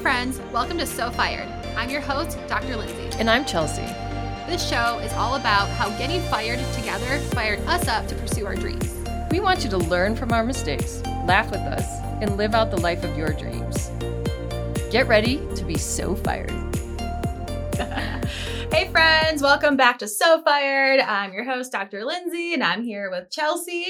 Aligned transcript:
friends, 0.00 0.40
welcome 0.50 0.78
to 0.78 0.86
So 0.86 1.10
Fired. 1.10 1.46
I'm 1.76 1.90
your 1.90 2.00
host, 2.00 2.38
Dr. 2.48 2.74
Lindsay. 2.74 3.18
And 3.18 3.28
I'm 3.28 3.44
Chelsea. 3.44 3.82
This 4.46 4.66
show 4.66 4.98
is 5.00 5.12
all 5.12 5.34
about 5.34 5.68
how 5.68 5.90
getting 5.98 6.22
fired 6.22 6.58
together 6.72 7.18
fired 7.34 7.60
us 7.66 7.86
up 7.86 8.08
to 8.08 8.14
pursue 8.14 8.46
our 8.46 8.54
dreams. 8.54 8.94
We 9.30 9.40
want 9.40 9.62
you 9.62 9.68
to 9.68 9.76
learn 9.76 10.16
from 10.16 10.32
our 10.32 10.42
mistakes, 10.42 11.02
laugh 11.26 11.50
with 11.50 11.60
us, 11.60 11.84
and 12.22 12.38
live 12.38 12.54
out 12.54 12.70
the 12.70 12.80
life 12.80 13.04
of 13.04 13.14
your 13.18 13.34
dreams. 13.34 13.90
Get 14.90 15.06
ready 15.06 15.36
to 15.54 15.64
be 15.66 15.76
so 15.76 16.14
fired. 16.14 16.50
hey, 18.72 18.88
friends, 18.90 19.42
welcome 19.42 19.76
back 19.76 19.98
to 19.98 20.08
So 20.08 20.42
Fired. 20.42 21.00
I'm 21.00 21.34
your 21.34 21.44
host, 21.44 21.72
Dr. 21.72 22.06
Lindsay, 22.06 22.54
and 22.54 22.64
I'm 22.64 22.84
here 22.84 23.10
with 23.10 23.30
Chelsea. 23.30 23.84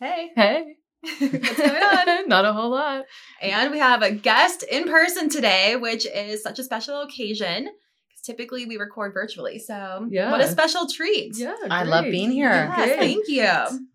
Hey. 0.00 0.32
Hey. 0.34 0.77
What's 1.02 1.56
going 1.56 1.82
on? 1.82 2.28
Not 2.28 2.44
a 2.44 2.52
whole 2.52 2.70
lot. 2.70 3.04
And 3.40 3.70
we 3.70 3.78
have 3.78 4.02
a 4.02 4.10
guest 4.10 4.62
in 4.64 4.84
person 4.84 5.28
today, 5.28 5.76
which 5.76 6.06
is 6.06 6.42
such 6.42 6.58
a 6.58 6.64
special 6.64 7.00
occasion. 7.02 7.64
Because 8.08 8.22
typically 8.24 8.66
we 8.66 8.76
record 8.76 9.12
virtually. 9.14 9.58
So, 9.58 10.06
Yeah. 10.10 10.30
what 10.30 10.40
a 10.40 10.48
special 10.48 10.88
treat. 10.88 11.36
Yeah. 11.36 11.54
I 11.70 11.84
love 11.84 12.04
being 12.06 12.30
here. 12.32 12.50
Yes, 12.76 12.98
thank 12.98 13.28
you. 13.28 13.86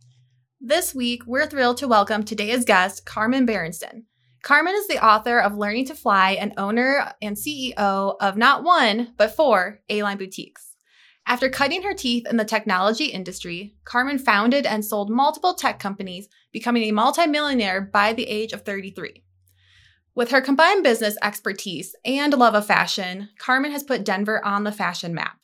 This 0.62 0.96
week, 0.96 1.24
we're 1.28 1.46
thrilled 1.46 1.78
to 1.78 1.88
welcome 1.90 2.24
today's 2.24 2.64
guest, 2.64 3.06
Carmen 3.06 3.46
Berenston. 3.46 4.04
Carmen 4.44 4.76
is 4.76 4.88
the 4.88 5.04
author 5.06 5.40
of 5.40 5.58
Learning 5.58 5.86
to 5.86 5.96
Fly 5.96 6.32
and 6.32 6.54
owner 6.58 7.14
and 7.22 7.36
CEO 7.38 8.16
of 8.20 8.38
not 8.38 8.64
one, 8.64 9.14
but 9.18 9.36
four 9.36 9.80
A-Line 9.90 10.18
boutiques. 10.18 10.73
After 11.26 11.50
cutting 11.50 11.84
her 11.84 11.94
teeth 11.94 12.28
in 12.30 12.38
the 12.38 12.46
technology 12.46 13.06
industry, 13.06 13.76
Carmen 13.86 14.20
founded 14.20 14.66
and 14.66 14.84
sold 14.84 15.10
multiple 15.10 15.54
tech 15.54 15.80
companies, 15.80 16.28
becoming 16.52 16.84
a 16.84 16.92
multimillionaire 16.92 17.82
by 17.82 18.14
the 18.14 18.28
age 18.28 18.52
of 18.52 18.64
33. 18.64 19.24
With 20.16 20.32
her 20.32 20.42
combined 20.42 20.84
business 20.84 21.18
expertise 21.24 21.96
and 22.06 22.34
love 22.34 22.54
of 22.54 22.68
fashion, 22.68 23.30
Carmen 23.40 23.72
has 23.72 23.84
put 23.84 24.04
Denver 24.04 24.46
on 24.46 24.64
the 24.64 24.72
fashion 24.72 25.14
map. 25.14 25.40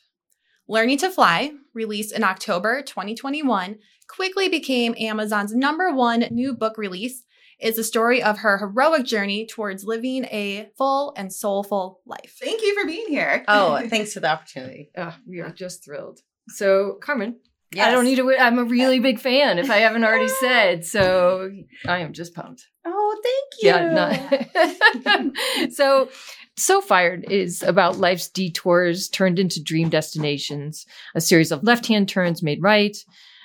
Learning 0.67 0.97
to 0.99 1.09
Fly, 1.09 1.53
released 1.73 2.13
in 2.13 2.23
October 2.23 2.83
2021, 2.83 3.79
quickly 4.07 4.49
became 4.49 4.93
Amazon's 4.99 5.55
number 5.55 5.91
one 5.91 6.25
new 6.29 6.53
book 6.53 6.77
release. 6.77 7.23
Is 7.59 7.75
the 7.75 7.83
story 7.83 8.23
of 8.23 8.39
her 8.39 8.57
heroic 8.57 9.05
journey 9.05 9.45
towards 9.45 9.83
living 9.83 10.25
a 10.25 10.69
full 10.77 11.13
and 11.17 11.31
soulful 11.33 11.99
life. 12.05 12.37
Thank 12.39 12.61
you 12.61 12.79
for 12.79 12.87
being 12.87 13.07
here. 13.09 13.43
Oh, 13.47 13.81
thanks 13.89 14.13
for 14.13 14.21
the 14.21 14.31
opportunity. 14.31 14.91
We 15.27 15.41
are 15.41 15.49
just 15.51 15.83
thrilled. 15.83 16.19
So, 16.47 16.97
Carmen, 17.01 17.35
I 17.77 17.91
don't 17.91 18.05
need 18.05 18.15
to. 18.15 18.23
wait. 18.23 18.39
I'm 18.39 18.57
a 18.57 18.63
really 18.63 18.99
big 18.99 19.19
fan. 19.19 19.59
If 19.59 19.69
I 19.69 19.77
haven't 19.77 20.03
already 20.03 20.27
said, 20.39 20.85
so 20.85 21.51
I 21.87 21.99
am 21.99 22.13
just 22.13 22.33
pumped. 22.33 22.67
Oh, 22.85 23.21
thank 23.23 23.61
you. 23.61 23.69
Yeah. 23.69 25.31
No. 25.63 25.69
so, 25.69 26.09
so 26.57 26.81
fired 26.81 27.25
is 27.29 27.61
about 27.61 27.97
life's 27.97 28.27
detours 28.29 29.07
turned 29.07 29.37
into 29.37 29.61
dream 29.61 29.89
destinations, 29.89 30.85
a 31.13 31.21
series 31.21 31.51
of 31.51 31.63
left-hand 31.63 32.09
turns 32.09 32.41
made 32.41 32.63
right, 32.63 32.97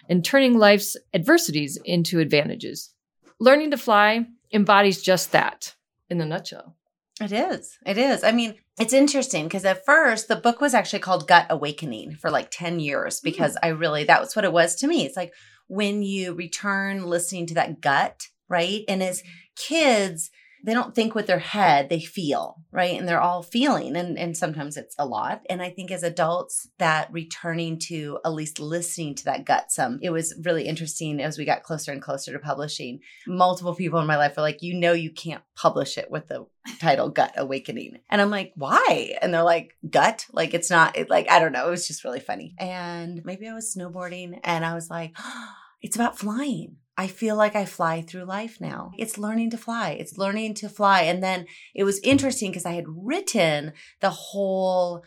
and 0.08 0.24
turning 0.24 0.58
life's 0.58 0.96
adversities 1.12 1.78
into 1.84 2.20
advantages. 2.20 2.93
Learning 3.40 3.70
to 3.70 3.76
fly 3.76 4.26
embodies 4.52 5.02
just 5.02 5.32
that 5.32 5.74
in 6.08 6.20
a 6.20 6.26
nutshell. 6.26 6.76
It 7.20 7.32
is. 7.32 7.78
It 7.86 7.96
is. 7.96 8.24
I 8.24 8.32
mean, 8.32 8.56
it's 8.78 8.92
interesting 8.92 9.44
because 9.44 9.64
at 9.64 9.84
first 9.84 10.26
the 10.26 10.36
book 10.36 10.60
was 10.60 10.74
actually 10.74 10.98
called 10.98 11.28
Gut 11.28 11.46
Awakening 11.48 12.16
for 12.16 12.30
like 12.30 12.50
10 12.50 12.80
years 12.80 13.20
hmm. 13.20 13.24
because 13.24 13.56
I 13.62 13.68
really, 13.68 14.04
that 14.04 14.20
was 14.20 14.34
what 14.34 14.44
it 14.44 14.52
was 14.52 14.74
to 14.76 14.86
me. 14.86 15.04
It's 15.04 15.16
like 15.16 15.32
when 15.68 16.02
you 16.02 16.34
return 16.34 17.06
listening 17.06 17.46
to 17.46 17.54
that 17.54 17.80
gut, 17.80 18.28
right? 18.48 18.82
And 18.88 19.02
as 19.02 19.20
hmm. 19.20 19.28
kids, 19.56 20.30
they 20.64 20.72
don't 20.72 20.94
think 20.94 21.14
with 21.14 21.26
their 21.26 21.38
head, 21.38 21.90
they 21.90 22.00
feel, 22.00 22.56
right? 22.72 22.98
And 22.98 23.06
they're 23.06 23.20
all 23.20 23.42
feeling. 23.42 23.96
And, 23.96 24.18
and 24.18 24.34
sometimes 24.34 24.78
it's 24.78 24.94
a 24.98 25.04
lot. 25.04 25.42
And 25.50 25.60
I 25.60 25.68
think 25.68 25.90
as 25.90 26.02
adults, 26.02 26.68
that 26.78 27.12
returning 27.12 27.78
to 27.80 28.18
at 28.24 28.32
least 28.32 28.58
listening 28.58 29.14
to 29.16 29.24
that 29.26 29.44
gut 29.44 29.70
some, 29.70 29.98
it 30.02 30.08
was 30.10 30.34
really 30.42 30.66
interesting 30.66 31.20
as 31.20 31.36
we 31.36 31.44
got 31.44 31.62
closer 31.62 31.92
and 31.92 32.00
closer 32.00 32.32
to 32.32 32.38
publishing. 32.38 33.00
Multiple 33.26 33.74
people 33.74 34.00
in 34.00 34.06
my 34.06 34.16
life 34.16 34.36
were 34.36 34.42
like, 34.42 34.62
you 34.62 34.72
know, 34.72 34.92
you 34.92 35.10
can't 35.10 35.42
publish 35.54 35.98
it 35.98 36.10
with 36.10 36.28
the 36.28 36.46
title 36.80 37.10
Gut 37.10 37.34
Awakening. 37.36 37.98
And 38.08 38.22
I'm 38.22 38.30
like, 38.30 38.52
why? 38.56 39.16
And 39.20 39.34
they're 39.34 39.42
like, 39.42 39.76
gut? 39.88 40.26
Like 40.32 40.54
it's 40.54 40.70
not, 40.70 40.96
it, 40.96 41.10
like, 41.10 41.30
I 41.30 41.40
don't 41.40 41.52
know. 41.52 41.68
It 41.68 41.72
was 41.72 41.86
just 41.86 42.04
really 42.04 42.20
funny. 42.20 42.54
And 42.58 43.22
maybe 43.24 43.46
I 43.46 43.52
was 43.52 43.74
snowboarding 43.76 44.40
and 44.42 44.64
I 44.64 44.74
was 44.74 44.88
like, 44.88 45.14
it's 45.82 45.96
about 45.96 46.18
flying. 46.18 46.76
I 46.96 47.08
feel 47.08 47.36
like 47.36 47.56
I 47.56 47.64
fly 47.64 48.02
through 48.02 48.24
life 48.24 48.60
now. 48.60 48.92
It's 48.96 49.18
learning 49.18 49.50
to 49.50 49.58
fly. 49.58 49.90
It's 49.92 50.16
learning 50.16 50.54
to 50.54 50.68
fly. 50.68 51.02
And 51.02 51.22
then 51.22 51.46
it 51.74 51.84
was 51.84 51.98
interesting 52.00 52.50
because 52.50 52.66
I 52.66 52.72
had 52.72 52.84
written 52.86 53.72
the 54.00 54.10
whole 54.10 55.02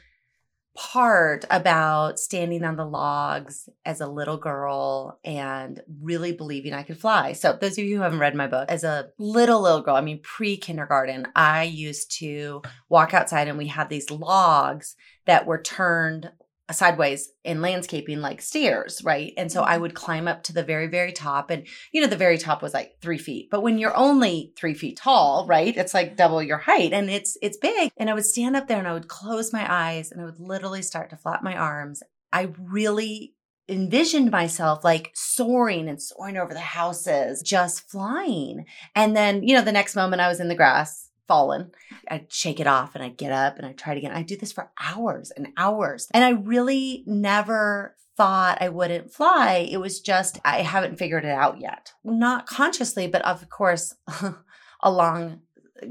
part 0.77 1.43
about 1.49 2.19
standing 2.19 2.63
on 2.63 2.75
the 2.75 2.85
logs 2.85 3.67
as 3.83 3.99
a 3.99 4.07
little 4.07 4.37
girl 4.37 5.19
and 5.25 5.81
really 6.01 6.31
believing 6.33 6.73
I 6.73 6.83
could 6.83 6.99
fly. 6.99 7.33
So, 7.33 7.57
those 7.59 7.79
of 7.79 7.85
you 7.85 7.97
who 7.97 8.03
haven't 8.03 8.19
read 8.19 8.35
my 8.35 8.47
book, 8.47 8.69
as 8.69 8.83
a 8.83 9.09
little, 9.17 9.61
little 9.61 9.81
girl, 9.81 9.95
I 9.95 10.01
mean, 10.01 10.21
pre 10.21 10.55
kindergarten, 10.55 11.27
I 11.35 11.63
used 11.63 12.11
to 12.19 12.61
walk 12.89 13.13
outside 13.13 13.47
and 13.47 13.57
we 13.57 13.67
had 13.67 13.89
these 13.89 14.11
logs 14.11 14.95
that 15.25 15.47
were 15.47 15.61
turned 15.61 16.31
sideways 16.73 17.29
in 17.43 17.61
landscaping 17.61 18.19
like 18.19 18.41
stairs, 18.41 19.01
right? 19.03 19.33
And 19.37 19.51
so 19.51 19.63
I 19.63 19.73
mm-hmm. 19.73 19.81
would 19.83 19.93
climb 19.95 20.27
up 20.27 20.43
to 20.43 20.53
the 20.53 20.63
very, 20.63 20.87
very 20.87 21.13
top. 21.13 21.49
And, 21.49 21.65
you 21.91 22.01
know, 22.01 22.07
the 22.07 22.17
very 22.17 22.37
top 22.37 22.61
was 22.61 22.73
like 22.73 22.97
three 23.01 23.17
feet. 23.17 23.49
But 23.49 23.61
when 23.61 23.77
you're 23.77 23.95
only 23.95 24.53
three 24.57 24.73
feet 24.73 24.97
tall, 24.97 25.45
right? 25.47 25.75
It's 25.75 25.93
like 25.93 26.17
double 26.17 26.43
your 26.43 26.57
height 26.57 26.93
and 26.93 27.09
it's 27.09 27.37
it's 27.41 27.57
big. 27.57 27.91
And 27.97 28.09
I 28.09 28.13
would 28.13 28.25
stand 28.25 28.55
up 28.55 28.67
there 28.67 28.79
and 28.79 28.87
I 28.87 28.93
would 28.93 29.07
close 29.07 29.53
my 29.53 29.65
eyes 29.71 30.11
and 30.11 30.21
I 30.21 30.25
would 30.25 30.39
literally 30.39 30.81
start 30.81 31.09
to 31.11 31.17
flap 31.17 31.41
my 31.43 31.55
arms. 31.55 32.03
I 32.33 32.49
really 32.59 33.33
envisioned 33.69 34.31
myself 34.31 34.83
like 34.83 35.11
soaring 35.13 35.89
and 35.89 36.01
soaring 36.01 36.37
over 36.37 36.53
the 36.53 36.59
houses, 36.59 37.41
just 37.41 37.89
flying. 37.89 38.65
And 38.95 39.15
then, 39.15 39.43
you 39.43 39.55
know, 39.55 39.61
the 39.61 39.71
next 39.71 39.95
moment 39.95 40.21
I 40.21 40.27
was 40.27 40.39
in 40.39 40.47
the 40.47 40.55
grass, 40.55 41.06
fallen. 41.27 41.71
I'd 42.09 42.31
shake 42.31 42.59
it 42.59 42.67
off 42.67 42.95
and 42.95 43.03
I'd 43.03 43.17
get 43.17 43.31
up 43.31 43.57
and 43.57 43.65
I'd 43.65 43.77
try 43.77 43.93
it 43.93 43.97
again. 43.97 44.11
I'd 44.11 44.27
do 44.27 44.37
this 44.37 44.51
for 44.51 44.71
hours 44.81 45.31
and 45.31 45.47
hours. 45.57 46.07
And 46.13 46.23
I 46.23 46.31
really 46.31 47.03
never 47.05 47.95
thought 48.15 48.61
I 48.61 48.69
wouldn't 48.69 49.13
fly. 49.13 49.67
It 49.69 49.77
was 49.77 50.01
just, 50.01 50.39
I 50.43 50.61
haven't 50.61 50.97
figured 50.97 51.23
it 51.23 51.31
out 51.31 51.61
yet. 51.61 51.93
Not 52.03 52.47
consciously, 52.47 53.07
but 53.07 53.21
of 53.23 53.49
course, 53.49 53.93
along 54.81 55.41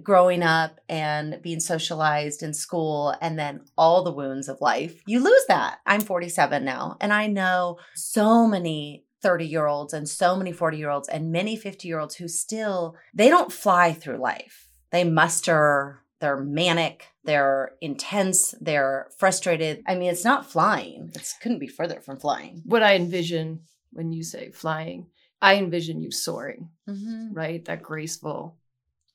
growing 0.02 0.42
up 0.42 0.80
and 0.88 1.40
being 1.42 1.60
socialized 1.60 2.42
in 2.42 2.52
school 2.52 3.14
and 3.20 3.38
then 3.38 3.60
all 3.78 4.02
the 4.02 4.12
wounds 4.12 4.48
of 4.48 4.60
life, 4.60 5.00
you 5.06 5.22
lose 5.22 5.44
that. 5.48 5.78
I'm 5.86 6.00
47 6.00 6.64
now 6.64 6.96
and 7.00 7.12
I 7.12 7.28
know 7.28 7.78
so 7.94 8.46
many 8.48 9.04
30 9.22 9.46
year 9.46 9.66
olds 9.66 9.92
and 9.92 10.08
so 10.08 10.36
many 10.36 10.52
40 10.52 10.76
year 10.76 10.90
olds 10.90 11.08
and 11.08 11.32
many 11.32 11.56
50 11.56 11.86
year 11.86 12.00
olds 12.00 12.16
who 12.16 12.28
still, 12.28 12.96
they 13.14 13.28
don't 13.28 13.52
fly 13.52 13.92
through 13.92 14.18
life. 14.18 14.65
They 14.90 15.04
muster, 15.04 16.00
they're 16.20 16.36
manic, 16.38 17.06
they're 17.24 17.72
intense, 17.80 18.54
they're 18.60 19.08
frustrated. 19.18 19.82
I 19.86 19.94
mean, 19.96 20.10
it's 20.10 20.24
not 20.24 20.50
flying. 20.50 21.10
It 21.14 21.34
couldn't 21.42 21.58
be 21.58 21.66
further 21.66 22.00
from 22.00 22.18
flying. 22.18 22.62
What 22.64 22.82
I 22.82 22.94
envision 22.96 23.60
when 23.92 24.12
you 24.12 24.22
say 24.22 24.50
flying, 24.50 25.06
I 25.42 25.56
envision 25.56 26.00
you 26.00 26.10
soaring, 26.10 26.70
Mm-hmm. 26.88 27.32
right? 27.34 27.64
That 27.64 27.82
graceful, 27.82 28.56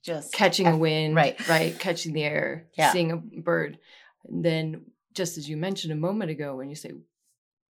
Just 0.03 0.33
catching 0.33 0.67
a 0.67 0.77
wind, 0.77 1.15
right. 1.15 1.47
Right, 1.47 1.77
catching 1.79 2.13
the 2.13 2.23
air, 2.23 2.67
Yeah. 2.77 2.91
seeing 2.91 3.11
a 3.11 3.17
bird. 3.17 3.79
And 4.27 4.43
then, 4.45 4.85
just 5.13 5.37
as 5.37 5.49
you 5.49 5.57
mentioned 5.57 5.93
a 5.93 5.95
moment 6.07 6.31
ago, 6.31 6.55
when 6.55 6.69
you 6.69 6.75
say 6.75 6.91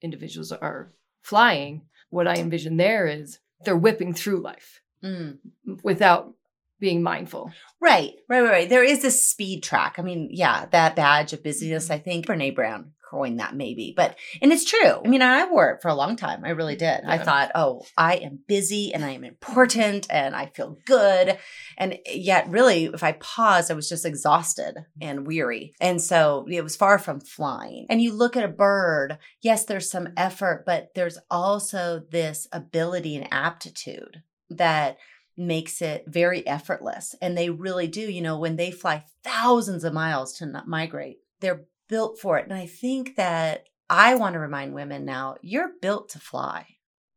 individuals 0.01 0.53
are 0.53 0.93
flying, 1.23 1.83
what 2.11 2.27
I 2.29 2.37
envision 2.37 2.77
there 2.77 3.07
is 3.07 3.39
they're 3.65 3.77
whipping 3.77 4.13
through 4.15 4.41
life 4.41 4.81
Mm. 5.05 5.39
without 5.83 6.35
being 6.83 7.03
mindful. 7.03 7.51
Right, 7.81 8.13
right, 8.29 8.43
right, 8.43 8.51
right. 8.51 8.69
There 8.69 8.85
is 8.85 9.01
this 9.01 9.27
speed 9.27 9.63
track. 9.63 9.95
I 9.99 10.03
mean, 10.03 10.29
yeah, 10.33 10.67
that 10.73 10.97
badge 10.97 11.33
of 11.33 11.43
busyness, 11.43 11.85
mm-hmm. 11.85 11.93
I 11.95 11.99
think 11.99 12.27
Brene 12.27 12.55
Brown 12.55 12.93
coined 13.09 13.41
that 13.41 13.55
maybe, 13.55 13.93
but, 13.95 14.17
and 14.41 14.51
it's 14.53 14.65
true. 14.65 15.01
I 15.05 15.07
mean, 15.07 15.21
I 15.21 15.45
wore 15.45 15.71
it 15.71 15.83
for 15.83 15.89
a 15.89 15.95
long 15.95 16.17
time. 16.17 16.45
I 16.45 16.51
really 16.51 16.77
did. 16.77 17.03
I 17.07 17.19
thought, 17.19 17.53
oh, 17.55 17.85
I 17.97 18.17
am 18.17 18.41
busy 18.49 18.93
and 18.95 19.05
I 19.05 19.11
am 19.11 19.23
important 19.23 20.07
and 20.11 20.35
I 20.35 20.47
feel 20.47 20.79
good. 20.87 21.39
And 21.77 21.99
yet, 22.07 22.49
really, 22.49 22.87
if 22.87 23.03
I 23.05 23.13
paused, 23.13 23.71
I 23.71 23.75
was 23.75 23.89
just 23.89 24.07
exhausted 24.07 24.77
and 25.01 25.27
weary. 25.27 25.75
And 25.79 26.01
so 26.01 26.47
it 26.51 26.65
was 26.65 26.75
far 26.75 26.99
from 26.99 27.21
flying. 27.21 27.87
And 27.91 28.01
you 28.01 28.15
look 28.15 28.37
at 28.37 28.45
a 28.45 28.49
bird, 28.49 29.19
yes, 29.43 29.67
there's 29.67 29.91
some 29.91 30.09
effort, 30.17 30.65
but 30.65 30.89
there's 30.95 31.19
also 31.31 32.03
this 32.11 32.49
ability 32.51 33.15
and 33.15 33.29
aptitude 33.31 34.23
that 34.49 34.97
makes 35.37 35.81
it 35.83 36.05
very 36.07 36.47
effortless. 36.47 37.15
And 37.21 37.37
they 37.37 37.51
really 37.51 37.87
do, 37.87 38.01
you 38.01 38.21
know, 38.21 38.39
when 38.39 38.57
they 38.57 38.71
fly 38.71 39.05
thousands 39.25 39.85
of 39.85 39.93
miles 39.93 40.35
to 40.35 40.63
migrate, 40.67 41.19
they're 41.41 41.65
built 41.89 42.19
for 42.19 42.39
it. 42.39 42.45
And 42.45 42.55
I 42.55 42.67
think 42.67 43.17
that 43.17 43.67
I 43.89 44.15
want 44.15 44.35
to 44.35 44.39
remind 44.39 44.75
women 44.75 45.05
now 45.05 45.37
you're 45.43 45.73
built 45.81 46.11
to 46.11 46.19
fly. 46.19 46.67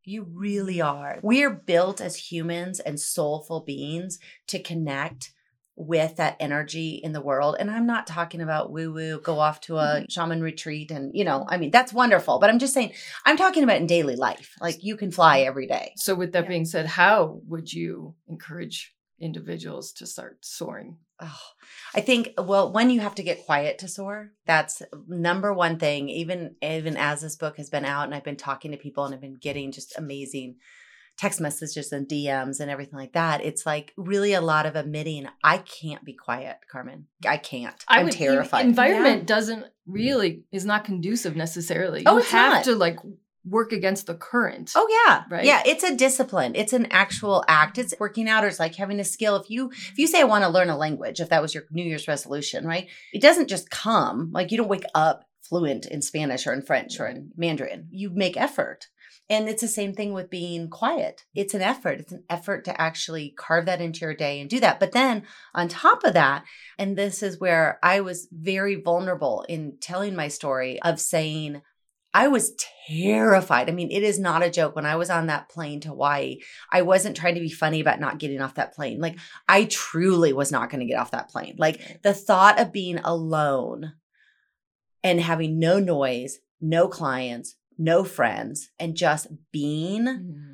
You 0.03 0.27
really 0.31 0.81
are. 0.81 1.19
We 1.23 1.43
are 1.43 1.49
built 1.49 1.99
as 1.99 2.31
humans 2.31 2.79
and 2.79 2.99
soulful 2.99 3.61
beings 3.61 4.19
to 4.47 4.59
connect 4.59 5.31
with 5.75 6.15
that 6.17 6.37
energy 6.39 7.01
in 7.03 7.11
the 7.11 7.21
world. 7.21 7.57
And 7.59 7.69
I'm 7.69 7.85
not 7.85 8.07
talking 8.07 8.41
about 8.41 8.71
woo 8.71 8.93
woo, 8.93 9.19
go 9.19 9.39
off 9.39 9.59
to 9.61 9.77
a 9.77 9.85
mm-hmm. 9.85 10.05
shaman 10.09 10.41
retreat. 10.41 10.91
And, 10.91 11.11
you 11.13 11.25
know, 11.25 11.45
I 11.49 11.57
mean, 11.57 11.71
that's 11.71 11.91
wonderful. 11.91 12.39
But 12.39 12.49
I'm 12.49 12.59
just 12.59 12.73
saying, 12.73 12.93
I'm 13.25 13.37
talking 13.37 13.63
about 13.63 13.77
in 13.77 13.87
daily 13.87 14.15
life. 14.15 14.55
Like 14.61 14.83
you 14.83 14.95
can 14.95 15.11
fly 15.11 15.41
every 15.41 15.67
day. 15.67 15.93
So, 15.97 16.15
with 16.15 16.31
that 16.31 16.43
Yeah. 16.43 16.49
being 16.49 16.65
said, 16.65 16.85
how 16.85 17.41
would 17.47 17.71
you 17.71 18.15
encourage 18.27 18.95
individuals 19.19 19.91
to 19.93 20.05
start 20.05 20.37
soaring? 20.41 20.97
Oh, 21.19 21.39
I 21.93 22.01
think 22.01 22.33
well, 22.37 22.71
when 22.71 22.89
you 22.89 22.99
have 22.99 23.15
to 23.15 23.23
get 23.23 23.45
quiet 23.45 23.79
to 23.79 23.87
soar, 23.87 24.33
that's 24.45 24.81
number 25.07 25.53
one 25.53 25.79
thing. 25.79 26.09
Even 26.09 26.55
even 26.61 26.97
as 26.97 27.21
this 27.21 27.37
book 27.37 27.57
has 27.57 27.69
been 27.69 27.85
out 27.85 28.03
and 28.03 28.13
I've 28.13 28.23
been 28.23 28.35
talking 28.35 28.71
to 28.71 28.77
people 28.77 29.05
and 29.05 29.15
I've 29.15 29.21
been 29.21 29.37
getting 29.39 29.71
just 29.71 29.97
amazing 29.97 30.57
text 31.17 31.39
messages 31.39 31.91
and 31.91 32.07
DMs 32.07 32.59
and 32.59 32.69
everything 32.69 32.99
like 32.99 33.13
that. 33.13 33.43
It's 33.43 33.65
like 33.65 33.93
really 33.97 34.33
a 34.33 34.41
lot 34.41 34.65
of 34.65 34.75
admitting 34.75 35.27
I 35.43 35.59
can't 35.59 36.03
be 36.03 36.13
quiet, 36.13 36.57
Carmen. 36.71 37.07
I 37.25 37.37
can't. 37.37 37.75
I 37.87 37.99
I'm 37.99 38.05
would- 38.05 38.13
terrified. 38.13 38.65
Environment 38.65 39.25
doesn't 39.25 39.65
really 39.87 40.43
is 40.51 40.65
not 40.65 40.83
conducive 40.85 41.35
necessarily. 41.35 42.03
Oh, 42.05 42.13
you 42.13 42.19
it's 42.19 42.31
have 42.31 42.53
not. 42.53 42.63
to 42.65 42.75
like 42.75 42.97
work 43.47 43.71
against 43.71 44.07
the 44.07 44.15
current. 44.15 44.71
Oh 44.75 44.87
yeah. 45.07 45.23
Right. 45.29 45.45
Yeah, 45.45 45.61
it's 45.65 45.83
a 45.83 45.95
discipline. 45.95 46.53
It's 46.55 46.73
an 46.73 46.87
actual 46.89 47.45
act. 47.47 47.77
It's 47.77 47.93
working 47.99 48.27
out 48.27 48.43
or 48.43 48.47
it's 48.47 48.59
like 48.59 48.75
having 48.75 48.99
a 48.99 49.03
skill. 49.03 49.35
If 49.35 49.49
you 49.49 49.69
if 49.71 49.97
you 49.97 50.07
say 50.07 50.19
I 50.21 50.23
want 50.25 50.43
to 50.43 50.49
learn 50.49 50.69
a 50.69 50.77
language, 50.77 51.19
if 51.19 51.29
that 51.29 51.41
was 51.41 51.53
your 51.53 51.63
New 51.71 51.83
Year's 51.83 52.07
resolution, 52.07 52.65
right? 52.65 52.87
It 53.13 53.21
doesn't 53.21 53.47
just 53.47 53.69
come. 53.69 54.31
Like 54.33 54.51
you 54.51 54.57
don't 54.57 54.67
wake 54.67 54.85
up 54.95 55.25
fluent 55.47 55.85
in 55.85 56.01
Spanish 56.01 56.47
or 56.47 56.53
in 56.53 56.63
French 56.63 56.99
or 56.99 57.05
in 57.05 57.29
Mandarin. 57.37 57.87
You 57.91 58.09
make 58.09 58.35
effort. 58.35 58.87
And 59.27 59.49
it's 59.49 59.61
the 59.61 59.67
same 59.67 59.93
thing 59.93 60.13
with 60.13 60.29
being 60.29 60.69
quiet. 60.69 61.25
It's 61.33 61.55
an 61.55 61.61
effort. 61.61 61.99
It's 61.99 62.11
an 62.11 62.23
effort 62.29 62.65
to 62.65 62.79
actually 62.79 63.33
carve 63.35 63.65
that 63.65 63.81
into 63.81 64.01
your 64.01 64.13
day 64.13 64.39
and 64.39 64.47
do 64.49 64.59
that. 64.59 64.79
But 64.79 64.91
then 64.91 65.23
on 65.55 65.67
top 65.67 66.03
of 66.03 66.13
that, 66.13 66.43
and 66.77 66.95
this 66.95 67.23
is 67.23 67.39
where 67.39 67.79
I 67.81 68.01
was 68.01 68.27
very 68.31 68.75
vulnerable 68.75 69.43
in 69.49 69.77
telling 69.81 70.15
my 70.15 70.27
story 70.27 70.79
of 70.83 70.99
saying, 70.99 71.63
I 72.13 72.29
was 72.29 72.55
terrified. 72.87 73.67
I 73.67 73.73
mean, 73.73 73.91
it 73.91 74.03
is 74.03 74.19
not 74.19 74.41
a 74.41 74.49
joke. 74.49 74.75
When 74.75 74.85
I 74.85 74.95
was 74.95 75.09
on 75.09 75.25
that 75.27 75.49
plane 75.49 75.81
to 75.81 75.89
Hawaii, 75.89 76.37
I 76.71 76.83
wasn't 76.83 77.17
trying 77.17 77.35
to 77.35 77.41
be 77.41 77.49
funny 77.49 77.81
about 77.81 77.99
not 77.99 78.19
getting 78.19 78.39
off 78.41 78.55
that 78.55 78.73
plane. 78.73 79.01
Like, 79.01 79.17
I 79.49 79.65
truly 79.65 80.31
was 80.31 80.49
not 80.49 80.69
going 80.69 80.79
to 80.79 80.85
get 80.85 80.97
off 80.97 81.11
that 81.11 81.29
plane. 81.29 81.55
Like, 81.57 82.03
the 82.03 82.13
thought 82.13 82.57
of 82.57 82.71
being 82.71 82.99
alone 82.99 83.95
and 85.03 85.19
having 85.19 85.59
no 85.59 85.79
noise, 85.79 86.39
no 86.61 86.87
clients, 86.87 87.55
no 87.77 88.03
friends, 88.03 88.69
and 88.79 88.95
just 88.95 89.27
being 89.51 90.05
Mm. 90.05 90.51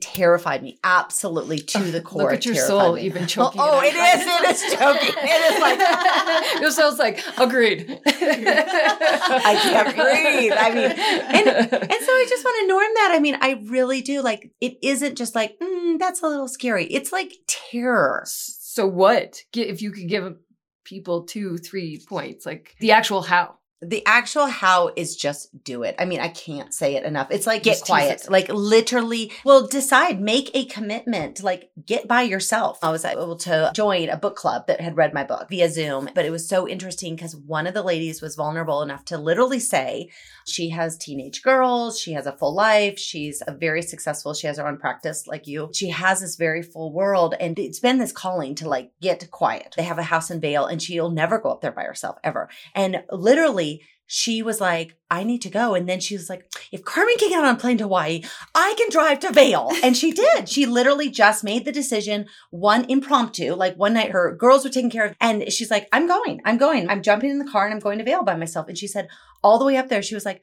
terrified 0.00 0.62
me 0.64 0.78
absolutely 0.82 1.58
to 1.60 1.78
the 1.78 2.00
core. 2.00 2.22
Look 2.24 2.32
at 2.32 2.44
your 2.44 2.56
soul, 2.56 2.94
me. 2.94 3.02
even 3.02 3.26
choking. 3.28 3.60
Oh, 3.60 3.76
out. 3.78 3.84
it 3.84 3.94
is. 3.94 4.26
It 4.26 4.50
is 4.50 4.74
choking. 4.74 5.14
It 5.16 5.54
is 5.54 5.60
like. 5.60 6.60
your 6.60 6.70
soul's 6.72 6.98
like 6.98 7.22
agreed. 7.38 8.00
I 8.06 9.58
can't 9.62 9.94
breathe. 9.94 10.52
I 10.56 10.70
mean, 10.74 10.90
and 10.90 12.04
so 12.04 12.12
I 12.12 12.26
just 12.28 12.44
want 12.44 12.56
to 12.62 12.66
norm 12.66 12.90
that. 12.94 13.10
I 13.14 13.20
mean, 13.20 13.36
I 13.40 13.62
really 13.70 14.00
do. 14.02 14.22
Like, 14.22 14.50
it 14.60 14.78
isn't 14.82 15.16
just 15.16 15.34
like, 15.36 15.58
mm, 15.60 15.98
that's 15.98 16.22
a 16.22 16.26
little 16.26 16.48
scary. 16.48 16.86
It's 16.86 17.12
like 17.12 17.32
terror. 17.46 18.22
so 18.26 18.86
what? 18.86 19.40
If 19.54 19.82
you 19.82 19.92
could 19.92 20.08
give 20.08 20.34
people 20.84 21.22
two, 21.24 21.58
three 21.58 22.02
points, 22.08 22.44
like 22.44 22.74
the 22.80 22.92
actual 22.92 23.22
how. 23.22 23.58
The 23.82 24.06
actual 24.06 24.46
how 24.46 24.92
is 24.94 25.16
just 25.16 25.64
do 25.64 25.82
it. 25.82 25.96
I 25.98 26.04
mean, 26.04 26.20
I 26.20 26.28
can't 26.28 26.72
say 26.72 26.94
it 26.94 27.04
enough. 27.04 27.28
It's 27.30 27.46
like 27.46 27.64
get 27.64 27.72
Just 27.72 27.86
quiet. 27.86 28.30
Like 28.30 28.48
literally, 28.48 29.32
well, 29.44 29.66
decide, 29.66 30.20
make 30.20 30.50
a 30.54 30.64
commitment, 30.66 31.42
like 31.42 31.70
get 31.84 32.06
by 32.06 32.22
yourself. 32.22 32.78
I 32.82 32.90
was 32.90 33.04
able 33.04 33.36
to 33.38 33.72
join 33.74 34.08
a 34.08 34.16
book 34.16 34.36
club 34.36 34.68
that 34.68 34.80
had 34.80 34.96
read 34.96 35.12
my 35.12 35.24
book 35.24 35.48
via 35.48 35.68
Zoom, 35.68 36.10
but 36.14 36.24
it 36.24 36.30
was 36.30 36.48
so 36.48 36.68
interesting 36.68 37.16
because 37.16 37.34
one 37.34 37.66
of 37.66 37.74
the 37.74 37.82
ladies 37.82 38.22
was 38.22 38.36
vulnerable 38.36 38.82
enough 38.82 39.04
to 39.06 39.18
literally 39.18 39.60
say 39.60 40.10
she 40.46 40.70
has 40.70 40.96
teenage 40.96 41.42
girls, 41.42 41.98
she 41.98 42.12
has 42.12 42.26
a 42.26 42.32
full 42.32 42.54
life, 42.54 42.98
she's 42.98 43.42
a 43.46 43.52
very 43.52 43.82
successful, 43.82 44.34
she 44.34 44.46
has 44.46 44.58
her 44.58 44.66
own 44.66 44.76
practice 44.76 45.26
like 45.26 45.46
you. 45.46 45.70
She 45.72 45.88
has 45.90 46.20
this 46.20 46.36
very 46.36 46.62
full 46.62 46.92
world 46.92 47.34
and 47.40 47.58
it's 47.58 47.80
been 47.80 47.98
this 47.98 48.12
calling 48.12 48.54
to 48.56 48.68
like 48.68 48.92
get 49.00 49.30
quiet. 49.30 49.74
They 49.76 49.84
have 49.84 49.98
a 49.98 50.02
house 50.02 50.30
in 50.30 50.40
Vail 50.40 50.66
and 50.66 50.82
she'll 50.82 51.10
never 51.10 51.38
go 51.38 51.50
up 51.50 51.60
there 51.60 51.72
by 51.72 51.84
herself 51.84 52.18
ever. 52.24 52.48
And 52.74 53.04
literally 53.10 53.82
she 54.06 54.42
was 54.42 54.60
like, 54.60 54.96
I 55.10 55.24
need 55.24 55.42
to 55.42 55.50
go. 55.50 55.74
And 55.74 55.88
then 55.88 56.00
she 56.00 56.14
was 56.14 56.28
like, 56.28 56.50
if 56.70 56.84
Carmen 56.84 57.14
can 57.18 57.30
get 57.30 57.44
on 57.44 57.54
a 57.54 57.58
plane 57.58 57.78
to 57.78 57.84
Hawaii, 57.84 58.22
I 58.54 58.74
can 58.76 58.90
drive 58.90 59.20
to 59.20 59.32
Vail. 59.32 59.70
And 59.82 59.96
she 59.96 60.12
did. 60.12 60.48
She 60.48 60.66
literally 60.66 61.10
just 61.10 61.42
made 61.42 61.64
the 61.64 61.72
decision, 61.72 62.26
one 62.50 62.84
impromptu, 62.90 63.54
like 63.54 63.76
one 63.76 63.94
night 63.94 64.10
her 64.10 64.34
girls 64.34 64.64
were 64.64 64.70
taken 64.70 64.90
care 64.90 65.06
of. 65.06 65.16
And 65.20 65.50
she's 65.52 65.70
like, 65.70 65.88
I'm 65.92 66.06
going, 66.06 66.40
I'm 66.44 66.58
going, 66.58 66.88
I'm 66.88 67.02
jumping 67.02 67.30
in 67.30 67.38
the 67.38 67.50
car 67.50 67.64
and 67.64 67.72
I'm 67.72 67.80
going 67.80 67.98
to 67.98 68.04
Vail 68.04 68.22
by 68.22 68.36
myself. 68.36 68.68
And 68.68 68.76
she 68.76 68.86
said, 68.86 69.08
all 69.42 69.58
the 69.58 69.64
way 69.64 69.76
up 69.76 69.88
there, 69.88 70.02
she 70.02 70.14
was 70.14 70.24
like, 70.24 70.42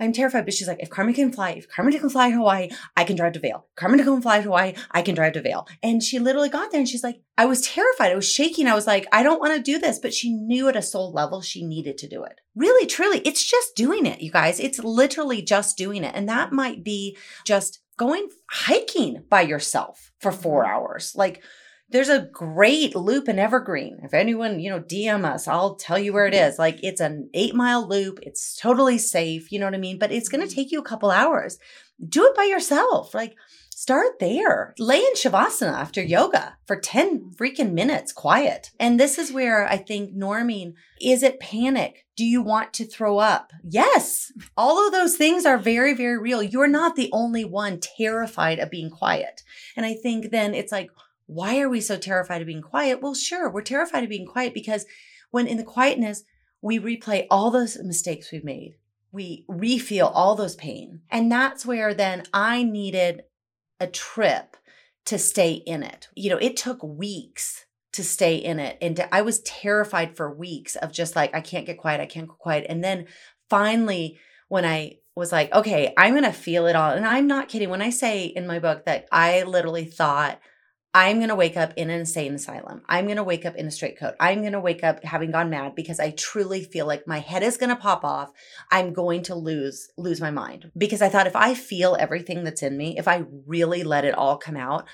I'm 0.00 0.12
terrified, 0.12 0.44
but 0.44 0.54
she's 0.54 0.66
like, 0.66 0.80
if 0.80 0.90
Carmen 0.90 1.14
can 1.14 1.32
fly, 1.32 1.50
if 1.50 1.68
Carmen 1.68 1.98
can 1.98 2.08
fly 2.08 2.30
to 2.30 2.36
Hawaii, 2.36 2.70
I 2.96 3.04
can 3.04 3.16
drive 3.16 3.34
to 3.34 3.40
Vail. 3.40 3.66
Carmen 3.76 4.02
can 4.02 4.22
fly 4.22 4.38
to 4.38 4.44
Hawaii, 4.44 4.74
I 4.90 5.02
can 5.02 5.14
drive 5.14 5.34
to 5.34 5.42
Vail. 5.42 5.68
And 5.82 6.02
she 6.02 6.18
literally 6.18 6.48
got 6.48 6.70
there 6.70 6.80
and 6.80 6.88
she's 6.88 7.04
like, 7.04 7.20
I 7.36 7.46
was 7.46 7.62
terrified. 7.62 8.12
I 8.12 8.16
was 8.16 8.30
shaking. 8.30 8.66
I 8.66 8.74
was 8.74 8.86
like, 8.86 9.06
I 9.12 9.22
don't 9.22 9.40
want 9.40 9.54
to 9.54 9.62
do 9.62 9.78
this. 9.78 9.98
But 9.98 10.14
she 10.14 10.32
knew 10.32 10.68
at 10.68 10.76
a 10.76 10.82
soul 10.82 11.12
level 11.12 11.40
she 11.42 11.64
needed 11.64 11.98
to 11.98 12.08
do 12.08 12.24
it. 12.24 12.40
Really, 12.54 12.86
truly, 12.86 13.20
it's 13.20 13.44
just 13.44 13.76
doing 13.76 14.06
it, 14.06 14.20
you 14.20 14.30
guys. 14.30 14.60
It's 14.60 14.78
literally 14.78 15.42
just 15.42 15.76
doing 15.76 16.04
it. 16.04 16.14
And 16.14 16.28
that 16.28 16.52
might 16.52 16.82
be 16.84 17.16
just 17.46 17.80
going 17.96 18.28
hiking 18.50 19.22
by 19.28 19.42
yourself 19.42 20.10
for 20.20 20.32
four 20.32 20.64
mm-hmm. 20.64 20.72
hours. 20.72 21.12
Like, 21.14 21.42
there's 21.90 22.08
a 22.08 22.28
great 22.32 22.94
loop 22.94 23.28
in 23.28 23.38
Evergreen. 23.38 24.00
If 24.02 24.14
anyone, 24.14 24.60
you 24.60 24.70
know, 24.70 24.80
DM 24.80 25.24
us, 25.24 25.48
I'll 25.48 25.74
tell 25.74 25.98
you 25.98 26.12
where 26.12 26.26
it 26.26 26.34
mm-hmm. 26.34 26.48
is. 26.48 26.58
Like 26.58 26.78
it's 26.82 27.00
an 27.00 27.28
eight 27.34 27.54
mile 27.54 27.86
loop. 27.86 28.20
It's 28.22 28.56
totally 28.56 28.98
safe. 28.98 29.50
You 29.50 29.58
know 29.58 29.66
what 29.66 29.74
I 29.74 29.78
mean? 29.78 29.98
But 29.98 30.12
it's 30.12 30.28
going 30.28 30.40
to 30.40 30.46
mm-hmm. 30.46 30.54
take 30.54 30.72
you 30.72 30.78
a 30.80 30.84
couple 30.84 31.10
hours. 31.10 31.58
Do 32.06 32.26
it 32.26 32.36
by 32.36 32.44
yourself. 32.44 33.12
Like 33.12 33.34
start 33.74 34.20
there. 34.20 34.74
Lay 34.78 34.98
in 34.98 35.14
Shavasana 35.14 35.72
after 35.72 36.02
yoga 36.02 36.56
for 36.66 36.76
10 36.76 37.18
mm-hmm. 37.18 37.42
freaking 37.42 37.72
minutes 37.72 38.12
quiet. 38.12 38.70
And 38.78 38.98
this 38.98 39.18
is 39.18 39.32
where 39.32 39.66
I 39.66 39.76
think 39.76 40.14
norming 40.14 40.74
is 41.00 41.22
it 41.22 41.40
panic? 41.40 42.06
Do 42.16 42.24
you 42.24 42.42
want 42.42 42.72
to 42.74 42.84
throw 42.84 43.18
up? 43.18 43.52
Yes. 43.64 44.30
All 44.56 44.86
of 44.86 44.92
those 44.92 45.16
things 45.16 45.44
are 45.46 45.58
very, 45.58 45.94
very 45.94 46.18
real. 46.18 46.42
You're 46.42 46.68
not 46.68 46.94
the 46.94 47.10
only 47.12 47.44
one 47.44 47.80
terrified 47.80 48.58
of 48.58 48.70
being 48.70 48.90
quiet. 48.90 49.42
And 49.76 49.86
I 49.86 49.94
think 49.94 50.30
then 50.30 50.54
it's 50.54 50.70
like, 50.70 50.90
why 51.30 51.60
are 51.60 51.68
we 51.68 51.80
so 51.80 51.96
terrified 51.96 52.40
of 52.40 52.46
being 52.48 52.60
quiet? 52.60 53.00
Well, 53.00 53.14
sure, 53.14 53.48
we're 53.48 53.62
terrified 53.62 54.02
of 54.02 54.10
being 54.10 54.26
quiet 54.26 54.52
because 54.52 54.84
when 55.30 55.46
in 55.46 55.58
the 55.58 55.64
quietness, 55.64 56.24
we 56.60 56.80
replay 56.80 57.26
all 57.30 57.52
those 57.52 57.78
mistakes 57.78 58.32
we've 58.32 58.44
made. 58.44 58.74
We 59.12 59.44
refeel 59.48 60.10
all 60.12 60.34
those 60.34 60.56
pain. 60.56 61.02
And 61.08 61.30
that's 61.30 61.64
where 61.64 61.94
then 61.94 62.24
I 62.32 62.64
needed 62.64 63.22
a 63.78 63.86
trip 63.86 64.56
to 65.06 65.18
stay 65.18 65.52
in 65.52 65.84
it. 65.84 66.08
You 66.16 66.30
know, 66.30 66.36
it 66.36 66.56
took 66.56 66.82
weeks 66.82 67.64
to 67.92 68.02
stay 68.02 68.34
in 68.34 68.58
it. 68.58 68.76
And 68.82 69.08
I 69.12 69.22
was 69.22 69.40
terrified 69.42 70.16
for 70.16 70.34
weeks 70.34 70.74
of 70.74 70.92
just 70.92 71.14
like, 71.14 71.32
I 71.32 71.40
can't 71.40 71.66
get 71.66 71.78
quiet. 71.78 72.00
I 72.00 72.06
can't 72.06 72.28
get 72.28 72.38
quiet. 72.38 72.66
And 72.68 72.82
then 72.82 73.06
finally, 73.48 74.18
when 74.48 74.64
I 74.64 74.98
was 75.14 75.30
like, 75.30 75.52
okay, 75.52 75.94
I'm 75.96 76.12
going 76.12 76.24
to 76.24 76.32
feel 76.32 76.66
it 76.66 76.76
all. 76.76 76.90
And 76.90 77.06
I'm 77.06 77.28
not 77.28 77.48
kidding. 77.48 77.70
When 77.70 77.82
I 77.82 77.90
say 77.90 78.24
in 78.24 78.48
my 78.48 78.58
book 78.58 78.84
that 78.86 79.06
I 79.12 79.44
literally 79.44 79.84
thought, 79.84 80.40
I'm 80.92 81.18
going 81.18 81.28
to 81.28 81.36
wake 81.36 81.56
up 81.56 81.72
in 81.76 81.88
an 81.88 82.00
insane 82.00 82.34
asylum. 82.34 82.82
I'm 82.88 83.04
going 83.04 83.16
to 83.16 83.22
wake 83.22 83.46
up 83.46 83.54
in 83.54 83.66
a 83.66 83.70
straight 83.70 83.96
coat. 83.98 84.14
I'm 84.18 84.40
going 84.40 84.54
to 84.54 84.60
wake 84.60 84.82
up 84.82 85.04
having 85.04 85.30
gone 85.30 85.48
mad 85.48 85.76
because 85.76 86.00
I 86.00 86.10
truly 86.10 86.64
feel 86.64 86.84
like 86.86 87.06
my 87.06 87.20
head 87.20 87.44
is 87.44 87.56
going 87.56 87.70
to 87.70 87.76
pop 87.76 88.04
off. 88.04 88.30
I'm 88.72 88.92
going 88.92 89.22
to 89.24 89.36
lose 89.36 89.88
lose 89.96 90.20
my 90.20 90.32
mind 90.32 90.72
because 90.76 91.00
I 91.00 91.08
thought 91.08 91.28
if 91.28 91.36
I 91.36 91.54
feel 91.54 91.96
everything 91.98 92.42
that's 92.42 92.62
in 92.64 92.76
me, 92.76 92.98
if 92.98 93.06
I 93.06 93.24
really 93.46 93.84
let 93.84 94.04
it 94.04 94.14
all 94.16 94.36
come 94.36 94.56
out, 94.56 94.86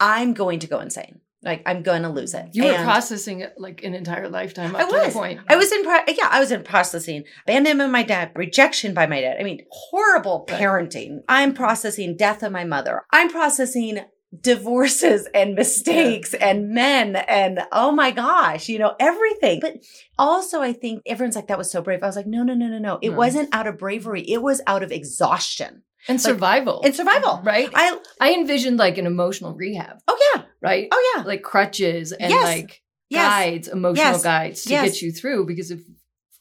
I'm 0.00 0.32
going 0.32 0.58
to 0.60 0.66
go 0.66 0.80
insane. 0.80 1.20
Like 1.44 1.62
I'm 1.66 1.82
going 1.82 2.02
to 2.02 2.08
lose 2.08 2.32
it. 2.34 2.46
You 2.52 2.64
were 2.64 2.70
And- 2.72 2.84
processing 2.84 3.40
it 3.40 3.54
like 3.58 3.82
an 3.82 3.94
entire 3.94 4.28
lifetime 4.30 4.74
I 4.74 4.84
was. 4.84 5.12
point. 5.12 5.40
I 5.48 5.56
was 5.56 5.70
in, 5.72 5.82
pro- 5.84 6.04
yeah, 6.06 6.28
I 6.30 6.38
was 6.40 6.50
in 6.52 6.62
processing 6.62 7.24
abandonment 7.44 7.88
of 7.88 7.92
my 7.92 8.04
dad, 8.04 8.30
rejection 8.36 8.94
by 8.94 9.06
my 9.06 9.20
dad. 9.20 9.36
I 9.38 9.42
mean, 9.42 9.66
horrible 9.70 10.46
Right. 10.48 10.60
parenting. 10.60 11.18
I'm 11.28 11.52
processing 11.52 12.16
death 12.16 12.42
of 12.42 12.52
my 12.52 12.64
mother. 12.64 13.02
I'm 13.12 13.28
processing 13.28 13.98
divorces 14.40 15.28
and 15.34 15.54
mistakes 15.54 16.34
and 16.34 16.70
men 16.70 17.16
and 17.16 17.60
oh 17.70 17.92
my 17.92 18.10
gosh, 18.10 18.68
you 18.68 18.78
know, 18.78 18.94
everything. 18.98 19.60
But 19.60 19.84
also, 20.18 20.60
I 20.62 20.72
think 20.72 21.02
everyone's 21.06 21.36
like, 21.36 21.48
that 21.48 21.58
was 21.58 21.70
so 21.70 21.82
brave. 21.82 22.02
I 22.02 22.06
was 22.06 22.16
like, 22.16 22.26
no, 22.26 22.42
no, 22.42 22.54
no, 22.54 22.66
no, 22.68 22.78
no. 22.78 22.98
It 23.02 23.10
No. 23.10 23.16
wasn't 23.16 23.54
out 23.54 23.66
of 23.66 23.78
bravery. 23.78 24.22
It 24.22 24.42
was 24.42 24.60
out 24.66 24.82
of 24.82 24.90
exhaustion 24.92 25.82
and 26.08 26.20
survival. 26.20 26.80
and 26.84 26.94
survival. 26.94 27.40
right? 27.44 27.68
I, 27.74 27.98
I 28.20 28.32
envisioned 28.34 28.78
like 28.78 28.98
an 28.98 29.06
emotional 29.06 29.54
rehab, 29.54 29.98
oh 30.08 30.18
yeah. 30.34 30.42
right? 30.60 30.88
Oh 30.90 31.14
yeah. 31.16 31.24
Like 31.24 31.42
crutches 31.42 32.12
and 32.12 32.30
Yes. 32.30 32.44
like 32.44 32.82
Yes. 33.10 33.28
guides, 33.28 33.68
emotional 33.68 34.12
Yes. 34.12 34.22
guides 34.22 34.62
to 34.64 34.68
get 34.70 35.02
you 35.02 35.12
through. 35.12 35.44
Because 35.46 35.70
if, 35.70 35.80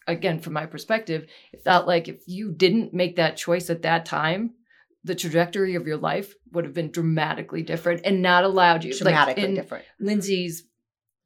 again, 0.08 0.40
from 0.40 0.54
my 0.54 0.66
perspective, 0.66 1.28
it 1.52 1.64
felt 1.66 1.86
like 1.88 2.08
if 2.08 2.22
you 2.28 2.54
didn't 2.54 2.94
make 2.94 3.18
that 3.18 3.36
choice 3.36 3.70
at 3.70 3.82
that 3.82 4.06
time, 4.06 4.52
the 5.04 5.16
trajectory 5.16 5.76
of 5.76 5.88
your 5.88 5.98
life 5.98 6.34
would 6.52 6.66
have 6.66 6.74
been 6.74 6.92
dramatically 6.92 7.64
different 7.64 8.02
and 8.06 8.22
not 8.22 8.44
allowed 8.44 8.84
you. 8.84 8.94
Dramatically 8.98 9.42
like 9.44 9.50
in 9.50 9.56
different. 9.56 9.86
Lindsay's 10.00 10.64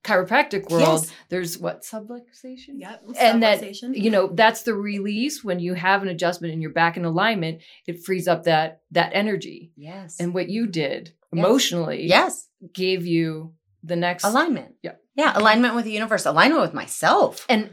chiropractic 0.03 0.69
world, 0.69 1.01
Yes. 1.03 1.11
there's 1.29 1.57
what 1.57 1.81
subluxation. 1.81 2.75
Yep. 2.79 3.03
And 3.19 3.41
that 3.43 3.81
you 3.81 4.11
know 4.11 4.27
that's 4.27 4.61
the 4.61 4.75
release 4.75 5.43
when 5.43 5.59
you 5.59 5.73
have 5.73 6.03
an 6.03 6.09
adjustment 6.09 6.53
and 6.53 6.61
you're 6.61 6.71
back 6.71 6.95
in 6.95 7.05
alignment. 7.05 7.61
It 7.87 8.03
frees 8.05 8.27
up 8.27 8.43
that 8.43 8.81
that 8.91 9.11
energy. 9.13 9.71
Yes. 9.75 10.17
And 10.19 10.33
what 10.33 10.47
you 10.49 10.67
did 10.67 11.13
Yes. 11.33 11.43
emotionally, 11.45 12.07
yes. 12.07 12.47
gave 12.73 13.05
you 13.05 13.55
the 13.83 13.95
next 13.95 14.23
Alignment. 14.23 14.75
Yeah. 14.83 14.93
Yeah. 15.15 15.33
Alignment 15.35 15.75
with 15.75 15.85
the 15.85 15.91
universe. 15.91 16.25
Alignment 16.25 16.61
with 16.61 16.73
myself. 16.73 17.45
and 17.49 17.69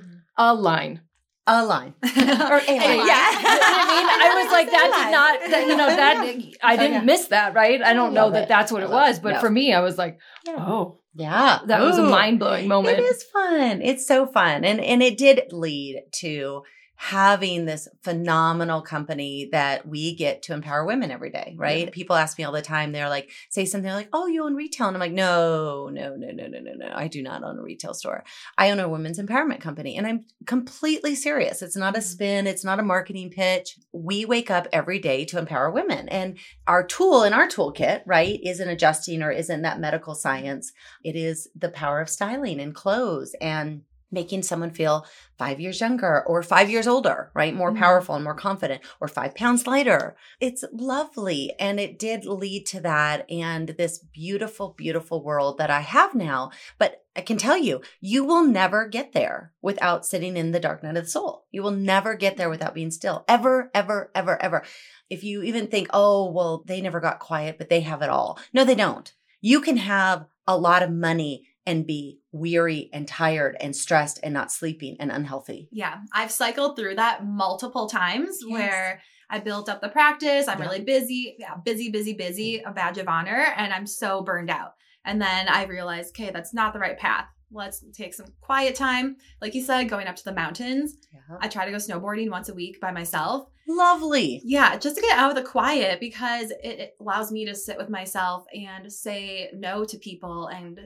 a 1.46 1.64
line. 1.64 1.94
Or 2.02 2.08
a 2.08 2.16
line. 2.16 3.06
Yeah, 3.06 3.28
I 3.44 3.84
mean, 3.88 4.06
I 4.08 4.42
was 4.42 4.52
like, 4.52 4.70
that 4.70 4.90
did 4.96 5.10
not, 5.12 5.50
that, 5.50 5.66
you 5.66 5.76
know, 5.76 5.88
that 5.88 6.56
I 6.62 6.76
didn't 6.76 6.92
yeah. 6.92 7.02
miss 7.02 7.26
that, 7.28 7.54
right? 7.54 7.82
I 7.82 7.92
don't 7.94 8.14
know 8.14 8.30
that 8.30 8.44
it. 8.44 8.48
that's 8.48 8.70
what 8.70 8.82
it 8.82 8.90
was, 8.90 9.18
it. 9.18 9.22
but 9.22 9.34
No. 9.34 9.40
for 9.40 9.50
me, 9.50 9.72
I 9.72 9.80
was 9.80 9.98
like, 9.98 10.18
Yeah. 10.46 10.56
oh, 10.58 10.98
Yeah. 11.14 11.60
that 11.66 11.80
was 11.80 11.98
a 11.98 12.02
mind 12.02 12.38
blowing 12.38 12.68
moment. 12.68 12.98
It 12.98 13.02
is 13.02 13.24
fun. 13.24 13.82
It's 13.82 14.06
so 14.06 14.26
fun. 14.26 14.64
And 14.64 14.80
and 14.80 15.02
it 15.02 15.18
did 15.18 15.52
lead 15.52 16.02
to 16.20 16.62
having 17.04 17.64
this 17.64 17.88
phenomenal 18.04 18.80
company 18.80 19.48
that 19.50 19.84
we 19.88 20.14
get 20.14 20.40
to 20.40 20.54
empower 20.54 20.84
women 20.84 21.10
every 21.10 21.30
day, 21.30 21.52
right? 21.58 21.90
People 21.90 22.14
ask 22.14 22.38
me 22.38 22.44
all 22.44 22.52
the 22.52 22.62
time, 22.62 22.92
they're 22.92 23.08
like, 23.08 23.28
say 23.50 23.64
something 23.64 23.90
like, 23.90 24.08
Oh, 24.12 24.28
you 24.28 24.44
own 24.44 24.54
retail. 24.54 24.86
And 24.86 24.96
I'm 24.96 25.00
like, 25.00 25.10
No, 25.10 25.88
no, 25.92 26.14
no, 26.14 26.30
no, 26.30 26.46
no, 26.46 26.60
no, 26.60 26.72
no. 26.74 26.92
I 26.94 27.08
do 27.08 27.20
not 27.20 27.42
own 27.42 27.58
a 27.58 27.62
retail 27.62 27.92
store. 27.92 28.22
I 28.56 28.70
own 28.70 28.78
a 28.78 28.88
women's 28.88 29.18
empowerment 29.18 29.60
company. 29.60 29.96
And 29.98 30.06
I'm 30.06 30.26
completely 30.46 31.16
serious. 31.16 31.60
It's 31.60 31.76
not 31.76 31.96
a 31.96 31.98
Mm-hmm. 31.98 32.06
spin, 32.06 32.46
it's 32.46 32.64
not 32.64 32.78
a 32.78 32.84
marketing 32.84 33.30
pitch. 33.30 33.78
We 33.92 34.24
wake 34.24 34.50
up 34.50 34.68
every 34.72 35.00
day 35.00 35.24
to 35.24 35.38
empower 35.40 35.72
women. 35.72 36.08
And 36.08 36.38
our 36.68 36.86
tool 36.86 37.24
in 37.24 37.32
our 37.32 37.48
toolkit, 37.48 38.02
right, 38.06 38.38
isn't 38.44 38.68
adjusting 38.68 39.22
or 39.24 39.32
isn't 39.32 39.62
that 39.62 39.80
medical 39.80 40.14
science. 40.14 40.72
It 41.02 41.16
is 41.16 41.48
the 41.56 41.68
power 41.68 42.00
of 42.00 42.08
styling 42.08 42.60
and 42.60 42.72
clothes 42.72 43.34
and 43.40 43.82
making 44.12 44.42
someone 44.42 44.70
feel 44.70 45.06
five 45.38 45.58
years 45.58 45.80
younger 45.80 46.22
or 46.26 46.42
five 46.42 46.70
years 46.70 46.86
older, 46.86 47.30
right? 47.34 47.54
More 47.54 47.72
Mhm. 47.72 47.78
powerful 47.78 48.14
and 48.14 48.22
more 48.22 48.34
confident 48.34 48.82
or 49.00 49.08
five 49.08 49.34
pounds 49.34 49.66
lighter. 49.66 50.14
It's 50.38 50.64
lovely. 50.72 51.52
And 51.58 51.80
it 51.80 51.98
did 51.98 52.24
lead 52.24 52.66
to 52.66 52.80
that 52.80 53.28
and 53.30 53.68
this 53.70 53.98
beautiful, 53.98 54.74
beautiful 54.76 55.24
world 55.24 55.58
that 55.58 55.70
I 55.70 55.80
have 55.80 56.14
now. 56.14 56.50
But 56.78 57.02
I 57.16 57.20
can 57.22 57.36
tell 57.36 57.56
you, 57.56 57.80
you 58.00 58.24
will 58.24 58.44
never 58.44 58.86
get 58.86 59.12
there 59.12 59.52
without 59.60 60.06
sitting 60.06 60.36
in 60.36 60.52
the 60.52 60.60
dark 60.60 60.82
night 60.82 60.96
of 60.96 61.04
the 61.04 61.10
soul. 61.10 61.46
You 61.50 61.62
will 61.62 61.72
never 61.72 62.14
get 62.14 62.36
there 62.36 62.48
without 62.48 62.74
being 62.74 62.90
still. 62.90 63.24
Ever, 63.28 63.70
ever, 63.74 64.10
ever, 64.14 64.40
ever. 64.40 64.62
If 65.10 65.24
you 65.24 65.42
even 65.42 65.66
think, 65.66 65.88
oh, 65.92 66.30
well, 66.30 66.62
they 66.66 66.80
never 66.80 67.00
got 67.00 67.18
quiet, 67.18 67.58
but 67.58 67.68
they 67.68 67.80
have 67.80 68.02
it 68.02 68.08
all. 68.08 68.38
No, 68.52 68.64
they 68.64 68.74
don't. 68.74 69.12
You 69.40 69.60
can 69.60 69.76
have 69.76 70.26
a 70.46 70.56
lot 70.56 70.82
of 70.82 70.90
money 70.90 71.48
and 71.66 71.86
be 71.86 72.18
weary 72.32 72.90
and 72.92 73.06
tired 73.06 73.56
and 73.60 73.74
stressed 73.74 74.18
and 74.22 74.34
not 74.34 74.50
sleeping 74.50 74.96
and 74.98 75.12
unhealthy. 75.12 75.68
Yeah, 75.70 75.98
I've 76.12 76.32
cycled 76.32 76.76
through 76.76 76.96
that 76.96 77.24
multiple 77.24 77.88
times 77.88 78.38
Yes. 78.40 78.50
where 78.50 79.02
I 79.30 79.38
built 79.38 79.68
up 79.68 79.80
the 79.80 79.88
practice. 79.88 80.48
I'm 80.48 80.58
Yeah. 80.58 80.64
really 80.64 80.84
busy. 80.84 81.36
Yeah, 81.38 81.54
busy, 81.64 81.90
busy, 81.90 82.12
busy, 82.14 82.58
mm-hmm. 82.58 82.68
a 82.68 82.72
badge 82.72 82.98
of 82.98 83.08
honor. 83.08 83.46
And 83.56 83.72
I'm 83.72 83.86
so 83.86 84.22
burned 84.22 84.50
out. 84.50 84.74
And 85.04 85.20
then 85.22 85.48
I 85.48 85.64
realized, 85.64 86.10
okay, 86.14 86.30
that's 86.30 86.52
not 86.52 86.72
the 86.72 86.78
right 86.78 86.98
path. 86.98 87.26
Let's 87.50 87.84
take 87.92 88.14
some 88.14 88.26
quiet 88.40 88.74
time. 88.74 89.16
Like 89.40 89.54
you 89.54 89.62
said, 89.62 89.88
going 89.88 90.06
up 90.06 90.16
to 90.16 90.24
the 90.24 90.32
mountains. 90.32 90.96
I 91.40 91.48
try 91.48 91.64
to 91.64 91.70
go 91.70 91.76
snowboarding 91.76 92.30
once 92.30 92.48
a 92.48 92.54
week 92.54 92.80
by 92.80 92.92
myself. 92.92 93.48
Lovely. 93.68 94.40
Yeah, 94.44 94.76
just 94.76 94.96
to 94.96 95.02
get 95.02 95.18
out 95.18 95.30
of 95.30 95.36
the 95.36 95.48
quiet 95.48 96.00
because 96.00 96.50
it, 96.50 96.58
it 96.64 96.96
allows 97.00 97.30
me 97.30 97.44
to 97.46 97.54
sit 97.54 97.76
with 97.78 97.88
myself 97.90 98.44
and 98.54 98.92
say 98.92 99.50
no 99.54 99.84
to 99.84 99.98
people. 99.98 100.46
And 100.48 100.78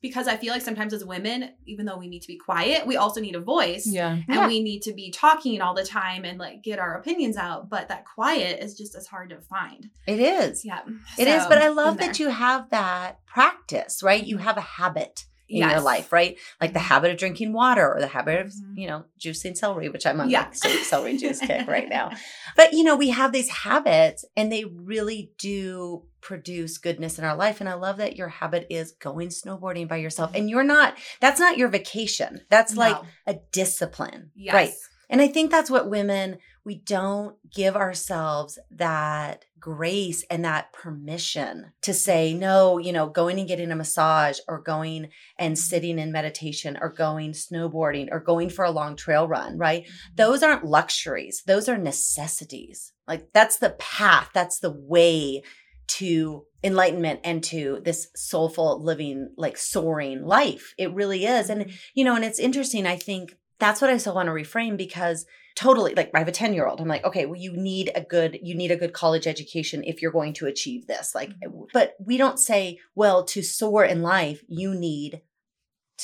because 0.00 0.26
I 0.28 0.36
feel 0.36 0.52
like 0.52 0.62
sometimes 0.62 0.92
as 0.92 1.04
women, 1.04 1.50
even 1.66 1.84
though 1.86 1.96
we 1.98 2.08
need 2.08 2.20
to 2.22 2.28
be 2.28 2.36
quiet, 2.36 2.86
we 2.86 2.96
also 2.96 3.20
need 3.20 3.34
a 3.34 3.40
voice 3.40 3.86
yeah. 3.86 4.12
and 4.12 4.24
Yeah. 4.28 4.46
we 4.46 4.62
need 4.62 4.82
to 4.82 4.92
be 4.94 5.10
talking 5.10 5.60
all 5.60 5.74
the 5.74 5.84
time 5.84 6.24
and 6.24 6.38
like 6.38 6.62
get 6.62 6.78
our 6.78 6.94
opinions 6.98 7.36
out 7.36 7.68
but 7.68 7.88
that 7.88 8.04
quiet 8.04 8.62
is 8.62 8.74
just 8.76 8.94
as 8.94 9.06
hard 9.06 9.30
to 9.30 9.40
find 9.40 9.90
It 10.06 10.20
is. 10.20 10.64
yeah 10.64 10.80
It 11.18 11.28
is, 11.28 11.42
So, 11.42 11.48
but 11.48 11.58
I 11.58 11.68
love 11.68 11.98
that 11.98 12.18
you 12.18 12.28
have 12.30 12.70
that 12.70 13.18
practice, 13.26 14.02
right? 14.02 14.24
You 14.24 14.38
have 14.38 14.56
a 14.56 14.62
habit 14.62 15.24
in 15.46 15.68
your 15.68 15.80
life, 15.82 16.10
right? 16.10 16.38
Like 16.60 16.72
the 16.72 16.78
habit 16.78 17.10
of 17.10 17.18
drinking 17.18 17.52
water 17.52 17.86
or 17.94 18.00
the 18.00 18.06
habit 18.06 18.40
of, 18.40 18.46
Mhm. 18.52 18.78
you 18.78 18.86
know, 18.88 19.04
juicing 19.20 19.54
celery, 19.56 19.90
which 19.90 20.06
I'm 20.06 20.18
on 20.20 20.30
Yeah. 20.30 20.44
like 20.44 20.54
cel- 20.54 20.70
celery 20.92 21.16
juice 21.18 21.38
kick 21.40 21.66
right 21.68 21.88
now. 21.88 22.10
But, 22.56 22.72
you 22.72 22.82
know, 22.84 22.96
we 22.96 23.10
have 23.10 23.32
these 23.32 23.50
habits 23.50 24.24
and 24.36 24.50
they 24.50 24.64
really 24.64 25.32
do 25.38 26.04
produce 26.24 26.78
goodness 26.78 27.18
in 27.18 27.24
our 27.24 27.36
life. 27.36 27.60
And 27.60 27.68
I 27.68 27.74
love 27.74 27.98
that 27.98 28.16
your 28.16 28.28
habit 28.28 28.66
is 28.70 28.92
going 28.92 29.28
snowboarding 29.28 29.86
by 29.86 29.98
yourself. 29.98 30.30
Mm-hmm. 30.30 30.40
And 30.40 30.50
you're 30.50 30.64
not, 30.64 30.96
that's 31.20 31.38
not 31.38 31.58
your 31.58 31.68
vacation. 31.68 32.40
That's 32.48 32.76
like 32.76 32.96
No. 32.96 33.08
a 33.26 33.34
discipline. 33.52 34.30
yes. 34.34 34.54
Right. 34.54 34.72
And 35.10 35.20
I 35.20 35.28
think 35.28 35.50
that's 35.50 35.70
what 35.70 35.90
women, 35.90 36.38
we 36.64 36.76
don't 36.76 37.36
give 37.54 37.76
ourselves 37.76 38.58
that 38.70 39.44
grace 39.60 40.24
and 40.30 40.46
that 40.46 40.72
permission 40.72 41.72
to 41.82 41.92
say, 41.92 42.32
no, 42.32 42.78
you 42.78 42.90
know, 42.90 43.06
going 43.06 43.38
and 43.38 43.46
getting 43.46 43.70
a 43.70 43.76
massage 43.76 44.38
or 44.48 44.60
going 44.60 45.10
and 45.38 45.54
mm-hmm. 45.54 45.60
sitting 45.60 45.98
in 45.98 46.10
meditation 46.10 46.78
or 46.80 46.88
going 46.88 47.32
snowboarding 47.32 48.08
or 48.10 48.18
going 48.18 48.48
for 48.48 48.64
a 48.64 48.70
long 48.70 48.96
trail 48.96 49.28
run, 49.28 49.58
right? 49.58 49.82
Mm-hmm. 49.84 50.14
Those 50.16 50.42
aren't 50.42 50.64
luxuries, 50.64 51.42
those 51.46 51.68
are 51.68 51.78
necessities. 51.78 52.92
Like 53.06 53.28
that's 53.34 53.58
the 53.58 53.76
path, 53.78 54.30
that's 54.32 54.58
the 54.58 54.72
way 54.72 55.42
to 55.86 56.46
enlightenment 56.62 57.20
and 57.24 57.44
to 57.44 57.80
this 57.84 58.08
soulful 58.16 58.82
living, 58.82 59.30
like 59.36 59.56
soaring 59.56 60.24
life. 60.24 60.74
It 60.78 60.92
really 60.92 61.26
is. 61.26 61.50
And 61.50 61.72
you 61.94 62.04
know, 62.04 62.16
and 62.16 62.24
it's 62.24 62.38
interesting. 62.38 62.86
I 62.86 62.96
think 62.96 63.36
that's 63.58 63.80
what 63.80 63.90
I 63.90 63.98
still 63.98 64.14
want 64.14 64.26
to 64.26 64.32
reframe 64.32 64.76
because 64.76 65.26
totally, 65.54 65.94
like 65.94 66.10
I 66.14 66.18
have 66.18 66.28
a 66.28 66.32
10 66.32 66.54
year 66.54 66.66
old. 66.66 66.80
I'm 66.80 66.88
like, 66.88 67.04
okay, 67.04 67.26
well, 67.26 67.38
you 67.38 67.56
need 67.56 67.90
a 67.94 68.00
good, 68.00 68.38
you 68.42 68.54
need 68.54 68.70
a 68.70 68.76
good 68.76 68.92
college 68.92 69.26
education 69.26 69.84
if 69.84 70.02
you're 70.02 70.10
going 70.10 70.32
to 70.34 70.46
achieve 70.46 70.86
this. 70.86 71.14
Like, 71.14 71.30
mm-hmm. 71.30 71.64
but 71.72 71.94
we 72.04 72.16
don't 72.16 72.38
say, 72.38 72.78
well, 72.94 73.24
to 73.26 73.42
soar 73.42 73.84
in 73.84 74.02
life, 74.02 74.42
you 74.48 74.74
need 74.74 75.20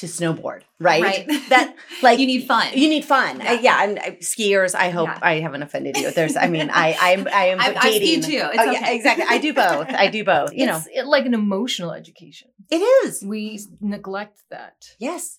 to 0.01 0.07
snowboard, 0.07 0.63
right? 0.79 1.03
Right. 1.03 1.27
That 1.51 1.75
like 2.03 2.19
you 2.19 2.27
need 2.27 2.47
fun 2.47 2.67
you 2.75 2.89
need 2.89 3.05
fun. 3.05 3.41
Yeah. 3.41 3.51
Uh, 3.53 3.61
yeah, 3.61 3.85
and 3.85 3.99
uh, 3.99 4.03
skiers. 4.21 4.75
I 4.75 4.91
hope 4.91 5.09
Yeah. 5.09 5.19
I 5.23 5.35
haven't 5.41 5.63
offended 5.63 5.97
you. 5.97 6.11
There's, 6.11 6.37
I 6.37 6.47
mean, 6.49 6.71
I, 6.73 6.97
I'm, 7.01 7.29
I 7.29 7.45
am 7.53 7.61
I've 7.61 7.81
dating. 7.89 8.23
skied 8.23 8.39
too. 8.41 8.47
It's 8.53 8.59
oh, 8.59 8.71
yeah, 8.71 8.91
exactly. 8.91 9.25
I 9.29 9.39
do 9.39 9.53
both. 9.55 9.89
I 9.91 10.09
do 10.09 10.25
both. 10.25 10.53
You 10.53 10.67
know, 10.67 10.81
it- 10.95 11.07
like 11.07 11.27
an 11.27 11.35
emotional 11.35 11.93
education. 11.93 12.49
it 12.71 12.83
is. 13.05 13.23
We 13.23 13.61
neglect 13.81 14.43
that 14.51 14.77
Yes. 14.99 15.39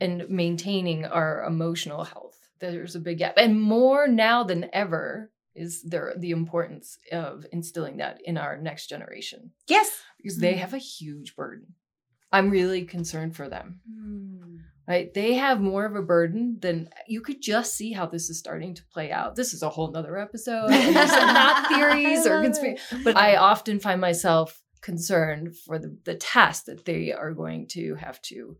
and 0.00 0.28
maintaining 0.28 1.04
our 1.04 1.44
emotional 1.44 2.04
health. 2.04 2.38
There's 2.60 2.94
a 2.96 3.00
big 3.00 3.18
gap. 3.18 3.34
And 3.36 3.60
more 3.60 4.06
now 4.08 4.44
than 4.44 4.68
ever 4.72 5.30
is 5.54 5.82
there 5.82 6.14
the 6.16 6.30
importance 6.30 6.96
of 7.12 7.44
instilling 7.52 7.96
that 7.98 8.20
in 8.24 8.38
our 8.38 8.56
next 8.56 8.86
generation 8.88 9.50
Yes. 9.66 9.90
because 10.16 10.38
they 10.38 10.54
Mhm. 10.54 10.58
have 10.58 10.74
a 10.74 10.78
huge 10.78 11.34
burden. 11.36 11.74
I'm 12.32 12.50
really 12.50 12.84
concerned 12.84 13.36
for 13.36 13.48
them. 13.48 13.80
Hmm. 13.90 14.56
Right? 14.88 15.12
They 15.14 15.34
have 15.34 15.60
more 15.60 15.84
of 15.84 15.94
a 15.94 16.02
burden 16.02 16.58
than 16.60 16.88
you 17.06 17.20
could 17.20 17.40
just 17.40 17.76
see 17.76 17.92
how 17.92 18.06
this 18.06 18.28
is 18.28 18.40
starting 18.40 18.74
to 18.74 18.84
play 18.92 19.12
out. 19.12 19.36
This 19.36 19.54
is 19.54 19.62
a 19.62 19.68
whole 19.68 19.92
nother 19.92 20.18
episode. 20.18 20.68
Not 20.68 21.68
theories 21.72 22.26
or 22.26 22.42
conspiracy. 22.42 22.80
But 23.04 23.16
I 23.16 23.36
often 23.36 23.78
find 23.78 24.00
myself 24.00 24.60
concerned 24.80 25.56
for 25.56 25.78
the, 25.78 25.96
the 26.04 26.16
task 26.16 26.64
that 26.64 26.84
they 26.86 27.12
are 27.12 27.32
going 27.32 27.68
to 27.68 27.94
have 27.96 28.20
to 28.22 28.56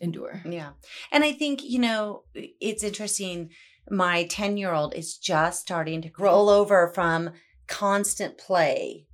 endure. 0.00 0.40
Yeah. 0.44 0.70
And 1.10 1.24
I 1.24 1.32
think, 1.32 1.64
you 1.64 1.80
know, 1.80 2.22
it's 2.34 2.84
interesting. 2.84 3.50
My 3.90 4.24
10 4.24 4.56
year 4.56 4.72
old 4.72 4.94
is 4.94 5.16
just 5.16 5.62
starting 5.62 6.02
to 6.02 6.10
roll 6.16 6.48
over 6.48 6.92
from 6.94 7.30
constant 7.66 8.38
play 8.38 9.06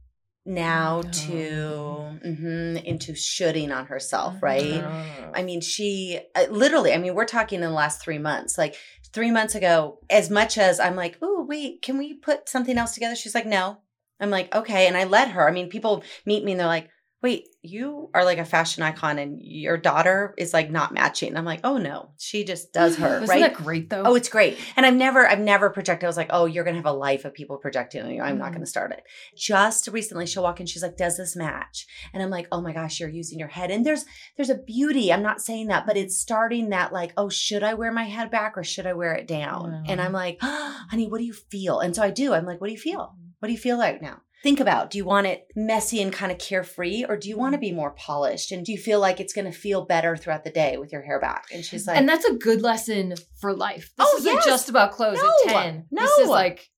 now 0.47 0.99
Oh. 1.05 1.11
to 1.11 2.19
mhm, 2.25 2.83
into 2.85 3.15
shooting 3.15 3.73
on 3.73 3.87
herself, 3.87 4.35
Mhm. 4.35 4.43
right? 4.43 4.83
Oh. 4.85 5.31
I 5.35 5.43
mean, 5.43 5.61
she 5.61 6.21
uh, 6.35 6.47
literally, 6.51 6.93
I 6.93 6.99
mean, 6.99 7.15
we're 7.15 7.25
talking 7.25 7.57
in 7.57 7.69
the 7.69 7.71
last 7.71 8.01
three 8.01 8.19
months. 8.19 8.57
Like 8.57 8.77
three 9.13 9.31
months 9.31 9.55
ago, 9.55 9.99
as 10.11 10.31
much 10.31 10.59
as 10.59 10.79
I'm 10.81 10.97
like, 10.97 11.19
oh, 11.23 11.45
wait, 11.49 11.83
can 11.83 11.99
we 11.99 12.15
put 12.15 12.49
something 12.49 12.77
else 12.79 12.93
together? 12.95 13.17
She's 13.17 13.35
like, 13.35 13.47
no. 13.47 13.79
I'm 14.21 14.31
like, 14.31 14.55
okay. 14.55 14.87
And 14.87 14.97
I 14.97 15.05
let 15.05 15.31
her. 15.33 15.47
I 15.49 15.53
mean, 15.53 15.69
people 15.69 16.03
meet 16.25 16.43
me 16.45 16.53
and 16.53 16.61
they're 16.61 16.67
like, 16.67 16.89
wait, 17.27 17.49
you 17.63 18.09
are 18.15 18.25
like 18.25 18.39
a 18.39 18.45
fashion 18.45 18.85
icon 18.85 19.19
and 19.19 19.41
your 19.43 19.77
daughter 19.77 20.33
is 20.39 20.55
like 20.55 20.71
not 20.71 20.95
matching. 20.95 21.37
I'm 21.37 21.45
like, 21.45 21.59
oh 21.65 21.77
no, 21.79 22.11
she 22.19 22.45
just 22.45 22.73
does 22.73 22.97
her, 22.99 23.17
Isn't 23.25 23.29
right? 23.29 23.41
that 23.41 23.55
great 23.55 23.91
though? 23.91 24.05
Oh, 24.07 24.15
it's 24.15 24.29
great. 24.29 24.57
And 24.77 24.87
I've 24.87 24.95
never, 24.95 25.27
I've 25.27 25.41
never 25.41 25.71
projected. 25.71 26.07
I 26.07 26.09
was 26.09 26.17
like, 26.17 26.31
oh, 26.31 26.45
you're 26.47 26.63
going 26.63 26.75
to 26.77 26.79
have 26.79 26.87
a 26.95 26.97
life 26.97 27.25
of 27.25 27.35
people 27.35 27.57
projecting 27.57 28.03
on 28.03 28.11
you. 28.13 28.23
I'm 28.23 28.39
not 28.39 28.51
Mhm. 28.51 28.53
going 28.53 28.61
to 28.61 28.67
start 28.67 28.93
it. 28.93 29.03
Just 29.37 29.89
recently, 29.89 30.27
she'll 30.27 30.45
walk 30.45 30.61
in. 30.61 30.67
She's 30.67 30.83
like, 30.85 30.97
does 30.97 31.17
this 31.17 31.35
match? 31.35 31.87
And 32.15 32.23
I'm 32.23 32.31
like, 32.31 32.47
oh 32.53 32.61
my 32.61 32.73
gosh, 32.73 33.01
you're 33.01 33.09
using 33.09 33.41
your 33.41 33.49
head. 33.49 33.73
And 33.73 33.85
there's, 33.85 34.05
there's 34.37 34.51
a 34.51 34.55
beauty. 34.55 35.13
I'm 35.13 35.23
not 35.25 35.41
saying 35.43 35.67
that, 35.67 35.85
but 35.87 35.97
it's 35.97 36.17
starting 36.17 36.69
that 36.71 36.93
like, 36.93 37.13
oh, 37.17 37.29
should 37.29 37.65
I 37.65 37.75
wear 37.75 37.91
my 37.91 38.05
head 38.05 38.31
back 38.31 38.57
or 38.57 38.63
should 38.63 38.87
I 38.87 38.93
wear 38.93 39.15
it 39.15 39.27
down? 39.27 39.83
Yeah. 39.85 39.93
And 39.93 40.01
I'm 40.01 40.13
like, 40.13 40.39
oh, 40.41 40.85
honey, 40.91 41.09
what 41.09 41.19
do 41.19 41.25
you 41.25 41.33
feel? 41.33 41.81
And 41.81 41.97
so 41.97 42.03
I 42.03 42.11
do. 42.11 42.33
I'm 42.33 42.47
like, 42.47 42.61
what 42.61 42.69
do 42.69 42.73
you 42.75 42.79
feel? 42.81 43.17
What 43.41 43.49
do 43.49 43.53
you 43.53 43.59
feel 43.59 43.77
like 43.77 44.01
now? 44.01 44.21
Think 44.47 44.61
about 44.61 44.91
do 44.91 44.99
you 44.99 45.05
want 45.05 45.27
it 45.27 45.49
messy 45.57 46.01
and 46.01 46.13
kind 46.13 46.31
of 46.31 46.39
carefree 46.39 47.05
or 47.05 47.17
do 47.17 47.29
you 47.29 47.37
want 47.37 47.55
to 47.55 47.59
be 47.59 47.73
more 47.73 47.91
polished? 47.91 48.53
And 48.53 48.65
do 48.65 48.71
you 48.71 48.79
feel 48.79 49.01
like 49.01 49.19
it's 49.19 49.33
going 49.33 49.51
to 49.51 49.59
feel 49.59 49.85
better 49.85 50.17
throughout 50.17 50.45
the 50.45 50.51
day 50.53 50.77
with 50.77 50.93
your 50.93 51.03
hair 51.03 51.19
back? 51.19 51.47
And 51.53 51.65
she's 51.65 51.85
like, 51.85 51.97
and 51.97 52.09
that's 52.09 52.25
a 52.25 52.35
good 52.35 52.63
lesson 52.63 53.15
for 53.41 53.53
life. 53.53 53.91
This 53.99 54.07
Oh, 54.09 54.17
isn't 54.19 54.33
yes. 54.33 54.45
just 54.47 54.69
about 54.69 54.93
clothes 54.93 55.19
No, 55.21 55.33
at 55.49 55.63
10. 55.65 55.87
no. 55.91 56.01
This 56.03 56.19
is 56.19 56.29
like, 56.29 56.71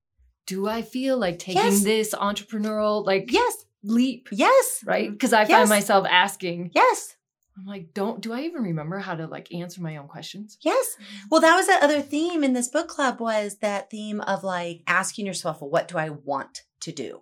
do 0.46 0.66
I 0.66 0.80
feel 0.80 1.18
like 1.18 1.38
taking 1.38 1.60
Yes. 1.62 1.84
this 1.84 2.14
entrepreneurial 2.14 3.04
like 3.04 3.30
yes, 3.30 3.66
leap? 3.82 4.30
yes, 4.32 4.82
Right? 4.86 5.10
Because 5.10 5.34
I 5.34 5.42
Yes. 5.42 5.50
find 5.50 5.68
myself 5.68 6.06
asking, 6.10 6.70
yes. 6.74 7.16
I'm 7.58 7.66
like, 7.66 7.92
don't 7.92 8.22
do 8.22 8.32
I 8.32 8.44
even 8.44 8.62
remember 8.62 8.98
how 8.98 9.14
to 9.14 9.26
like 9.26 9.52
answer 9.52 9.82
my 9.82 9.98
own 9.98 10.08
questions? 10.08 10.56
Yes. 10.62 10.96
Well, 11.30 11.42
that 11.42 11.54
was 11.54 11.66
the 11.66 11.84
other 11.84 12.00
theme 12.00 12.42
in 12.44 12.54
this 12.54 12.68
book 12.68 12.88
club 12.88 13.20
was 13.20 13.58
that 13.58 13.90
theme 13.90 14.22
of 14.22 14.42
like 14.42 14.84
asking 14.86 15.26
yourself, 15.26 15.60
well, 15.60 15.68
what 15.68 15.86
do 15.88 15.98
I 15.98 16.08
want 16.08 16.62
to 16.80 16.92
do? 16.92 17.20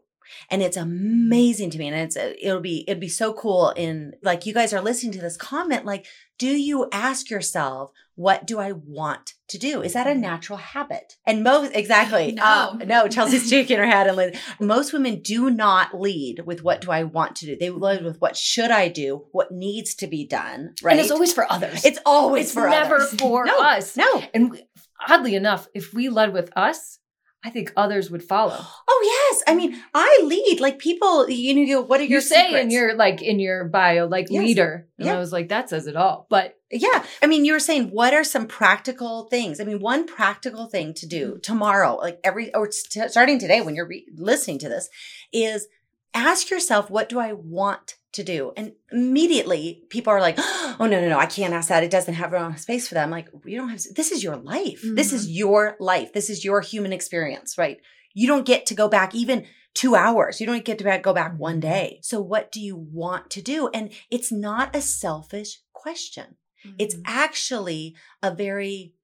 And 0.51 0.63
it's 0.63 0.77
amazing 0.77 1.71
to 1.71 1.79
me. 1.79 1.89
And 1.89 1.97
it's, 1.97 2.17
it'll 2.17 2.61
be, 2.61 2.85
it'd 2.89 3.01
be 3.01 3.09
so 3.09 3.33
cool 3.33 3.71
in 3.71 4.15
like 4.23 4.47
you 4.47 4.55
guys 4.55 4.73
are 4.73 4.81
listening 4.81 5.13
to 5.13 5.21
this 5.21 5.37
comment. 5.37 5.85
Like, 5.85 6.07
do 6.39 6.49
you 6.49 6.89
ask 6.93 7.31
yourself, 7.31 7.93
what 8.15 8.47
do 8.47 8.59
I 8.59 8.73
want 8.73 9.35
to 9.49 9.59
do? 9.59 9.83
Is 9.83 9.93
that 9.93 10.07
a 10.07 10.15
natural 10.15 10.59
habit? 10.59 11.17
And 11.27 11.43
most, 11.43 11.73
exactly. 11.75 12.33
No. 12.33 12.43
Uh, 12.43 12.79
no, 12.87 13.09
Chelsea's 13.09 13.49
shaking 13.49 13.79
her 13.79 13.87
head 13.87 14.07
and 14.07 14.17
like, 14.17 14.37
most 14.61 14.93
women 14.93 15.21
do 15.21 15.51
not 15.51 15.99
lead 15.99 16.41
with 16.47 16.63
what 16.63 16.81
do 16.81 16.91
I 16.91 17.05
want 17.05 17.37
to 17.37 17.47
do? 17.47 17.57
They 17.59 17.71
lead 17.71 18.05
with 18.05 18.21
what 18.21 18.37
should 18.37 18.71
I 18.71 18.89
do? 18.89 19.27
What 19.33 19.53
needs 19.53 19.95
to 19.97 20.07
be 20.07 20.27
done? 20.27 20.75
Right. 20.83 20.93
And 20.93 21.01
it's 21.01 21.11
always 21.11 21.33
for 21.33 21.51
others. 21.51 21.85
It's 21.85 21.99
always 22.07 22.47
It's 22.47 22.55
for 22.55 22.69
never 22.69 22.97
others. 22.97 23.15
for 23.21 23.45
No, 23.47 23.59
us. 23.61 23.97
No. 23.97 24.23
And 24.35 24.51
we- 24.51 24.67
oddly 25.09 25.35
enough, 25.35 25.69
if 25.75 25.93
we 25.93 26.09
led 26.09 26.33
with 26.33 26.51
us, 26.57 26.99
I 27.47 27.51
think 27.51 27.73
others 27.77 28.11
would 28.11 28.25
follow. 28.25 28.59
Oh 28.89 29.29
yes, 29.31 29.45
I 29.47 29.55
mean 29.55 29.81
I 29.95 30.21
lead 30.25 30.59
like 30.61 30.79
people. 30.81 31.31
You 31.31 31.55
know, 31.55 31.61
you 31.63 31.81
what 31.83 32.01
are 32.01 32.05
your 32.05 32.17
You 32.19 32.21
say 32.21 32.61
in 32.61 32.71
your 32.71 32.95
like 32.97 33.23
in 33.23 33.39
your 33.39 33.65
bio, 33.65 34.07
like 34.07 34.27
Yes. 34.31 34.43
leader. 34.45 34.89
And 34.99 35.07
Yeah. 35.07 35.15
I 35.15 35.19
was 35.19 35.33
like, 35.33 35.49
that 35.51 35.71
says 35.71 35.87
it 35.87 35.95
all. 35.97 36.27
But 36.29 36.59
yeah. 36.73 37.05
I 37.23 37.27
mean, 37.27 37.45
you 37.45 37.53
were 37.53 37.61
saying 37.61 37.91
what 37.91 38.13
are 38.15 38.25
some 38.25 38.47
practical 38.47 39.29
things? 39.29 39.61
I 39.61 39.65
mean, 39.65 39.79
one 39.79 40.07
practical 40.07 40.67
thing 40.67 40.93
to 40.95 41.07
Mm-hmm. 41.07 41.19
do 41.35 41.39
tomorrow, 41.39 41.95
like 41.97 42.19
every 42.25 42.53
or 42.53 42.71
st- 42.73 43.11
starting 43.13 43.39
today 43.39 43.61
when 43.61 43.77
you're 43.77 43.87
re- 43.87 44.09
listening 44.17 44.59
to 44.61 44.69
this, 44.69 44.89
is 45.33 45.69
ask 46.15 46.51
yourself, 46.51 46.91
what 46.91 47.09
do 47.09 47.21
I 47.21 47.33
want 47.33 47.95
to 48.17 48.25
do? 48.25 48.53
And 48.57 48.73
immediately 48.93 49.85
people 49.89 50.13
are 50.13 50.21
like, 50.21 50.37
oh 50.39 50.77
no 50.81 51.01
no 51.01 51.09
no, 51.09 51.19
I 51.19 51.27
can't 51.27 51.55
ask 51.55 51.69
that. 51.69 51.85
It 51.85 51.91
doesn't 51.91 52.15
have 52.15 52.33
enough 52.33 52.59
space 52.59 52.89
for 52.89 52.95
that. 52.95 53.05
I'm 53.05 53.11
like, 53.11 53.29
you 53.45 53.57
don't 53.57 53.69
have. 53.69 53.83
This 53.95 54.13
is 54.13 54.23
your 54.23 54.37
life. 54.37 54.81
This 54.83 55.13
is 55.13 55.27
mm-hmm. 55.27 55.37
your 55.37 55.77
life. 55.81 56.13
This 56.13 56.29
is 56.29 56.45
your 56.45 56.61
human 56.61 56.93
experience, 56.93 57.57
right? 57.57 57.79
You 58.15 58.27
don't 58.27 58.47
get 58.47 58.67
to 58.67 58.75
go 58.75 58.89
back 58.89 59.15
even 59.15 59.47
two 59.75 59.95
hours. 59.95 60.41
You 60.41 60.47
don't 60.47 60.65
get 60.65 60.79
to 60.79 60.99
go 60.99 61.13
back 61.13 61.39
one 61.39 61.61
day. 61.61 62.01
So 62.03 62.21
what 62.21 62.51
do 62.51 62.61
you 62.61 62.77
want 62.77 63.31
to 63.31 63.43
do? 63.43 63.69
And 63.75 63.93
it's 64.11 64.33
not 64.33 64.75
a 64.75 64.81
selfish 64.81 65.61
question. 65.73 66.37
It's 66.79 66.95
mm-hmm. 66.95 67.03
actually 67.07 67.95
a 68.23 68.35
very 68.35 68.95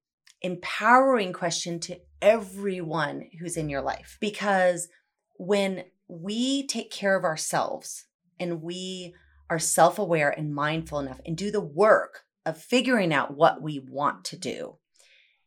empowering 0.41 1.31
question 1.31 1.79
to 1.79 1.99
everyone 2.21 3.29
who's 3.39 3.55
in 3.55 3.69
your 3.69 3.81
life 3.81 4.17
because 4.19 4.89
when 5.37 5.85
we 6.07 6.67
take 6.67 6.91
care 6.91 7.15
of 7.17 7.23
ourselves 7.23 8.05
and 8.39 8.61
we 8.61 9.13
are 9.49 9.59
self 9.59 9.99
aware 9.99 10.29
and 10.29 10.53
mindful 10.53 10.99
enough 10.99 11.19
and 11.25 11.37
do 11.37 11.51
the 11.51 11.61
work 11.61 12.25
of 12.45 12.57
figuring 12.57 13.13
out 13.13 13.35
what 13.35 13.61
we 13.61 13.79
want 13.79 14.25
to 14.25 14.37
do, 14.37 14.77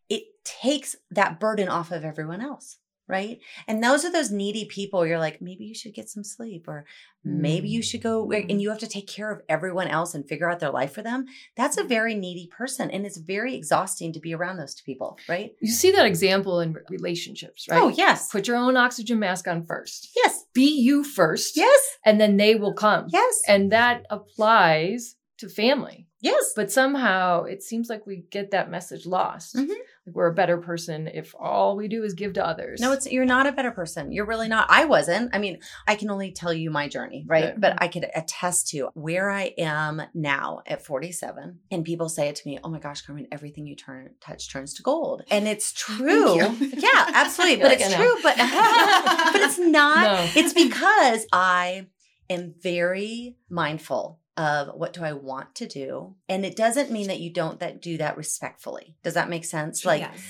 it 0.08 0.22
takes 0.44 0.96
that 1.10 1.40
burden 1.40 1.68
off 1.68 1.90
of 1.90 2.04
everyone 2.04 2.40
else. 2.40 2.78
Right. 3.08 3.38
And 3.68 3.82
those 3.84 4.04
are 4.04 4.10
those 4.10 4.32
needy 4.32 4.64
people. 4.64 5.06
You're 5.06 5.20
like, 5.20 5.40
maybe 5.40 5.64
you 5.64 5.74
should 5.74 5.94
get 5.94 6.08
some 6.08 6.24
sleep, 6.24 6.66
or 6.66 6.84
maybe 7.24 7.68
you 7.68 7.80
should 7.82 8.02
go 8.02 8.30
and 8.32 8.60
you 8.60 8.68
have 8.70 8.78
to 8.80 8.88
take 8.88 9.06
care 9.06 9.30
of 9.32 9.42
everyone 9.48 9.86
else 9.88 10.14
and 10.14 10.28
figure 10.28 10.50
out 10.50 10.58
their 10.60 10.70
life 10.70 10.92
for 10.92 11.02
them. 11.02 11.26
That's 11.56 11.76
a 11.78 11.84
very 11.84 12.14
needy 12.16 12.48
person. 12.56 12.90
And 12.90 13.06
it's 13.06 13.16
very 13.16 13.54
exhausting 13.54 14.12
to 14.12 14.20
be 14.20 14.34
around 14.34 14.56
those 14.56 14.74
two 14.74 14.84
people. 14.84 15.18
Right. 15.28 15.52
you 15.60 15.70
see 15.72 15.92
that 15.92 16.06
example 16.06 16.60
in 16.60 16.74
relationships, 16.90 17.66
right? 17.70 17.80
Oh, 17.80 17.88
yes. 17.88 18.28
Put 18.30 18.48
your 18.48 18.56
own 18.56 18.76
oxygen 18.76 19.18
mask 19.20 19.46
on 19.46 19.66
first. 19.66 20.10
Yes. 20.16 20.44
Be 20.52 20.68
you 20.80 21.04
first. 21.04 21.56
Yes. 21.56 21.80
And 22.04 22.20
then 22.20 22.36
they 22.36 22.54
will 22.56 22.74
come. 22.74 23.06
Yes. 23.10 23.40
And 23.46 23.70
that 23.72 24.04
applies 24.10 25.16
to 25.38 25.48
family. 25.48 26.08
yes. 26.20 26.52
But 26.56 26.72
somehow 26.72 27.44
it 27.44 27.62
seems 27.62 27.88
like 27.88 28.06
we 28.06 28.24
get 28.30 28.50
that 28.52 28.70
message 28.70 29.06
lost. 29.06 29.54
Mhm. 29.54 29.74
We're 30.06 30.28
a 30.28 30.34
better 30.34 30.58
person 30.58 31.08
if 31.08 31.34
all 31.38 31.76
we 31.76 31.88
do 31.88 32.04
is 32.04 32.14
give 32.14 32.34
to 32.34 32.46
others. 32.46 32.80
No, 32.80 32.92
it's 32.92 33.10
you're 33.10 33.24
not 33.24 33.46
a 33.46 33.52
better 33.52 33.72
person. 33.72 34.12
You're 34.12 34.24
really 34.24 34.48
not. 34.48 34.68
I 34.70 34.84
wasn't. 34.84 35.34
I 35.34 35.38
mean, 35.38 35.58
I 35.86 35.96
can 35.96 36.10
only 36.10 36.30
tell 36.30 36.52
you 36.52 36.70
my 36.70 36.88
journey, 36.88 37.24
right? 37.26 37.60
But 37.60 37.82
I 37.82 37.88
could 37.88 38.06
attest 38.14 38.68
to 38.68 38.88
where 38.94 39.30
I 39.30 39.52
am 39.58 40.02
now 40.14 40.62
at 40.66 40.82
47. 40.82 41.58
And 41.70 41.84
people 41.84 42.08
say 42.08 42.28
it 42.28 42.36
to 42.36 42.48
me, 42.48 42.58
"Oh 42.62 42.68
my 42.68 42.78
gosh, 42.78 43.02
Carmen, 43.02 43.26
everything 43.32 43.66
you 43.66 43.74
turn 43.74 44.10
touch 44.20 44.50
turns 44.50 44.74
to 44.74 44.82
gold." 44.82 45.24
And 45.30 45.48
it's 45.48 45.72
true. 45.86 46.36
Yeah, 46.36 47.10
absolutely. 47.12 47.56
But 47.62 47.68
like 47.72 47.80
it's 47.80 47.94
true. 47.94 48.14
But 48.22 48.36
but 49.32 49.40
it's 49.42 49.58
not. 49.58 50.02
No. 50.02 50.30
It's 50.36 50.52
because 50.52 51.26
I 51.32 51.86
am 52.30 52.54
very 52.62 53.36
mindful 53.50 54.20
of 54.36 54.68
what 54.74 54.92
do 54.92 55.02
I 55.02 55.12
want 55.12 55.54
to 55.56 55.66
do, 55.66 56.14
and 56.28 56.44
it 56.44 56.56
doesn't 56.56 56.90
mean 56.90 57.08
that 57.08 57.20
you 57.20 57.32
don't 57.32 57.58
that 57.60 57.80
do 57.80 57.96
that 57.98 58.16
respectfully. 58.16 58.94
Does 59.02 59.14
that 59.14 59.30
make 59.30 59.44
sense? 59.44 59.84
Like 59.84 60.02
Yes. 60.02 60.20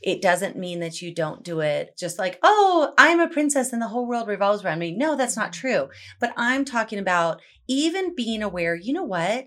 it 0.00 0.20
doesn't 0.20 0.56
mean 0.56 0.80
that 0.80 1.00
you 1.00 1.14
don't 1.14 1.44
do 1.44 1.60
it 1.60 1.96
just 1.96 2.18
like, 2.18 2.38
oh, 2.42 2.92
I'm 2.98 3.20
a 3.20 3.28
princess 3.28 3.72
and 3.72 3.80
the 3.80 3.88
whole 3.88 4.06
world 4.06 4.26
revolves 4.26 4.64
around 4.64 4.80
me. 4.80 4.90
No, 4.92 5.14
that's 5.16 5.36
not 5.36 5.52
true. 5.52 5.88
But 6.18 6.32
I'm 6.36 6.64
talking 6.64 6.98
about 6.98 7.40
even 7.68 8.14
being 8.14 8.42
aware, 8.42 8.74
you 8.74 8.92
know 8.92 9.04
what? 9.04 9.46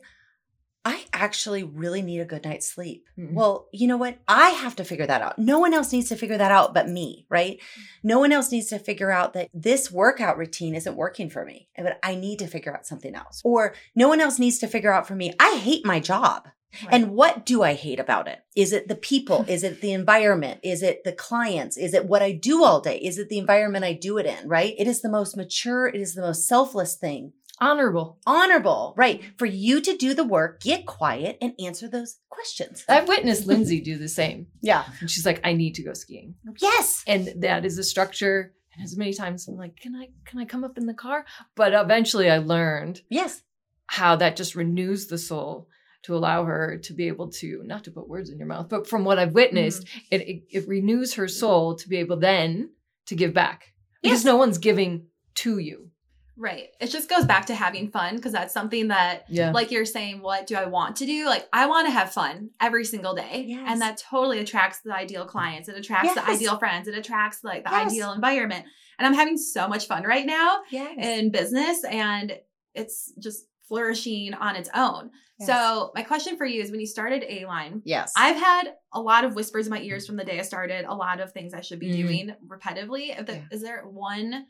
I 0.85 1.05
actually 1.11 1.63
really 1.63 2.03
need 2.03 2.19
a 2.19 2.25
good 2.25 2.45
night's 2.45 2.67
sleep. 2.71 3.07
Mhm. 3.17 3.33
Well, 3.33 3.67
you 3.73 3.87
know 3.87 3.97
what? 3.97 4.19
I 4.27 4.49
have 4.51 4.75
to 4.75 4.83
figure 4.85 5.07
that 5.07 5.21
out. 5.23 5.39
No 5.39 5.57
one 5.59 5.73
else 5.73 5.91
needs 5.91 6.09
to 6.09 6.15
figure 6.15 6.37
that 6.37 6.51
out 6.51 6.75
but 6.75 6.87
me, 6.87 7.25
right? 7.27 7.59
No 8.03 8.19
one 8.19 8.31
else 8.31 8.51
needs 8.51 8.67
to 8.67 8.77
figure 8.77 9.11
out 9.11 9.33
that 9.33 9.49
this 9.53 9.91
workout 9.91 10.37
routine 10.37 10.75
isn't 10.75 10.95
working 10.95 11.29
for 11.29 11.43
me, 11.43 11.69
but 11.75 11.97
I 12.03 12.13
need 12.13 12.37
to 12.39 12.47
figure 12.47 12.73
out 12.73 12.85
something 12.85 13.15
else. 13.15 13.41
Or 13.43 13.73
no 13.95 14.07
one 14.07 14.21
else 14.21 14.37
needs 14.37 14.59
to 14.59 14.67
figure 14.67 14.93
out 14.93 15.07
for 15.07 15.15
me, 15.15 15.33
I 15.39 15.55
hate 15.55 15.85
my 15.85 15.99
job. 15.99 16.47
And 16.91 17.11
what 17.11 17.45
do 17.45 17.63
I 17.63 17.73
hate 17.73 17.99
about 17.99 18.27
it? 18.27 18.39
Is 18.55 18.73
it 18.73 18.87
the 18.87 18.95
people? 18.95 19.45
Is 19.47 19.63
it 19.63 19.81
the 19.81 19.93
environment? 19.93 20.59
Is 20.61 20.83
it 20.83 21.03
the 21.03 21.13
clients? 21.13 21.77
Is 21.77 21.93
it 21.93 22.05
what 22.05 22.21
I 22.21 22.33
do 22.33 22.63
all 22.63 22.81
day? 22.81 22.97
Is 22.97 23.17
it 23.17 23.29
the 23.29 23.37
environment 23.37 23.85
I 23.85 23.93
do 23.93 24.17
it 24.17 24.25
in, 24.25 24.47
right? 24.47 24.75
It 24.77 24.85
is 24.87 25.01
the 25.01 25.09
most 25.09 25.37
mature, 25.37 25.87
it 25.87 25.95
is 25.95 26.15
the 26.15 26.21
most 26.21 26.47
selfless 26.47 26.95
thing. 26.95 27.33
Honorable. 27.59 28.19
Honorable, 28.25 28.93
right? 28.97 29.21
For 29.37 29.45
you 29.45 29.81
to 29.81 29.95
do 29.97 30.13
the 30.13 30.23
work, 30.23 30.61
get 30.61 30.85
quiet 30.85 31.37
and 31.41 31.53
answer 31.59 31.87
those 31.87 32.17
questions. 32.29 32.83
I've 32.87 33.07
witnessed 33.07 33.45
Lindsay 33.47 33.81
do 33.81 33.97
the 33.97 34.09
same. 34.09 34.47
Yeah. 34.61 34.83
And 34.99 35.09
she's 35.09 35.25
like, 35.25 35.41
I 35.43 35.53
need 35.53 35.75
to 35.75 35.83
go 35.83 35.93
skiing. 35.93 36.35
Yes. 36.59 37.03
And 37.07 37.33
that 37.41 37.65
is 37.65 37.77
a 37.77 37.83
structure. 37.83 38.53
And 38.75 38.83
as 38.83 38.97
many 38.97 39.13
times 39.13 39.47
I'm 39.47 39.55
like, 39.55 39.77
can 39.77 39.95
I 39.95 40.09
can 40.25 40.39
I 40.39 40.45
come 40.45 40.63
up 40.63 40.77
in 40.77 40.85
the 40.85 40.93
car? 40.93 41.25
But 41.55 41.73
eventually 41.73 42.29
I 42.29 42.39
learned 42.39 43.01
Yes. 43.09 43.41
how 43.87 44.15
that 44.17 44.35
just 44.35 44.55
renews 44.55 45.07
the 45.07 45.17
soul 45.17 45.69
to 46.03 46.15
allow 46.15 46.43
her 46.45 46.77
to 46.83 46.93
be 46.93 47.07
able 47.07 47.29
to 47.31 47.61
not 47.65 47.83
to 47.85 47.91
put 47.91 48.07
words 48.09 48.29
in 48.29 48.37
your 48.37 48.47
mouth, 48.47 48.69
but 48.69 48.87
from 48.87 49.05
what 49.05 49.17
I've 49.17 49.33
witnessed, 49.33 49.85
mm-hmm. 49.85 49.99
it, 50.11 50.21
it 50.21 50.43
it 50.51 50.67
renews 50.67 51.13
her 51.15 51.27
soul 51.27 51.75
to 51.77 51.89
be 51.89 51.97
able 51.97 52.17
then 52.17 52.71
to 53.07 53.15
give 53.15 53.33
back. 53.33 53.73
Because 54.03 54.19
Yes. 54.19 54.25
no 54.25 54.35
one's 54.35 54.59
giving 54.59 55.07
to 55.35 55.57
you. 55.57 55.89
Right. 56.37 56.69
It 56.81 56.87
just 56.91 57.09
goes 57.09 57.25
back 57.25 57.45
to 57.47 57.55
having 57.55 57.89
fun 57.89 58.17
because 58.17 58.31
that's 58.33 58.53
something 58.53 58.89
that, 58.89 59.25
Yeah. 59.29 59.51
like 59.51 59.71
you're 59.71 59.85
saying, 59.85 60.21
what 60.21 60.47
do 60.47 60.55
I 60.55 60.65
want 60.65 60.97
to 60.97 61.05
do? 61.05 61.25
Like, 61.25 61.47
I 61.53 61.65
want 61.67 61.87
to 61.87 61.91
have 61.91 62.11
fun 62.11 62.49
every 62.59 62.83
single 62.85 63.15
day. 63.15 63.45
Yes. 63.47 63.63
And 63.67 63.81
that 63.81 63.97
totally 63.97 64.39
attracts 64.39 64.79
the 64.81 64.93
ideal 64.93 65.25
clients. 65.25 65.69
It 65.69 65.77
attracts 65.77 66.13
the 66.13 66.27
ideal 66.29 66.57
friends. 66.57 66.87
It 66.87 66.95
attracts 66.95 67.43
like 67.43 67.63
the 67.63 67.71
Yes. 67.71 67.91
ideal 67.91 68.11
environment. 68.11 68.65
And 68.99 69.05
I'm 69.07 69.13
having 69.13 69.37
so 69.37 69.67
much 69.67 69.87
fun 69.87 70.03
right 70.03 70.25
now 70.25 70.61
Yes. 70.69 70.95
in 70.97 71.31
business 71.31 71.83
and 71.85 72.37
it's 72.73 73.13
just 73.19 73.45
flourishing 73.67 74.33
on 74.33 74.55
its 74.55 74.69
own. 74.75 75.11
So, 75.41 75.91
my 75.95 76.01
question 76.03 76.37
for 76.37 76.45
you 76.45 76.61
is 76.61 76.71
when 76.71 76.79
you 76.79 76.85
started 76.87 77.25
A 77.27 77.45
Line, 77.45 77.81
yes. 77.83 78.13
I've 78.15 78.37
had 78.37 78.73
a 78.93 79.01
lot 79.01 79.25
of 79.25 79.35
whispers 79.35 79.67
in 79.67 79.71
my 79.71 79.81
ears 79.81 80.07
from 80.07 80.15
the 80.15 80.23
day 80.23 80.39
I 80.39 80.43
started, 80.43 80.85
a 80.85 80.93
lot 80.93 81.19
of 81.19 81.33
things 81.33 81.53
I 81.53 81.59
should 81.59 81.79
be 81.79 81.89
Mhm. 81.91 81.95
doing 82.07 82.35
repetitively. 82.47 83.25
The- 83.25 83.33
Yeah. 83.35 83.41
Is 83.51 83.61
there 83.61 83.81
one 83.85 84.47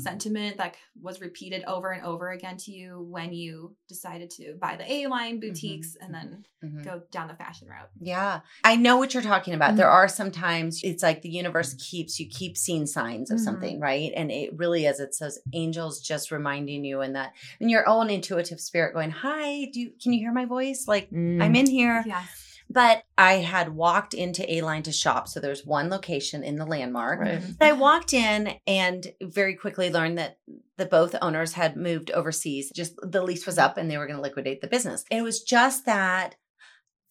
sentiment 0.00 0.56
that 0.58 0.76
was 1.00 1.20
repeated 1.20 1.64
over 1.66 1.90
and 1.92 2.04
over 2.04 2.30
again 2.30 2.56
to 2.58 2.72
you 2.72 3.06
when 3.10 3.32
you 3.32 3.74
decided 3.88 4.30
to 4.30 4.54
buy 4.60 4.76
the 4.76 4.90
A 4.90 5.06
line 5.06 5.40
boutiques 5.40 5.96
and 6.00 6.12
then 6.14 6.44
Mhm. 6.64 6.84
go 6.84 7.02
down 7.10 7.28
the 7.28 7.34
fashion 7.34 7.68
route? 7.68 7.90
Yeah. 8.00 8.40
I 8.64 8.76
know 8.76 8.96
what 8.96 9.14
you're 9.14 9.22
talking 9.22 9.54
about. 9.54 9.74
Mhm. 9.74 9.76
There 9.78 9.90
are 9.90 10.08
sometimes 10.08 10.80
it's 10.82 11.02
like 11.02 11.22
the 11.22 11.28
universe 11.28 11.74
keeps 11.74 12.18
you 12.20 12.26
keep 12.28 12.56
seeing 12.56 12.86
signs 12.86 13.30
of 13.30 13.38
Mhm. 13.38 13.44
something, 13.44 13.80
right? 13.80 14.12
And 14.16 14.30
it 14.30 14.56
really 14.56 14.86
is. 14.86 15.00
It's 15.00 15.18
those 15.18 15.38
angels 15.52 16.00
just 16.00 16.30
reminding 16.30 16.84
you 16.84 17.00
and 17.00 17.14
that 17.14 17.32
and 17.60 17.70
your 17.70 17.88
own 17.88 18.10
intuitive 18.10 18.60
spirit 18.60 18.94
going, 18.94 19.10
Hi, 19.10 19.66
do 19.72 19.80
you 19.80 19.92
can 20.02 20.12
you 20.12 20.18
hear 20.20 20.32
my 20.32 20.44
voice? 20.44 20.86
Like 20.88 21.10
Mm. 21.10 21.42
I'm 21.42 21.54
in 21.56 21.66
here. 21.66 22.02
Yes. 22.06 22.45
But 22.68 23.04
I 23.16 23.34
had 23.34 23.74
walked 23.74 24.12
into 24.12 24.50
A 24.52 24.60
line 24.62 24.82
to 24.84 24.92
shop. 24.92 25.28
So 25.28 25.38
there's 25.40 25.64
one 25.64 25.88
location 25.88 26.42
in 26.42 26.56
the 26.56 26.66
landmark. 26.66 27.20
Right. 27.20 27.42
I 27.60 27.72
walked 27.72 28.12
in 28.12 28.54
and 28.66 29.06
very 29.22 29.54
quickly 29.54 29.90
learned 29.90 30.18
that 30.18 30.38
the 30.76 30.86
both 30.86 31.14
owners 31.22 31.52
had 31.52 31.76
moved 31.76 32.10
overseas. 32.10 32.70
Just 32.74 32.94
the 33.02 33.22
lease 33.22 33.46
was 33.46 33.56
up 33.58 33.76
and 33.76 33.90
they 33.90 33.96
were 33.98 34.06
going 34.06 34.16
to 34.16 34.22
liquidate 34.22 34.60
the 34.60 34.66
business. 34.66 35.04
It 35.10 35.22
was 35.22 35.42
just 35.42 35.86
that 35.86 36.34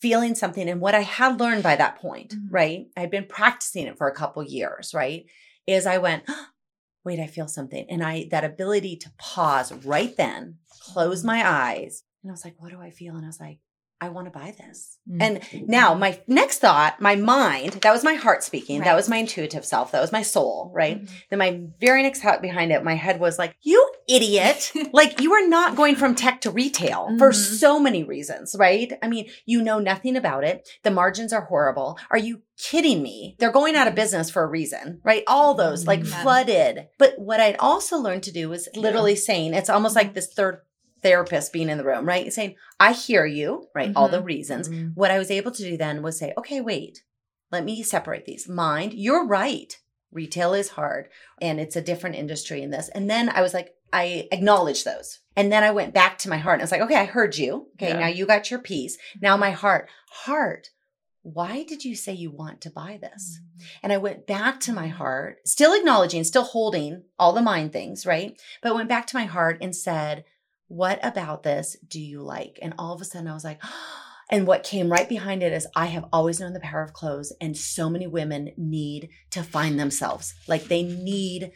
feeling 0.02 0.36
something 0.36 0.70
and 0.70 0.82
what 0.82 0.94
I 0.94 1.02
had 1.02 1.40
learned 1.40 1.64
by 1.64 1.78
that 1.78 1.98
point, 2.00 2.36
Mhm. 2.36 2.48
right? 2.52 2.86
I'd 2.98 3.10
been 3.10 3.26
practicing 3.26 3.88
it 3.88 3.98
for 3.98 4.08
a 4.08 4.14
couple 4.16 4.44
years, 4.44 4.94
right? 4.94 5.26
Is 5.66 5.88
I 5.88 5.98
went, 6.00 6.24
wait, 7.06 7.20
I 7.20 7.28
feel 7.28 7.48
something. 7.48 7.86
And 7.90 8.04
I 8.04 8.28
that 8.32 8.44
ability 8.44 8.98
to 8.98 9.12
pause 9.18 9.72
right 9.86 10.16
then, 10.18 10.58
close 10.82 11.24
my 11.24 11.48
eyes, 11.48 12.04
and 12.22 12.32
I 12.32 12.34
was 12.34 12.44
like, 12.44 12.56
what 12.60 12.72
do 12.72 12.80
I 12.82 12.90
feel? 12.90 13.16
And 13.16 13.24
I 13.24 13.28
was 13.30 13.40
like, 13.40 13.60
I 14.02 14.10
want 14.10 14.28
to 14.28 14.32
buy 14.38 14.54
this. 14.58 14.98
Mm. 15.10 15.22
And 15.54 15.70
now 15.70 15.94
my 15.94 16.20
next 16.28 16.60
thought, 16.60 17.00
my 17.00 17.16
mind, 17.16 17.74
that 17.82 17.94
was 17.94 18.04
my 18.04 18.16
heart 18.16 18.44
speaking. 18.44 18.82
That 18.82 18.96
was 18.96 19.08
my 19.08 19.18
intuitive 19.18 19.64
self. 19.66 19.92
That 19.94 20.02
was 20.02 20.12
my 20.12 20.22
soul, 20.22 20.70
right? 20.76 21.02
Mhm. 21.02 21.10
Then 21.30 21.40
my 21.40 21.62
very 21.80 22.04
next 22.04 22.20
thought 22.22 22.42
behind 22.42 22.72
it, 22.74 22.84
my 22.84 22.96
head 22.96 23.20
was 23.22 23.40
like, 23.40 23.56
you 23.62 23.90
idiot. 24.10 24.72
like 24.94 25.22
you 25.22 25.34
are 25.34 25.48
not 25.48 25.78
going 25.78 25.96
from 25.96 26.14
tech 26.14 26.42
to 26.42 26.52
retail 26.52 27.16
for 27.18 27.32
Mhm. 27.32 27.58
so 27.60 27.80
many 27.80 28.04
reasons, 28.04 28.54
right? 28.60 28.92
I 29.02 29.08
mean, 29.08 29.30
you 29.46 29.62
know 29.62 29.80
nothing 29.80 30.18
about 30.18 30.44
it. 30.44 30.68
The 30.84 30.92
margins 30.92 31.32
are 31.32 31.46
horrible. 31.46 31.98
Are 32.12 32.18
you 32.18 32.42
kidding 32.58 33.02
me? 33.02 33.36
They're 33.40 33.52
going 33.52 33.76
out 33.76 33.88
of 33.88 33.96
business 33.96 34.30
for 34.30 34.44
a 34.44 34.48
reason, 34.48 35.00
right? 35.04 35.24
All 35.28 35.54
those 35.54 35.88
like 35.88 36.04
Yeah. 36.06 36.22
flooded. 36.22 36.88
But 37.00 37.18
what 37.18 37.40
I'd 37.40 37.58
also 37.60 37.98
learned 37.98 38.24
to 38.24 38.32
do 38.32 38.50
was 38.50 38.68
literally 38.76 39.16
saying, 39.16 39.54
it's 39.54 39.70
almost 39.70 39.96
like 39.96 40.14
this 40.14 40.28
third 40.34 40.62
therapist 41.06 41.54
being 41.54 41.70
in 41.70 41.78
the 41.78 41.84
room, 41.84 42.08
right? 42.08 42.34
Saying, 42.34 42.56
I 42.80 42.94
hear 42.94 43.28
you, 43.28 43.68
right? 43.76 43.92
All 43.96 44.10
the 44.10 44.18
mm-hmm. 44.18 44.26
reasons. 44.26 44.68
Mhm. 44.68 44.96
What 44.96 45.12
I 45.12 45.20
was 45.20 45.30
able 45.30 45.52
to 45.52 45.64
do 45.64 45.78
then 45.78 46.02
was 46.02 46.18
say, 46.18 46.34
okay, 46.36 46.62
wait, 46.62 47.04
let 47.52 47.64
me 47.64 47.84
separate 47.84 48.26
these. 48.26 48.50
Mind, 48.50 48.94
you're 48.94 49.26
right. 49.26 49.78
Retail 50.12 50.56
is 50.56 50.70
hard 50.70 51.10
and 51.40 51.60
it's 51.60 51.76
a 51.76 51.82
different 51.82 52.16
industry 52.16 52.64
in 52.64 52.72
this. 52.72 52.90
And 52.90 53.08
then 53.08 53.30
I 53.30 53.42
was 53.42 53.54
like, 53.54 53.76
I 53.94 54.28
acknowledged 54.32 54.84
those. 54.84 55.20
And 55.36 55.52
then 55.52 55.64
I 55.64 55.70
went 55.72 55.94
back 55.94 56.18
to 56.20 56.30
my 56.30 56.38
heart 56.38 56.56
and 56.56 56.64
I 56.64 56.66
was 56.66 56.72
like, 56.72 56.82
okay, 56.82 56.96
I 56.96 57.06
heard 57.06 57.38
you. 57.38 57.68
Okay, 57.76 57.90
Yeah. 57.90 58.00
now 58.00 58.08
you 58.08 58.26
got 58.26 58.50
your 58.50 58.60
piece. 58.60 58.98
Now 59.22 59.38
my 59.38 59.52
mm-hmm. 59.52 59.58
heart, 59.58 59.90
heart, 60.10 60.70
why 61.22 61.64
did 61.64 61.86
you 61.86 61.96
say 61.96 62.14
you 62.14 62.32
want 62.32 62.62
to 62.62 62.72
buy 62.72 62.98
this? 63.00 63.40
Mm-hmm. 63.40 63.66
And 63.84 63.94
I 63.94 63.98
went 63.98 64.26
back 64.26 64.60
to 64.62 64.74
my 64.74 64.88
heart, 64.88 65.38
still 65.46 65.74
acknowledging, 65.74 66.24
still 66.24 66.44
holding 66.44 67.04
all 67.20 67.34
the 67.34 67.42
mind 67.42 67.74
things, 67.74 68.08
right? 68.08 68.40
But 68.64 68.74
went 68.74 68.90
back 68.90 69.06
to 69.08 69.16
my 69.16 69.26
heart 69.26 69.60
and 69.62 69.76
said, 69.76 70.24
What 70.68 71.00
about 71.04 71.44
this 71.44 71.78
do 71.88 72.00
you 72.00 72.22
like? 72.22 72.60
And 72.62 72.74
all 72.78 72.94
of 72.94 73.02
a 73.02 73.06
sudden 73.06 73.28
I 73.28 73.34
was 73.34 73.44
like, 73.44 73.62
and 74.32 74.48
what 74.48 74.64
came 74.64 74.92
right 74.92 75.08
behind 75.08 75.44
it 75.44 75.54
is 75.54 75.68
I 75.76 75.88
have 75.88 76.06
always 76.12 76.40
known 76.40 76.54
the 76.54 76.60
power 76.60 76.82
of 76.82 76.94
clothes, 76.94 77.32
and 77.40 77.56
so 77.56 77.90
many 77.90 78.08
women 78.08 78.52
need 78.58 79.10
to 79.32 79.44
find 79.44 79.80
themselves. 79.80 80.34
Like 80.48 80.66
they 80.66 80.84
need 80.84 81.52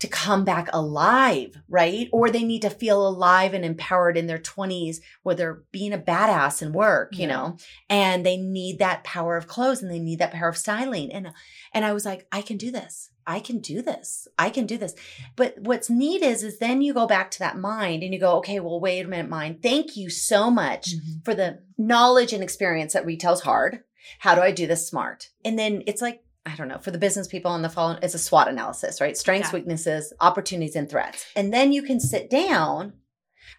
to 0.00 0.08
come 0.08 0.44
back 0.44 0.68
alive, 0.72 1.56
right? 1.68 2.08
Or 2.12 2.28
they 2.28 2.42
need 2.42 2.62
to 2.62 2.70
feel 2.70 3.06
alive 3.06 3.54
and 3.54 3.64
empowered 3.64 4.16
in 4.16 4.26
their 4.26 4.38
20s 4.38 4.98
where 5.22 5.34
they're 5.34 5.62
being 5.72 5.92
a 5.92 5.98
badass 5.98 6.60
in 6.62 6.72
work, 6.72 7.14
you 7.14 7.22
Yeah. 7.22 7.28
know, 7.28 7.56
and 7.88 8.26
they 8.26 8.36
need 8.36 8.78
that 8.80 9.04
power 9.04 9.36
of 9.36 9.46
clothes 9.46 9.82
and 9.82 9.90
they 9.90 10.00
need 10.00 10.18
that 10.18 10.32
power 10.32 10.48
of 10.48 10.56
styling. 10.58 11.12
And 11.12 11.32
and 11.72 11.84
I 11.84 11.92
was 11.92 12.04
like, 12.04 12.26
I 12.32 12.42
can 12.42 12.56
do 12.56 12.70
this. 12.70 13.10
I 13.26 13.40
can 13.40 13.60
do 13.60 13.80
this. 13.80 14.28
I 14.38 14.50
can 14.50 14.66
do 14.66 14.76
this. 14.76 14.94
But 15.36 15.54
what's 15.60 15.88
neat 15.88 16.22
is 16.22 16.42
is 16.42 16.58
then 16.58 16.82
you 16.82 16.92
go 16.92 17.06
back 17.06 17.30
to 17.32 17.38
that 17.38 17.56
mind 17.56 18.02
and 18.02 18.12
you 18.12 18.20
go, 18.20 18.36
okay, 18.38 18.60
well, 18.60 18.80
wait 18.80 19.04
a 19.06 19.08
minute, 19.08 19.30
mind. 19.30 19.62
Thank 19.62 19.96
you 19.96 20.10
so 20.10 20.50
much 20.50 20.94
Mhm. 20.96 21.24
for 21.24 21.34
the 21.34 21.60
knowledge 21.78 22.32
and 22.32 22.42
experience 22.42 22.92
that 22.92 23.06
retail's 23.06 23.42
hard. 23.42 23.80
How 24.18 24.34
do 24.34 24.42
I 24.42 24.50
do 24.50 24.66
this 24.66 24.86
smart? 24.86 25.30
And 25.44 25.58
then 25.58 25.82
it's 25.86 26.02
like, 26.02 26.23
I 26.46 26.54
don't 26.56 26.68
know, 26.68 26.78
for 26.78 26.90
the 26.90 26.98
business 26.98 27.26
people 27.26 27.50
on 27.50 27.62
the 27.62 27.68
phone, 27.70 27.98
it's 28.02 28.14
a 28.14 28.18
SWOT 28.18 28.48
analysis, 28.48 29.00
right? 29.00 29.16
Strengths, 29.16 29.50
Yeah. 29.50 29.54
weaknesses, 29.60 30.12
opportunities, 30.20 30.76
and 30.76 30.88
threats. 30.90 31.24
And 31.34 31.52
then 31.52 31.72
you 31.72 31.82
can 31.82 31.98
sit 32.00 32.28
down. 32.28 32.92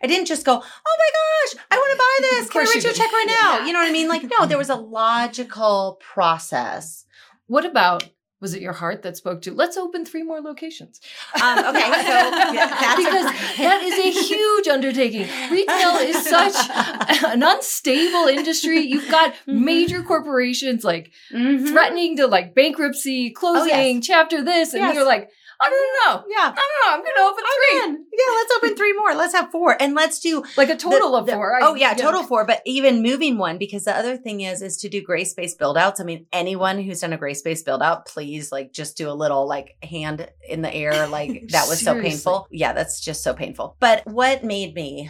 I 0.04 0.08
didn't 0.08 0.28
just 0.28 0.46
go, 0.46 0.54
oh 0.54 0.98
my 0.98 1.56
gosh, 1.58 1.64
I 1.72 1.78
want 1.78 1.92
to 1.92 1.98
buy 1.98 2.18
this. 2.40 2.50
Can 2.50 2.62
I 2.62 2.64
write 2.66 2.76
you 2.76 2.82
you 2.82 2.90
a 2.90 2.94
check 2.94 3.12
right 3.12 3.26
now? 3.28 3.58
Yeah. 3.60 3.66
You 3.68 3.74
know 3.74 3.80
what 3.80 3.90
I 3.90 3.92
mean? 3.92 4.08
Like, 4.08 4.24
no, 4.40 4.46
there 4.46 4.58
was 4.58 4.70
a 4.70 4.76
logical 4.76 6.00
process. 6.02 7.06
What 7.48 7.66
about 7.66 8.08
was 8.46 8.54
it 8.54 8.62
your 8.62 8.74
heart 8.74 9.02
that 9.02 9.18
spoke 9.18 9.42
to 9.42 9.52
let's 9.52 9.76
open 9.76 10.06
three 10.06 10.22
more 10.22 10.40
locations? 10.40 11.02
Um, 11.42 11.58
okay, 11.58 11.82
so 11.82 12.14
yeah, 12.54 12.78
that's 12.80 12.96
because 12.96 13.26
that 13.58 13.82
is 13.82 13.98
a 14.06 14.12
huge 14.28 14.68
undertaking. 14.68 15.28
Retail 15.50 15.96
is 15.96 16.24
such 16.30 16.54
an 17.26 17.42
unstable 17.42 18.28
industry. 18.28 18.82
You've 18.82 19.10
got 19.10 19.34
Mhm. 19.48 19.62
major 19.62 20.04
corporations 20.04 20.84
like 20.84 21.12
Mhm. 21.34 21.68
threatening 21.70 22.18
to 22.18 22.28
like 22.28 22.54
bankruptcy, 22.54 23.32
closing, 23.32 24.02
chapter 24.02 24.44
this, 24.44 24.74
and 24.74 24.84
Yes. 24.84 24.94
you're 24.94 25.06
like, 25.06 25.32
I 25.62 25.70
don't 25.70 26.16
know. 26.26 26.26
Yeah. 26.30 26.54
I 26.56 26.56
don't 26.56 26.58
know. 26.58 26.94
I'm 26.94 27.00
gonna 27.00 27.32
open 27.32 27.44
three. 27.44 27.80
Again. 27.80 28.06
Yeah, 28.12 28.34
let's 28.36 28.52
open 28.58 28.76
three 28.76 28.94
more. 28.94 29.16
Let's 29.16 29.34
have 29.34 29.52
four. 29.52 29.82
And 29.82 29.96
let's 29.96 30.20
do 30.20 30.44
Like 30.58 30.70
a 30.70 30.76
total 30.76 31.12
the- 31.14 31.18
of 31.20 31.26
the- 31.26 31.34
four. 31.34 31.60
Oh 31.62 31.76
yeah, 31.76 31.94
total 31.94 32.24
four. 32.24 32.46
But 32.46 32.62
even 32.66 33.02
moving 33.02 33.38
one, 33.38 33.58
because 33.58 33.86
the 33.86 33.96
other 33.96 34.18
thing 34.18 34.42
is, 34.42 34.62
is 34.62 34.78
to 34.78 34.90
do 34.90 35.02
gray 35.02 35.24
space 35.24 35.56
build 35.56 35.78
outs. 35.78 36.00
I 36.00 36.04
mean, 36.04 36.26
anyone 36.34 36.80
who's 36.82 37.00
done 37.02 37.14
a 37.14 37.18
gray 37.18 37.34
space 37.34 37.64
build 37.64 37.82
out, 37.82 38.06
please 38.06 38.52
like 38.52 38.74
just 38.74 38.98
do 38.98 39.10
a 39.10 39.14
little 39.14 39.48
like 39.48 39.76
hand 39.84 40.30
in 40.48 40.62
the 40.62 40.74
air. 40.74 41.08
Like 41.08 41.48
that 41.50 41.68
was 41.68 41.80
so 41.82 42.00
painful. 42.02 42.48
Yeah, 42.52 42.74
that's 42.74 43.00
just 43.00 43.24
so 43.24 43.34
painful. 43.34 43.78
But 43.80 44.06
what 44.06 44.44
made 44.44 44.74
me 44.76 45.10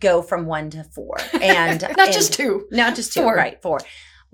go 0.00 0.22
from 0.22 0.46
one 0.46 0.70
to 0.70 0.84
four 0.84 1.16
and 1.42 1.82
Not 1.82 1.98
and- 1.98 2.12
just 2.12 2.32
two. 2.32 2.66
not 2.70 2.94
just 2.96 3.12
two, 3.12 3.20
Four. 3.22 3.34
right? 3.34 3.60
Four. 3.60 3.80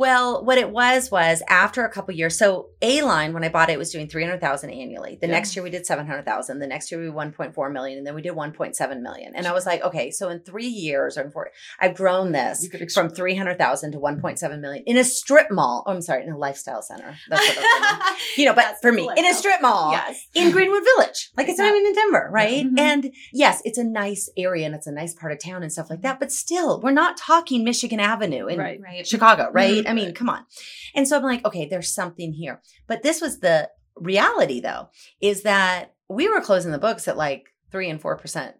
Well, 0.00 0.42
what 0.46 0.56
it 0.56 0.70
was 0.70 1.10
was 1.10 1.42
after 1.46 1.84
a 1.84 1.90
couple 1.90 2.14
years. 2.14 2.38
So 2.38 2.70
A 2.80 3.02
line, 3.02 3.34
when 3.34 3.44
I 3.44 3.50
bought 3.50 3.68
it, 3.68 3.78
was 3.78 3.90
doing 3.92 4.08
three 4.08 4.24
hundred 4.24 4.40
thousand 4.40 4.70
annually. 4.70 5.18
The 5.20 5.26
Yeah. 5.26 5.34
next 5.34 5.54
year 5.54 5.62
we 5.62 5.68
did 5.68 5.84
seven 5.84 6.06
hundred 6.06 6.24
thousand. 6.24 6.58
The 6.58 6.66
next 6.66 6.90
year 6.90 6.98
we 7.02 7.10
one 7.10 7.32
point 7.32 7.54
four 7.54 7.68
million, 7.68 7.98
and 7.98 8.06
then 8.06 8.14
we 8.14 8.22
did 8.22 8.30
one 8.30 8.52
point 8.52 8.74
seven 8.76 9.02
million. 9.02 9.34
And 9.36 9.46
I 9.46 9.52
was 9.52 9.66
like, 9.66 9.82
okay, 9.84 10.10
so 10.10 10.30
in 10.30 10.40
three 10.40 10.68
years 10.68 11.18
or 11.18 11.24
in 11.24 11.30
four, 11.30 11.50
I've 11.78 11.94
grown 11.94 12.32
this 12.32 12.66
ex- 12.72 12.94
from 12.94 13.10
three 13.10 13.34
hundred 13.36 13.58
thousand 13.58 13.92
to 13.92 13.98
one 13.98 14.22
point 14.22 14.38
seven 14.38 14.62
million 14.62 14.84
in 14.86 14.96
a 14.96 15.04
strip 15.04 15.50
mall. 15.50 15.84
Oh, 15.86 15.92
I'm 15.92 16.00
sorry, 16.00 16.24
in 16.24 16.32
a 16.32 16.38
lifestyle 16.38 16.80
center. 16.80 17.14
That's 17.28 17.46
what 17.56 17.66
I'm 18.10 18.16
you 18.38 18.46
know. 18.46 18.54
But 18.54 18.62
That's 18.62 18.80
for 18.80 18.92
me, 18.92 19.06
in 19.18 19.26
a 19.26 19.34
strip 19.34 19.60
mall 19.60 19.92
Yes. 19.92 20.18
in 20.34 20.50
Greenwood 20.56 20.82
Village. 20.96 21.30
Like 21.36 21.50
it's 21.50 21.58
not 21.58 21.66
Yeah. 21.66 21.72
even 21.78 21.86
in 21.88 21.92
Denver, 21.94 22.28
right? 22.32 22.64
Mhm. 22.64 22.78
And 22.80 23.12
yes, 23.34 23.60
it's 23.66 23.76
a 23.76 23.84
nice 23.84 24.30
area 24.38 24.64
and 24.64 24.74
it's 24.74 24.86
a 24.86 24.92
nice 24.92 25.12
part 25.12 25.32
of 25.32 25.38
town 25.44 25.62
and 25.62 25.70
stuff 25.70 25.90
like 25.90 26.00
that. 26.00 26.18
But 26.18 26.32
still, 26.32 26.80
we're 26.80 26.90
not 26.90 27.18
talking 27.18 27.64
Michigan 27.64 28.00
Avenue 28.00 28.46
in 28.46 28.58
Right. 28.58 28.80
Right. 28.82 29.06
Chicago, 29.06 29.50
right? 29.52 29.84
Mhm. 29.84 29.89
I 29.90 29.94
mean, 29.94 30.14
come 30.14 30.29
on. 30.31 30.44
And 30.94 31.07
so 31.07 31.16
I'm 31.16 31.22
like, 31.22 31.44
okay, 31.44 31.66
there's 31.66 31.92
something 31.92 32.33
here. 32.33 32.62
But 32.87 33.03
this 33.03 33.20
was 33.20 33.40
the 33.40 33.68
reality 33.96 34.61
though, 34.61 34.88
is 35.20 35.42
that 35.42 35.94
we 36.09 36.29
were 36.29 36.40
closing 36.40 36.72
the 36.72 36.79
books 36.79 37.09
at 37.09 37.16
like 37.16 37.44
three 37.70 37.90
and 37.90 38.00
four 38.00 38.16
percent 38.16 38.57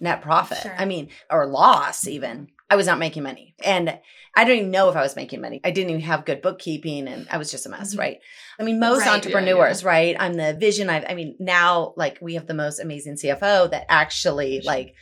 net 0.00 0.22
profit. 0.22 0.58
Sure. 0.58 0.74
I 0.76 0.84
mean, 0.84 1.08
or 1.30 1.46
loss 1.46 2.06
even. 2.06 2.48
I 2.70 2.76
was 2.76 2.86
not 2.86 2.98
making 2.98 3.22
money. 3.22 3.54
And 3.62 3.98
I 4.34 4.44
don't 4.44 4.56
even 4.56 4.70
know 4.70 4.88
if 4.88 4.96
I 4.96 5.02
was 5.02 5.14
making 5.16 5.40
money. 5.42 5.60
I 5.62 5.70
didn't 5.70 5.90
even 5.90 6.02
have 6.02 6.24
good 6.24 6.40
bookkeeping 6.42 7.06
and 7.06 7.28
I 7.30 7.36
was 7.36 7.50
just 7.50 7.66
a 7.66 7.68
mess, 7.68 7.94
Mhm. 7.94 7.98
right? 7.98 8.18
I 8.58 8.62
mean, 8.64 8.80
most 8.80 9.00
Right, 9.00 9.06
yeah, 9.06 9.12
entrepreneurs, 9.14 9.84
right? 9.84 10.16
I'm 10.18 10.34
the 10.34 10.54
vision. 10.54 10.88
I, 10.90 11.04
I 11.04 11.14
mean, 11.14 11.36
now 11.38 11.92
like 11.96 12.18
we 12.22 12.34
have 12.34 12.46
the 12.46 12.54
most 12.54 12.80
amazing 12.80 13.16
CFO 13.16 13.70
that 13.70 13.84
actually 13.88 14.62
like 14.64 14.94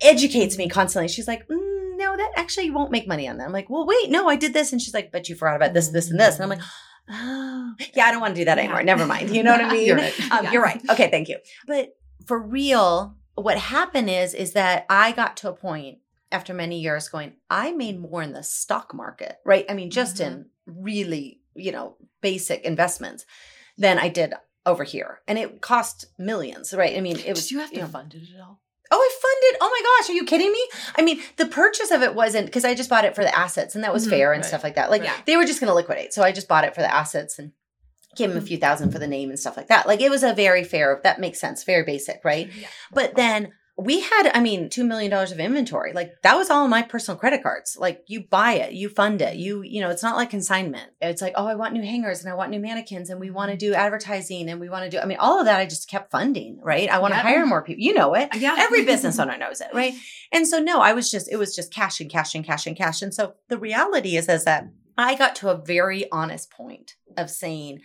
educates 0.00 0.56
me 0.58 0.68
constantly. 0.68 1.08
She's 1.08 1.26
like, 1.26 1.48
mm, 1.48 1.77
no, 1.98 2.16
that 2.16 2.30
actually 2.36 2.66
you 2.66 2.72
won't 2.72 2.90
make 2.90 3.06
money 3.06 3.28
on 3.28 3.36
that. 3.38 3.46
I'm 3.46 3.52
like, 3.52 3.68
well, 3.68 3.86
wait, 3.86 4.08
no, 4.10 4.28
I 4.28 4.36
did 4.36 4.54
this. 4.54 4.72
And 4.72 4.80
she's 4.80 4.94
like, 4.94 5.12
but 5.12 5.28
you 5.28 5.34
forgot 5.34 5.56
about 5.56 5.74
this, 5.74 5.88
this, 5.88 6.10
and 6.10 6.18
this. 6.18 6.36
And 6.36 6.44
I'm 6.44 6.48
like, 6.50 6.66
oh, 7.10 7.74
yeah, 7.94 8.06
I 8.06 8.10
don't 8.10 8.20
want 8.20 8.34
to 8.34 8.40
do 8.40 8.44
that 8.46 8.56
Yeah. 8.56 8.64
anymore. 8.64 8.82
Never 8.82 9.06
mind. 9.06 9.34
You 9.34 9.42
know 9.42 9.52
what 9.52 9.60
I 9.64 9.72
mean? 9.72 9.86
You're 9.86 9.96
right. 9.96 10.32
Um, 10.32 10.44
Yes. 10.44 10.52
You're 10.52 10.62
right. 10.62 10.80
Okay, 10.90 11.10
thank 11.10 11.28
you. 11.28 11.38
But 11.66 11.96
for 12.26 12.38
real, 12.40 13.16
what 13.34 13.58
happened 13.58 14.10
is, 14.10 14.34
is 14.34 14.52
that 14.52 14.86
I 14.88 15.12
got 15.12 15.36
to 15.38 15.48
a 15.50 15.54
point 15.54 15.98
after 16.30 16.52
many 16.54 16.80
years 16.80 17.08
going, 17.08 17.32
I 17.48 17.72
made 17.72 17.98
more 18.00 18.22
in 18.22 18.32
the 18.32 18.42
stock 18.42 18.94
market, 18.94 19.36
right? 19.44 19.64
I 19.68 19.74
mean, 19.74 19.90
just 19.90 20.20
in 20.20 20.46
really, 20.66 21.40
you 21.54 21.72
know, 21.72 21.96
basic 22.20 22.62
investments 22.62 23.24
than 23.78 23.98
I 23.98 24.08
did 24.08 24.34
over 24.66 24.84
here. 24.84 25.20
And 25.26 25.38
it 25.38 25.62
cost 25.62 26.04
millions, 26.18 26.74
right? 26.74 26.96
I 26.96 27.00
mean, 27.00 27.16
it 27.18 27.30
was 27.30 27.44
Did 27.48 27.50
you 27.52 27.58
have 27.60 27.70
to 27.72 27.80
know, 27.80 27.86
fund 27.86 28.12
it 28.14 28.22
at 28.34 28.40
all? 28.42 28.60
Oh, 28.90 28.98
I 28.98 29.10
funded. 29.22 29.58
Oh 29.60 29.68
my 29.70 29.82
gosh, 30.02 30.10
are 30.10 30.14
you 30.14 30.24
kidding 30.24 30.50
me? 30.52 30.68
I 30.96 31.02
mean, 31.02 31.20
the 31.36 31.46
purchase 31.46 31.90
of 31.90 32.02
it 32.02 32.14
wasn't 32.14 32.46
because 32.46 32.64
I 32.64 32.74
just 32.74 32.88
bought 32.90 33.04
it 33.04 33.14
for 33.14 33.22
the 33.22 33.36
assets 33.36 33.74
and 33.74 33.84
that 33.84 33.92
was 33.92 34.06
Mhm, 34.06 34.10
fair 34.10 34.32
and 34.32 34.42
right, 34.42 34.48
stuff 34.48 34.64
like 34.64 34.76
that. 34.76 34.90
Like 34.90 35.02
right. 35.02 35.26
they 35.26 35.36
were 35.36 35.44
just 35.44 35.60
going 35.60 35.68
to 35.68 35.74
liquidate. 35.74 36.12
So 36.14 36.22
I 36.22 36.32
just 36.32 36.48
bought 36.48 36.64
it 36.64 36.74
for 36.74 36.80
the 36.80 36.92
assets 36.92 37.38
and 37.38 37.52
gave 38.16 38.30
them 38.30 38.38
a 38.38 38.46
few 38.46 38.56
thousand 38.58 38.90
for 38.90 38.98
the 38.98 39.06
name 39.06 39.28
and 39.30 39.38
stuff 39.38 39.56
like 39.56 39.68
that. 39.68 39.86
Like 39.86 40.00
it 40.00 40.10
was 40.10 40.22
a 40.22 40.32
very 40.34 40.64
fair, 40.64 41.00
that 41.04 41.20
makes 41.20 41.38
sense, 41.38 41.64
very 41.64 41.84
basic, 41.84 42.20
right? 42.24 42.50
Yeah. 42.58 42.66
But 42.92 43.14
then 43.14 43.52
we 43.80 44.00
had, 44.00 44.32
I 44.34 44.40
mean, 44.40 44.68
$2 44.70 44.84
million 44.84 45.12
of 45.12 45.38
inventory. 45.38 45.92
Like 45.92 46.20
that 46.22 46.36
was 46.36 46.50
all 46.50 46.66
my 46.66 46.82
personal 46.82 47.16
credit 47.16 47.44
cards. 47.44 47.76
Like 47.78 48.02
you 48.08 48.24
buy 48.24 48.54
it, 48.54 48.72
you 48.72 48.88
fund 48.88 49.22
it, 49.22 49.36
you, 49.36 49.62
you 49.62 49.80
know, 49.80 49.88
it's 49.90 50.02
not 50.02 50.16
like 50.16 50.30
consignment. 50.30 50.90
It's 51.00 51.22
like, 51.22 51.34
oh, 51.36 51.46
I 51.46 51.54
want 51.54 51.74
new 51.74 51.82
hangers 51.82 52.20
and 52.20 52.28
I 52.28 52.34
want 52.34 52.50
new 52.50 52.58
mannequins 52.58 53.08
and 53.08 53.20
we 53.20 53.30
want 53.30 53.50
to 53.50 53.56
mm-hmm. 53.56 53.72
do 53.72 53.74
advertising 53.74 54.48
and 54.48 54.60
we 54.60 54.68
want 54.68 54.84
to 54.84 54.90
do, 54.90 55.00
I 55.00 55.06
mean, 55.06 55.18
all 55.18 55.38
of 55.38 55.46
that 55.46 55.60
I 55.60 55.64
just 55.64 55.88
kept 55.88 56.10
funding, 56.10 56.60
right? 56.60 56.88
I 56.88 56.98
want 56.98 57.12
to 57.12 57.18
Yep. 57.18 57.24
hire 57.24 57.46
more 57.46 57.62
people. 57.62 57.82
You 57.84 57.94
know 57.94 58.14
it. 58.14 58.30
Yeah. 58.34 58.56
Every 58.58 58.84
business 58.84 59.18
owner 59.20 59.38
knows 59.38 59.60
it, 59.60 59.68
right? 59.72 59.94
And 60.32 60.48
so 60.48 60.58
no, 60.58 60.80
I 60.80 60.92
was 60.92 61.08
just, 61.08 61.30
it 61.30 61.36
was 61.36 61.54
just 61.54 61.72
cash 61.72 62.00
and 62.00 62.10
cash 62.10 62.34
and 62.34 62.44
cash 62.44 62.66
and 62.66 62.76
cash. 62.76 63.00
And 63.00 63.14
so 63.14 63.34
the 63.48 63.58
reality 63.58 64.16
is, 64.16 64.28
is 64.28 64.44
that 64.44 64.68
I 64.96 65.14
got 65.14 65.36
to 65.36 65.50
a 65.50 65.56
very 65.56 66.10
honest 66.10 66.50
point 66.50 66.96
of 67.16 67.30
saying, 67.30 67.80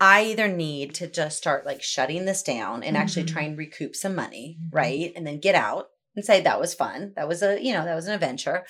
I 0.00 0.24
either 0.24 0.48
need 0.48 0.94
to 0.96 1.06
just 1.06 1.38
start 1.38 1.64
like 1.64 1.82
shutting 1.82 2.24
this 2.26 2.42
down 2.42 2.82
and 2.82 2.96
actually 2.96 3.24
Mhm. 3.24 3.32
try 3.32 3.42
and 3.42 3.56
recoup 3.58 3.96
some 3.96 4.14
money, 4.14 4.58
Mhm. 4.60 4.68
right? 4.74 5.12
And 5.16 5.26
then 5.26 5.38
get 5.40 5.54
out 5.54 5.86
and 6.14 6.24
say 6.24 6.40
that 6.42 6.60
was 6.60 6.74
fun. 6.74 7.12
That 7.16 7.28
was 7.28 7.42
a, 7.42 7.60
you 7.62 7.72
know, 7.72 7.84
that 7.84 7.94
was 7.94 8.06
an 8.06 8.14
adventure. 8.14 8.64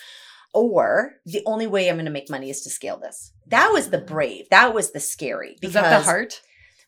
Or 0.54 1.14
the 1.26 1.42
only 1.44 1.66
way 1.66 1.88
I'm 1.88 1.96
going 1.96 2.04
to 2.06 2.10
make 2.10 2.30
money 2.30 2.48
is 2.48 2.62
to 2.62 2.70
scale 2.70 2.96
this. 2.98 3.32
That 3.48 3.70
was 3.72 3.90
the 3.90 3.98
brave. 3.98 4.46
That 4.50 4.72
was 4.72 4.92
the 4.92 5.00
scary. 5.00 5.56
That 5.60 5.72
the 5.72 6.00
heart? 6.00 6.40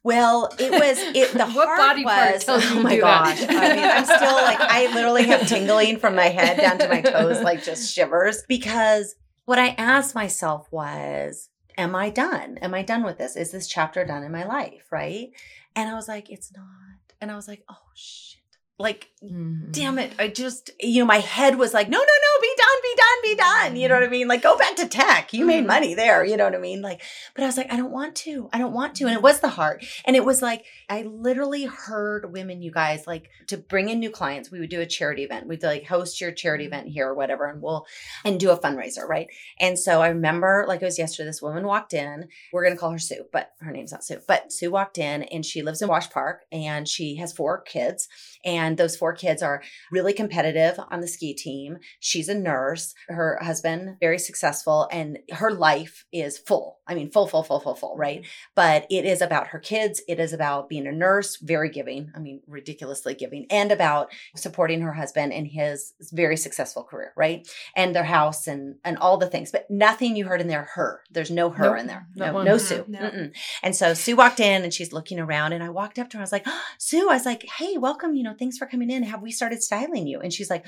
Well, 0.05 0.49
it 0.59 0.71
was 0.71 0.99
it. 1.15 1.33
The 1.33 1.47
What 1.53 1.67
heart 1.67 1.79
body 1.79 2.05
part 2.05 2.35
was. 2.35 2.45
tells 2.45 2.65
oh 2.71 2.81
my 2.83 2.97
that? 2.97 3.01
gosh! 3.01 3.43
I 3.43 3.75
mean, 3.75 3.85
I'm 3.85 4.05
still 4.05 4.33
like 4.37 4.59
I 4.61 4.87
literally 4.95 5.25
have 5.25 5.47
tingling 5.49 5.99
from 5.99 6.15
my 6.15 6.29
head 6.29 6.57
down 6.57 6.79
to 6.79 6.89
my 6.89 7.03
toes, 7.03 7.41
like 7.43 7.63
just 7.65 7.93
shivers. 7.93 8.43
Because 8.49 9.17
what 9.45 9.59
I 9.59 9.71
asked 9.77 10.15
myself 10.15 10.67
was, 10.71 11.49
"Am 11.79 11.95
I 11.95 12.11
done? 12.11 12.59
Am 12.59 12.75
I 12.75 12.83
done 12.83 13.05
with 13.05 13.17
this? 13.17 13.37
Is 13.37 13.53
this 13.53 13.67
chapter 13.69 14.05
done 14.05 14.23
in 14.25 14.33
my 14.33 14.45
life?" 14.45 14.85
Right? 14.91 15.31
And 15.75 15.89
I 15.89 15.95
was 15.95 16.09
like, 16.09 16.29
"It's 16.29 16.53
not." 16.55 17.15
And 17.21 17.31
I 17.31 17.37
was 17.37 17.49
like, 17.49 17.63
"Oh 17.71 17.87
shit!" 17.95 18.43
Like 18.79 19.11
Mm. 19.23 19.73
damn 19.73 19.99
it 19.99 20.13
i 20.21 20.29
just 20.29 20.71
you 20.79 21.01
know 21.01 21.05
my 21.07 21.19
head 21.19 21.59
was 21.59 21.75
like 21.75 21.89
no 21.89 21.99
no 21.99 22.05
no 22.05 22.41
be 22.41 22.55
done 22.57 22.68
done 22.99 23.23
be 23.23 23.35
done. 23.37 23.77
You 23.77 23.89
know 23.89 23.95
what 23.95 24.05
i 24.05 24.09
mean? 24.09 24.29
Like 24.29 24.43
go 24.43 24.57
back 24.59 24.77
to 24.77 24.87
tech. 24.87 25.33
You 25.33 25.47
made 25.47 25.65
Mhm. 25.65 25.69
money 25.69 25.95
there 25.95 26.25
you 26.25 26.37
know 26.37 26.45
what 26.45 26.55
i 26.55 26.59
mean? 26.59 26.83
Like 26.83 27.01
but 27.35 27.43
i 27.45 27.47
was 27.47 27.57
like 27.57 27.73
i 27.73 27.77
don't 27.77 27.91
want 27.93 28.15
to. 28.17 28.49
I 28.53 28.59
don't 28.59 28.73
want 28.75 28.95
to. 28.97 29.05
And 29.07 29.15
it 29.15 29.23
was 29.23 29.41
the 29.41 29.49
heart. 29.49 29.85
And 30.05 30.17
it 30.17 30.25
was 30.25 30.43
like 30.43 30.65
i 30.89 31.03
literally 31.03 31.65
heard 31.65 32.33
women 32.33 32.61
you 32.63 32.71
guys 32.71 33.07
like 33.07 33.31
to 33.47 33.57
bring 33.57 33.89
in 33.89 33.99
new 34.01 34.11
clients 34.11 34.51
we 34.51 34.61
would 34.61 34.71
do 34.71 34.81
a 34.81 34.87
charity 34.87 35.23
event. 35.25 35.47
We'd 35.47 35.63
like 35.63 35.87
host 35.87 36.21
your 36.21 36.33
charity 36.33 36.65
event 36.67 36.89
here 36.89 37.09
or 37.09 37.15
whatever 37.15 37.47
and 37.47 37.63
we'll 37.63 37.87
and 38.25 38.39
do 38.41 38.51
a 38.51 38.59
fundraiser 38.59 39.07
right? 39.09 39.29
And 39.61 39.79
so 39.79 40.03
i 40.03 40.09
remember 40.09 40.65
like 40.69 40.83
it 40.83 40.85
was 40.87 40.99
yesterday 40.99 41.29
this 41.29 41.43
woman 41.43 41.65
walked 41.67 41.95
in. 41.95 42.29
We're 42.53 42.65
going 42.65 42.75
to 42.75 42.81
call 42.81 42.91
her 42.91 42.99
sue 42.99 43.25
but 43.33 43.53
her 43.61 43.71
name's 43.73 43.93
not 43.93 44.05
sue 44.05 44.21
but 44.27 44.53
sue 44.53 44.71
walked 44.71 44.99
in 44.99 45.23
and 45.25 45.45
she 45.47 45.63
lives 45.63 45.81
in 45.83 45.89
wash 45.89 46.11
park 46.11 46.43
and 46.53 46.89
she 46.89 47.17
has 47.17 47.33
four 47.33 47.61
kids 47.61 48.09
and 48.45 48.77
those 48.77 48.97
four 48.97 49.13
kids 49.13 49.43
are 49.43 49.63
really 49.91 50.13
competitive 50.13 50.79
on 50.91 51.01
the 51.01 51.09
ski 51.09 51.35
team. 51.35 51.79
She's 52.01 52.29
a 52.29 52.35
nurse. 52.35 52.95
Her 53.09 53.39
husband, 53.43 53.97
very 54.01 54.19
successful, 54.19 54.89
and 54.93 55.19
her 55.33 55.51
life 55.51 56.05
is 56.13 56.39
full. 56.39 56.79
I 56.87 56.95
mean, 56.95 57.11
full, 57.11 57.27
full, 57.27 57.43
full, 57.43 57.61
full, 57.61 57.75
full, 57.75 57.97
right? 57.97 58.25
But 58.55 58.87
it 58.91 59.05
is 59.05 59.21
about 59.21 59.49
her 59.49 59.59
kids. 59.59 60.01
It 60.09 60.19
is 60.19 60.33
about 60.33 60.69
being 60.69 60.87
a 60.87 60.93
nurse, 60.93 61.37
very 61.37 61.69
giving. 61.71 62.11
I 62.17 62.19
mean, 62.19 62.41
ridiculously 62.47 63.15
giving, 63.15 63.47
and 63.51 63.71
about 63.73 64.11
supporting 64.37 64.81
her 64.83 64.93
husband 64.95 65.33
in 65.33 65.45
his 65.45 65.93
very 66.13 66.37
successful 66.37 66.85
career, 66.85 67.13
right? 67.17 67.47
And 67.77 67.95
their 67.95 68.05
house 68.05 68.47
and 68.47 68.77
and 68.85 68.97
all 68.99 69.19
the 69.19 69.29
things. 69.29 69.51
But 69.53 69.67
nothing 69.71 70.17
you 70.17 70.27
heard 70.27 70.41
in 70.41 70.49
there, 70.49 70.69
her. 70.75 71.03
There's 71.11 71.31
no 71.31 71.51
her 71.51 71.71
Nope, 71.71 71.79
in 71.81 71.87
there. 71.87 72.07
No, 72.15 72.43
no 72.43 72.57
Mhm, 72.57 72.61
Sue. 72.61 72.85
no. 72.89 73.31
And 73.63 73.77
so 73.77 73.93
Sue 73.95 74.17
walked 74.17 74.41
in 74.41 74.63
and 74.63 74.73
she's 74.73 74.93
looking 74.93 75.19
around 75.21 75.53
and 75.53 75.63
I 75.63 75.69
walked 75.69 75.99
up 75.99 76.09
to 76.11 76.17
her. 76.17 76.23
I 76.23 76.25
was 76.25 76.33
like, 76.33 76.47
Sue, 76.79 77.11
I 77.11 77.15
was 77.15 77.27
like, 77.27 77.45
hey, 77.59 77.77
welcome. 77.77 78.15
You 78.15 78.23
know, 78.25 78.28
thanks 78.35 78.59
for 78.59 78.67
coming 78.67 78.91
in. 78.91 79.03
Have 79.05 79.23
we 79.23 79.31
started 79.33 79.63
styling 79.63 80.07
you? 80.07 80.21
And 80.21 80.33
she's 80.33 80.51
like, 80.51 80.67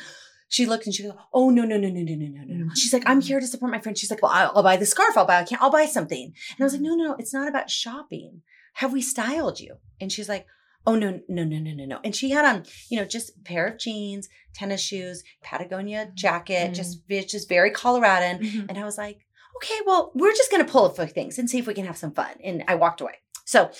she 0.48 0.66
looked 0.66 0.84
and 0.86 0.94
she 0.94 1.04
goes, 1.04 1.12
oh, 1.32 1.50
no, 1.50 1.62
no, 1.64 1.76
no, 1.76 1.88
no, 1.88 2.02
no, 2.02 2.14
no, 2.14 2.26
no, 2.44 2.54
no. 2.64 2.74
She's 2.74 2.92
like, 2.92 3.04
I'm 3.06 3.20
here 3.20 3.38
to 3.38 3.46
support 3.46 3.70
my 3.70 3.78
friend. 3.80 3.96
She's 3.96 4.10
like, 4.10 4.20
well, 4.22 4.32
I'll, 4.32 4.52
I'll 4.56 4.62
buy 4.64 4.76
the 4.76 4.86
scarf. 4.86 5.16
I'll 5.16 5.24
buy, 5.26 5.38
I 5.40 5.44
can't, 5.44 5.62
I'll 5.62 5.70
buy 5.70 5.86
something. 5.86 6.24
And 6.24 6.60
I 6.60 6.64
was 6.64 6.72
like, 6.72 6.82
no, 6.82 6.94
no, 6.96 7.04
no, 7.04 7.16
it's 7.18 7.32
not 7.32 7.48
about 7.48 7.70
shopping. 7.70 8.42
Have 8.74 8.92
we 8.92 9.00
styled 9.00 9.60
you? 9.60 9.76
And 10.00 10.10
she's 10.10 10.28
like, 10.28 10.46
oh, 10.86 10.96
no, 10.96 11.20
no, 11.28 11.44
no, 11.44 11.58
no, 11.58 11.72
no, 11.72 11.84
no. 11.84 12.00
And 12.02 12.16
she 12.16 12.30
had 12.30 12.44
on, 12.44 12.64
you 12.88 12.98
know, 12.98 13.04
just 13.04 13.36
a 13.36 13.40
pair 13.44 13.66
of 13.66 13.78
jeans, 13.78 14.28
tennis 14.54 14.80
shoes, 14.80 15.22
Patagonia 15.42 16.10
jacket, 16.14 16.72
Mm. 16.72 16.74
just, 16.74 17.08
just 17.28 17.48
very 17.48 17.70
Coloradan. 17.70 18.40
Mhm. 18.40 18.66
And 18.68 18.78
I 18.78 18.84
was 18.84 18.98
like, 18.98 19.20
okay, 19.56 19.78
well, 19.86 20.10
we're 20.14 20.32
just 20.34 20.50
going 20.50 20.64
to 20.64 20.70
pull 20.72 20.86
a 20.86 20.90
few 20.94 21.06
things 21.06 21.38
and 21.38 21.48
see 21.50 21.58
if 21.58 21.66
we 21.66 21.74
can 21.74 21.84
have 21.86 21.98
some 21.98 22.12
fun. 22.12 22.32
And 22.42 22.64
I 22.66 22.74
walked 22.76 23.00
away. 23.02 23.16
So 23.44 23.70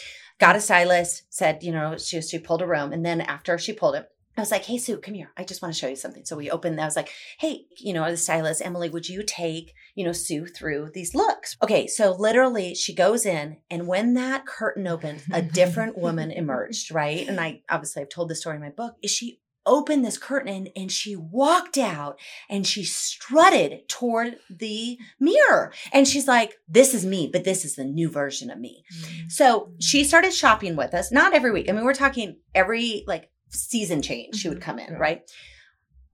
got 0.41 0.57
a 0.57 0.61
stylist, 0.61 1.23
said, 1.29 1.63
you 1.63 1.71
know, 1.71 1.97
she, 1.99 2.21
she 2.23 2.39
pulled 2.39 2.63
a 2.63 2.67
room. 2.67 2.93
And 2.93 3.05
then 3.05 3.21
after 3.21 3.59
she 3.59 3.73
pulled 3.73 3.95
it, 3.95 4.09
I 4.37 4.41
was 4.41 4.51
like, 4.51 4.65
hey, 4.65 4.79
Sue, 4.79 4.97
come 4.97 5.15
here. 5.15 5.33
I 5.37 5.45
just 5.45 5.61
want 5.61 5.75
to 5.75 5.79
show 5.79 5.89
you 5.89 5.97
something. 5.97 6.25
So 6.25 6.37
we 6.37 6.51
opened, 6.51 6.81
I 6.81 6.87
was 6.87 6.97
like, 6.97 7.11
hey, 7.39 7.67
you 7.77 7.93
know, 7.93 8.11
the 8.11 8.17
stylist, 8.17 8.63
Emily, 8.65 8.89
would 8.89 9.09
you 9.09 9.23
take, 9.23 9.75
you 9.95 10.05
know, 10.05 10.13
Sue 10.13 10.47
through 10.47 10.93
these 10.95 11.15
looks? 11.15 11.57
Okay. 11.63 11.87
So 11.87 12.13
literally 12.13 12.75
she 12.75 12.95
goes 12.95 13.27
in 13.27 13.59
and 13.71 13.87
when 13.87 14.15
that 14.15 14.47
curtain 14.47 14.87
opened, 14.87 15.25
a 15.33 15.43
different 15.43 15.99
woman 15.99 16.31
emerged, 16.31 16.91
right? 16.91 17.29
And 17.29 17.39
I 17.39 17.61
obviously 17.69 18.03
I've 18.03 18.09
told 18.09 18.31
the 18.31 18.35
story 18.35 18.57
in 18.57 18.63
my 18.63 18.71
book, 18.71 18.95
is 19.03 19.11
she 19.11 19.40
opened 19.67 20.05
this 20.05 20.19
curtain 20.19 20.69
and, 20.77 20.91
she 20.91 21.15
walked 21.15 21.79
out 21.79 22.19
and 22.49 22.67
she 22.67 22.83
strutted 22.83 23.89
toward 23.89 24.37
the 24.49 24.99
mirror. 25.21 25.73
And 25.93 26.09
she's 26.09 26.27
like, 26.27 26.59
this 26.69 26.95
is 26.95 27.07
me, 27.07 27.29
but 27.33 27.45
this 27.45 27.65
is 27.65 27.77
the 27.77 27.85
new 27.85 28.09
version 28.09 28.51
of 28.51 28.59
me. 28.59 28.85
Mm. 28.93 29.31
So 29.31 29.73
she 29.79 30.03
started 30.05 30.33
shopping 30.33 30.75
with 30.75 30.95
us, 30.95 31.13
not 31.13 31.35
every 31.35 31.53
week. 31.53 31.69
I 31.69 31.73
mean, 31.73 31.85
we're 31.85 31.95
talking 31.95 32.39
every 32.55 33.05
like 33.07 33.31
season 33.51 34.03
change, 34.03 34.37
she 34.37 34.49
would 34.49 34.59
mm-hmm. 34.59 34.65
come 34.65 34.79
in, 34.79 34.93
Yeah. 34.93 34.99
right? 34.99 35.31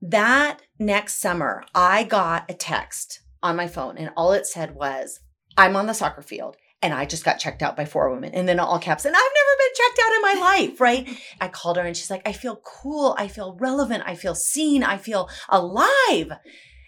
That 0.01 0.61
next 0.77 1.15
summer, 1.15 1.63
I 1.73 2.03
got 2.03 2.49
a 2.49 2.53
text 2.53 3.21
on 3.41 3.55
my 3.55 3.67
phone, 3.67 3.97
and 3.97 4.11
all 4.15 4.33
it 4.33 4.45
said 4.45 4.75
was, 4.75 5.21
I'm 5.57 5.75
on 5.75 5.87
the 5.87 5.93
soccer 5.93 6.21
field. 6.21 6.57
And 6.79 6.93
I 6.93 7.05
just 7.05 7.25
got 7.25 7.39
checked 7.39 7.63
out 7.63 7.75
by 7.75 7.85
four 7.85 8.13
women. 8.13 8.35
And 8.35 8.47
then 8.47 8.59
all 8.59 8.77
caps, 8.77 9.05
and 9.05 9.15
I've 9.15 9.19
never 9.19 9.56
checked 9.77 9.99
out 10.03 10.15
in 10.15 10.21
my 10.21 10.33
life, 10.41 10.81
right? 10.81 11.07
I 11.39 11.47
called 11.47 11.77
her 11.77 11.83
and 11.83 11.95
she's 11.95 12.09
like, 12.09 12.27
I 12.27 12.31
feel 12.31 12.57
cool. 12.63 13.15
I 13.17 13.27
feel 13.27 13.55
relevant. 13.59 14.03
I 14.05 14.15
feel 14.15 14.35
seen. 14.35 14.83
I 14.83 14.97
feel 14.97 15.29
alive. 15.49 16.31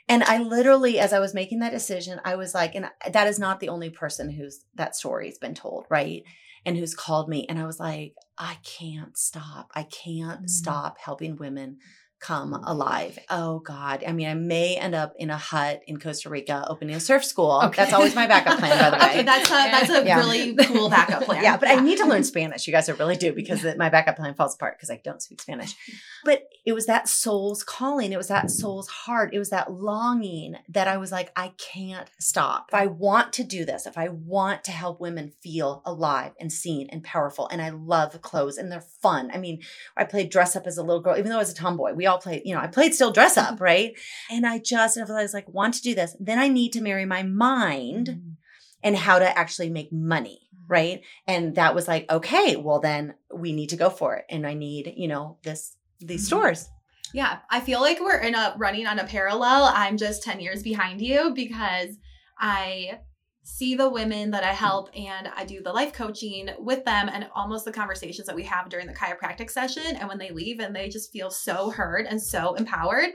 And 0.08 0.24
I 0.24 0.40
literally, 0.40 0.98
as 1.00 1.14
I 1.14 1.20
was 1.20 1.36
making 1.36 1.60
that 1.60 1.72
decision, 1.72 2.20
I 2.26 2.36
was 2.36 2.54
like, 2.56 2.74
and 2.74 2.90
that 3.12 3.28
is 3.28 3.38
not 3.38 3.60
the 3.60 3.70
only 3.70 3.92
person 3.92 4.32
who's 4.32 4.66
that 4.76 4.96
story's 4.96 5.38
been 5.38 5.54
told, 5.54 5.86
right? 5.90 6.24
And 6.66 6.76
who's 6.76 6.96
called 6.96 7.30
me. 7.30 7.46
And 7.48 7.60
I 7.60 7.66
was 7.66 7.80
like, 7.80 8.16
I 8.38 8.58
can't 8.64 9.16
stop. 9.18 9.72
I 9.76 9.84
can't 9.84 10.44
Mhm. 10.46 10.50
stop 10.50 10.98
helping 11.00 11.38
women 11.38 11.78
come 12.20 12.54
alive. 12.54 13.18
Oh 13.30 13.60
God. 13.60 14.04
I 14.06 14.12
mean, 14.12 14.28
I 14.28 14.34
may 14.34 14.76
end 14.76 14.94
up 14.96 15.14
in 15.18 15.30
a 15.30 15.38
hut 15.38 15.82
in 15.88 16.00
Costa 16.00 16.30
Rica 16.30 16.66
opening 16.68 16.96
a 16.96 17.00
surf 17.00 17.24
school. 17.24 17.62
Okay. 17.66 17.76
That's 17.82 17.94
always 17.94 18.14
my 18.16 18.28
backup 18.28 18.60
plan, 18.60 18.78
by 18.78 18.90
the 18.90 18.98
way. 19.04 19.10
Okay, 19.12 19.24
that's 19.24 19.50
a 19.50 19.54
that's 19.54 19.90
a 19.90 20.06
Yeah. 20.06 20.18
really 20.20 20.56
cool 20.56 20.90
backup 20.90 21.24
plan. 21.26 21.44
Yeah, 21.44 21.58
but 21.58 21.70
I 21.70 21.76
need 21.76 21.98
to 22.00 22.06
learn 22.06 22.24
Spanish. 22.24 22.68
You 22.68 22.74
guys, 22.74 22.90
I 22.90 22.94
really 22.94 23.16
do 23.16 23.34
because 23.34 23.62
the- 23.62 23.76
my 23.78 23.90
backup 23.90 24.18
plan 24.18 24.34
falls 24.34 24.56
apart 24.56 24.78
because 24.78 24.90
I 24.90 25.00
don't 25.04 25.22
speak 25.22 25.42
Spanish. 25.42 25.76
But 26.26 26.44
it 26.66 26.74
was 26.74 26.86
that 26.88 27.08
soul's 27.08 27.64
calling. 27.64 28.12
It 28.12 28.18
was 28.18 28.28
that 28.28 28.52
soul's 28.52 28.90
heart. 28.90 29.34
It 29.34 29.40
was 29.40 29.50
that 29.52 29.72
longing 29.72 30.56
that 30.70 30.88
I 30.88 30.98
was 30.98 31.12
like, 31.12 31.32
I 31.36 31.54
can't 31.58 32.10
stop. 32.20 32.66
If 32.70 32.74
I 32.76 32.88
want 32.88 33.32
to 33.34 33.44
do 33.44 33.64
this, 33.66 33.86
if 33.86 33.98
I 33.98 34.10
want 34.10 34.64
to 34.66 34.72
help 34.72 35.00
women 35.00 35.32
feel 35.42 35.82
alive 35.86 36.34
and 36.40 36.52
seen 36.52 36.90
and 36.92 37.04
powerful, 37.04 37.48
and 37.48 37.62
I 37.62 37.70
love 37.70 38.22
clothes 38.22 38.58
and 38.58 38.70
they're 38.72 38.82
fun. 38.82 39.32
I 39.34 39.38
mean, 39.38 39.62
I 39.96 40.04
played 40.04 40.30
dress 40.30 40.56
up 40.56 40.68
as 40.68 40.78
a 40.78 40.84
little 40.84 41.02
girl, 41.02 41.16
even 41.18 41.30
though 41.30 41.38
I 41.38 41.40
was 41.40 41.52
a 41.52 41.56
tomboy. 41.56 41.94
We 41.94 42.06
all 42.10 42.20
played, 42.20 42.42
you 42.46 42.54
know, 42.54 42.62
I 42.62 42.68
played 42.68 42.94
still 42.94 43.12
dress 43.12 43.38
up, 43.38 43.56
mm-hmm. 43.56 43.64
right? 43.64 43.94
And 44.30 44.46
I 44.46 44.60
just, 44.60 44.98
I 44.98 45.04
was 45.04 45.34
like, 45.34 45.48
want 45.48 45.76
to 45.76 45.82
do 45.82 45.96
this. 45.96 46.16
Then 46.20 46.40
I 46.40 46.48
need 46.48 46.74
to 46.74 46.82
marry 46.82 47.06
my 47.06 47.24
mind 47.24 48.08
mm-hmm. 48.08 48.30
and 48.84 48.96
how 48.98 49.20
to 49.20 49.38
actually 49.38 49.70
make 49.70 49.94
money 49.94 50.50
mm-hmm. 50.54 50.74
right? 50.74 51.02
And 51.28 51.56
that 51.56 51.76
was 51.76 51.88
like 51.88 52.12
okay 52.12 52.56
well 52.56 52.80
then 52.80 53.16
we 53.34 53.54
need 53.54 53.70
to 53.70 53.78
go 53.78 53.90
for 53.90 54.16
it. 54.16 54.26
And 54.30 54.46
i 54.46 54.54
need 54.54 54.94
you 54.96 55.08
know 55.08 55.38
this 55.44 55.76
these 56.00 56.26
stores. 56.26 56.70
Yeah, 57.14 57.40
I 57.50 57.60
feel 57.60 57.82
like 57.82 58.00
we're 58.00 58.20
in 58.20 58.36
a 58.36 58.54
running 58.58 58.86
on 58.86 59.00
a 59.00 59.06
parallel. 59.06 59.72
I'm 59.74 59.98
just 59.98 60.24
10 60.24 60.40
years 60.40 60.62
behind 60.62 61.02
you 61.02 61.34
because 61.34 61.98
I 62.38 63.00
see 63.44 63.76
the 63.76 63.90
women 63.90 64.32
that 64.32 64.44
I 64.44 64.54
help 64.54 64.90
and 64.96 65.28
I 65.36 65.46
do 65.46 65.62
the 65.62 65.74
life 65.74 65.94
coaching 65.94 66.50
with 66.60 66.86
them 66.86 67.10
and 67.10 67.28
almost 67.34 67.66
the 67.66 67.72
conversations 67.72 68.28
that 68.28 68.36
we 68.36 68.44
have 68.44 68.70
during 68.70 68.88
the 68.88 68.94
chiropractic 68.94 69.50
session 69.50 69.96
and 69.96 70.08
when 70.08 70.18
they 70.18 70.32
leave 70.32 70.60
and 70.60 70.76
they 70.76 70.90
just 70.90 71.12
feel 71.12 71.32
so 71.32 71.70
heard 71.70 72.06
and 72.06 72.22
so 72.22 72.56
empowered. 72.56 73.10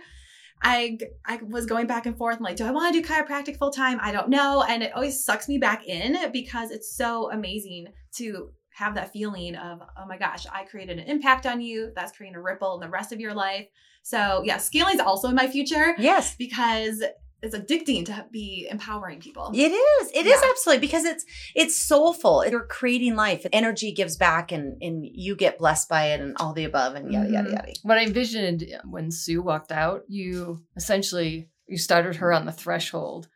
I 0.62 0.98
I 1.26 1.40
was 1.46 1.66
going 1.66 1.86
back 1.86 2.06
and 2.06 2.16
forth. 2.16 2.38
I'm 2.38 2.42
like, 2.42 2.56
do 2.56 2.64
I 2.64 2.70
want 2.70 2.94
to 2.94 3.00
do 3.00 3.06
chiropractic 3.06 3.58
full 3.58 3.70
time? 3.70 3.98
I 4.00 4.12
don't 4.12 4.30
know. 4.30 4.64
And 4.66 4.82
it 4.82 4.92
always 4.94 5.24
sucks 5.24 5.48
me 5.48 5.58
back 5.58 5.86
in 5.86 6.32
because 6.32 6.70
it's 6.70 6.96
so 6.96 7.30
amazing 7.30 7.88
to 8.16 8.50
have 8.70 8.94
that 8.94 9.12
feeling 9.12 9.54
of, 9.54 9.80
oh 9.96 10.06
my 10.06 10.18
gosh, 10.18 10.46
I 10.52 10.64
created 10.64 10.98
an 10.98 11.06
impact 11.06 11.46
on 11.46 11.60
you. 11.60 11.92
That's 11.94 12.16
creating 12.16 12.36
a 12.36 12.42
ripple 12.42 12.74
in 12.74 12.80
the 12.80 12.88
rest 12.88 13.12
of 13.12 13.20
your 13.20 13.34
life. 13.34 13.68
So 14.02 14.42
yeah, 14.44 14.56
scaling 14.56 14.94
is 14.94 15.00
also 15.00 15.28
in 15.28 15.34
my 15.34 15.46
future 15.48 15.94
yes 15.98 16.34
because 16.36 17.02
it's 17.44 17.54
addicting 17.56 18.04
to 18.06 18.26
be 18.30 18.66
empowering 18.70 19.20
people. 19.20 19.50
It 19.54 19.72
is. 19.72 20.10
It 20.14 20.26
is 20.26 20.40
Yeah. 20.42 20.50
absolutely 20.50 20.80
because 20.80 21.04
it's 21.04 21.24
it's 21.54 21.76
soulful. 21.76 22.44
You're 22.46 22.66
creating 22.66 23.14
life. 23.16 23.46
Energy 23.52 23.92
gives 23.92 24.16
back, 24.16 24.52
and 24.52 24.82
and 24.82 25.04
you 25.04 25.36
get 25.36 25.58
blessed 25.58 25.88
by 25.88 26.06
it, 26.12 26.20
and 26.20 26.36
all 26.38 26.52
the 26.52 26.64
above, 26.64 26.94
and 26.94 27.12
yada 27.12 27.30
yada 27.30 27.48
Mhm. 27.48 27.52
yada. 27.52 27.72
What 27.82 27.98
I 27.98 28.02
envisioned 28.04 28.64
when 28.84 29.10
Sue 29.10 29.42
walked 29.42 29.72
out, 29.72 30.02
you 30.08 30.64
essentially 30.76 31.50
you 31.66 31.78
started 31.78 32.16
her 32.16 32.32
on 32.32 32.44
the 32.46 32.52
threshold 32.52 33.28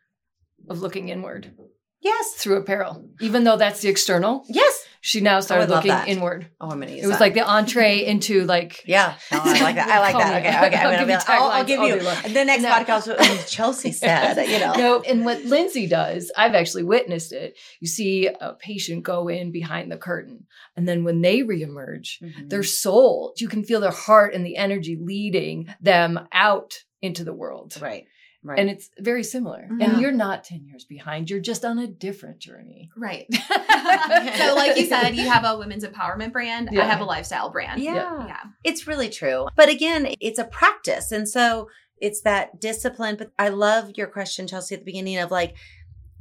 of 0.69 0.81
looking 0.81 1.09
inward 1.09 1.51
Yes. 2.01 2.33
through 2.35 2.57
apparel. 2.57 3.05
Even 3.19 3.43
though 3.43 3.57
that's 3.57 3.81
the 3.81 3.89
external, 3.89 4.43
Yes. 4.47 4.85
she 5.01 5.19
now 5.21 5.39
started 5.41 5.67
would 5.69 5.75
looking 5.75 5.89
that. 5.89 6.07
inward. 6.07 6.47
Oh, 6.61 6.69
I'm 6.69 6.79
gonna 6.79 6.91
use 6.93 7.03
It 7.03 7.07
was 7.07 7.17
that. 7.17 7.21
like 7.21 7.33
the 7.33 7.45
entree 7.45 8.05
into 8.05 8.45
like 8.45 8.83
Yeah, 8.85 9.15
no, 9.31 9.39
I 9.43 9.61
like 9.61 9.75
that. 9.75 9.89
I 9.89 9.99
like 9.99 10.13
that. 10.15 10.37
Okay, 10.45 10.67
okay. 10.67 10.77
I'll 10.77 10.99
give 10.99 11.09
you 11.09 11.17
I'll, 11.27 11.49
I'll 11.51 11.65
give 11.65 11.81
you 11.81 11.99
the 12.33 12.45
next 12.45 12.63
No. 12.63 12.69
podcast. 12.69 13.49
Chelsea 13.49 13.91
said, 14.01 14.35
you 14.47 14.59
know. 14.59 14.73
No, 14.73 15.01
and 15.01 15.25
what 15.25 15.43
Lindsay 15.43 15.87
does, 15.87 16.31
I've 16.37 16.55
actually 16.55 16.83
witnessed 16.83 17.33
it. 17.33 17.57
You 17.81 17.87
see 17.87 18.27
a 18.27 18.53
patient 18.53 19.03
go 19.03 19.27
in 19.27 19.51
behind 19.51 19.91
the 19.91 19.97
curtain, 19.97 20.45
and 20.77 20.87
then 20.87 21.03
when 21.03 21.21
they 21.21 21.39
reemerge, 21.41 22.21
Mhm. 22.21 22.49
their 22.49 22.63
soul, 22.63 23.33
you 23.37 23.47
can 23.49 23.63
feel 23.63 23.81
their 23.81 23.91
heart 23.91 24.33
and 24.33 24.45
the 24.45 24.55
energy 24.57 24.97
leading 24.99 25.67
them 25.81 26.19
out 26.31 26.83
into 27.01 27.23
the 27.23 27.33
world. 27.33 27.77
right, 27.81 28.05
right. 28.43 28.59
And 28.59 28.69
it's 28.69 28.89
very 28.99 29.23
similar. 29.23 29.67
Yeah. 29.77 29.91
And 29.91 30.01
you're 30.01 30.11
not 30.11 30.43
10 30.43 30.65
years 30.65 30.85
behind. 30.85 31.29
You're 31.29 31.39
just 31.39 31.65
on 31.65 31.79
a 31.79 31.87
different 31.87 32.39
journey. 32.39 32.89
Right. 32.95 33.25
so, 33.33 34.55
like 34.55 34.77
you 34.77 34.85
said, 34.85 35.11
you 35.15 35.29
have 35.29 35.45
a 35.45 35.57
women's 35.57 35.83
empowerment 35.83 36.31
brand. 36.31 36.69
Yeah. 36.71 36.83
I 36.83 36.85
have 36.85 37.01
a 37.01 37.05
lifestyle 37.05 37.49
brand. 37.49 37.81
yeah. 37.81 38.27
Yeah. 38.27 38.43
It's 38.63 38.87
really 38.87 39.09
true. 39.09 39.47
But 39.55 39.69
again, 39.69 40.13
it's 40.19 40.39
a 40.39 40.45
practice. 40.45 41.11
And 41.11 41.27
so 41.27 41.69
it's 41.97 42.21
that 42.21 42.59
discipline. 42.59 43.15
But 43.17 43.31
I 43.37 43.49
love 43.49 43.91
your 43.95 44.07
question, 44.07 44.47
Chelsea, 44.47 44.75
at 44.75 44.81
the 44.81 44.85
beginning 44.85 45.17
of 45.17 45.31
like, 45.31 45.55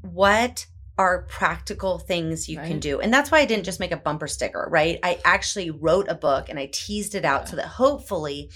what 0.02 0.66
are 0.96 1.22
practical 1.28 1.98
things 1.98 2.48
you 2.48 2.58
can 2.58 2.80
do? 2.80 3.00
And 3.00 3.14
that's 3.14 3.30
why 3.30 3.38
I 3.38 3.44
didn't 3.44 3.64
just 3.64 3.78
make 3.78 3.92
a 3.92 3.96
bumper 3.96 4.26
sticker, 4.26 4.66
right? 4.70 4.98
I 5.02 5.20
actually 5.24 5.70
wrote 5.70 6.08
a 6.08 6.14
book 6.14 6.48
and 6.48 6.58
I 6.58 6.68
teased 6.72 7.14
it 7.14 7.24
out 7.24 7.48
so 7.48 7.56
that 7.56 7.66
hopefully 7.66 8.50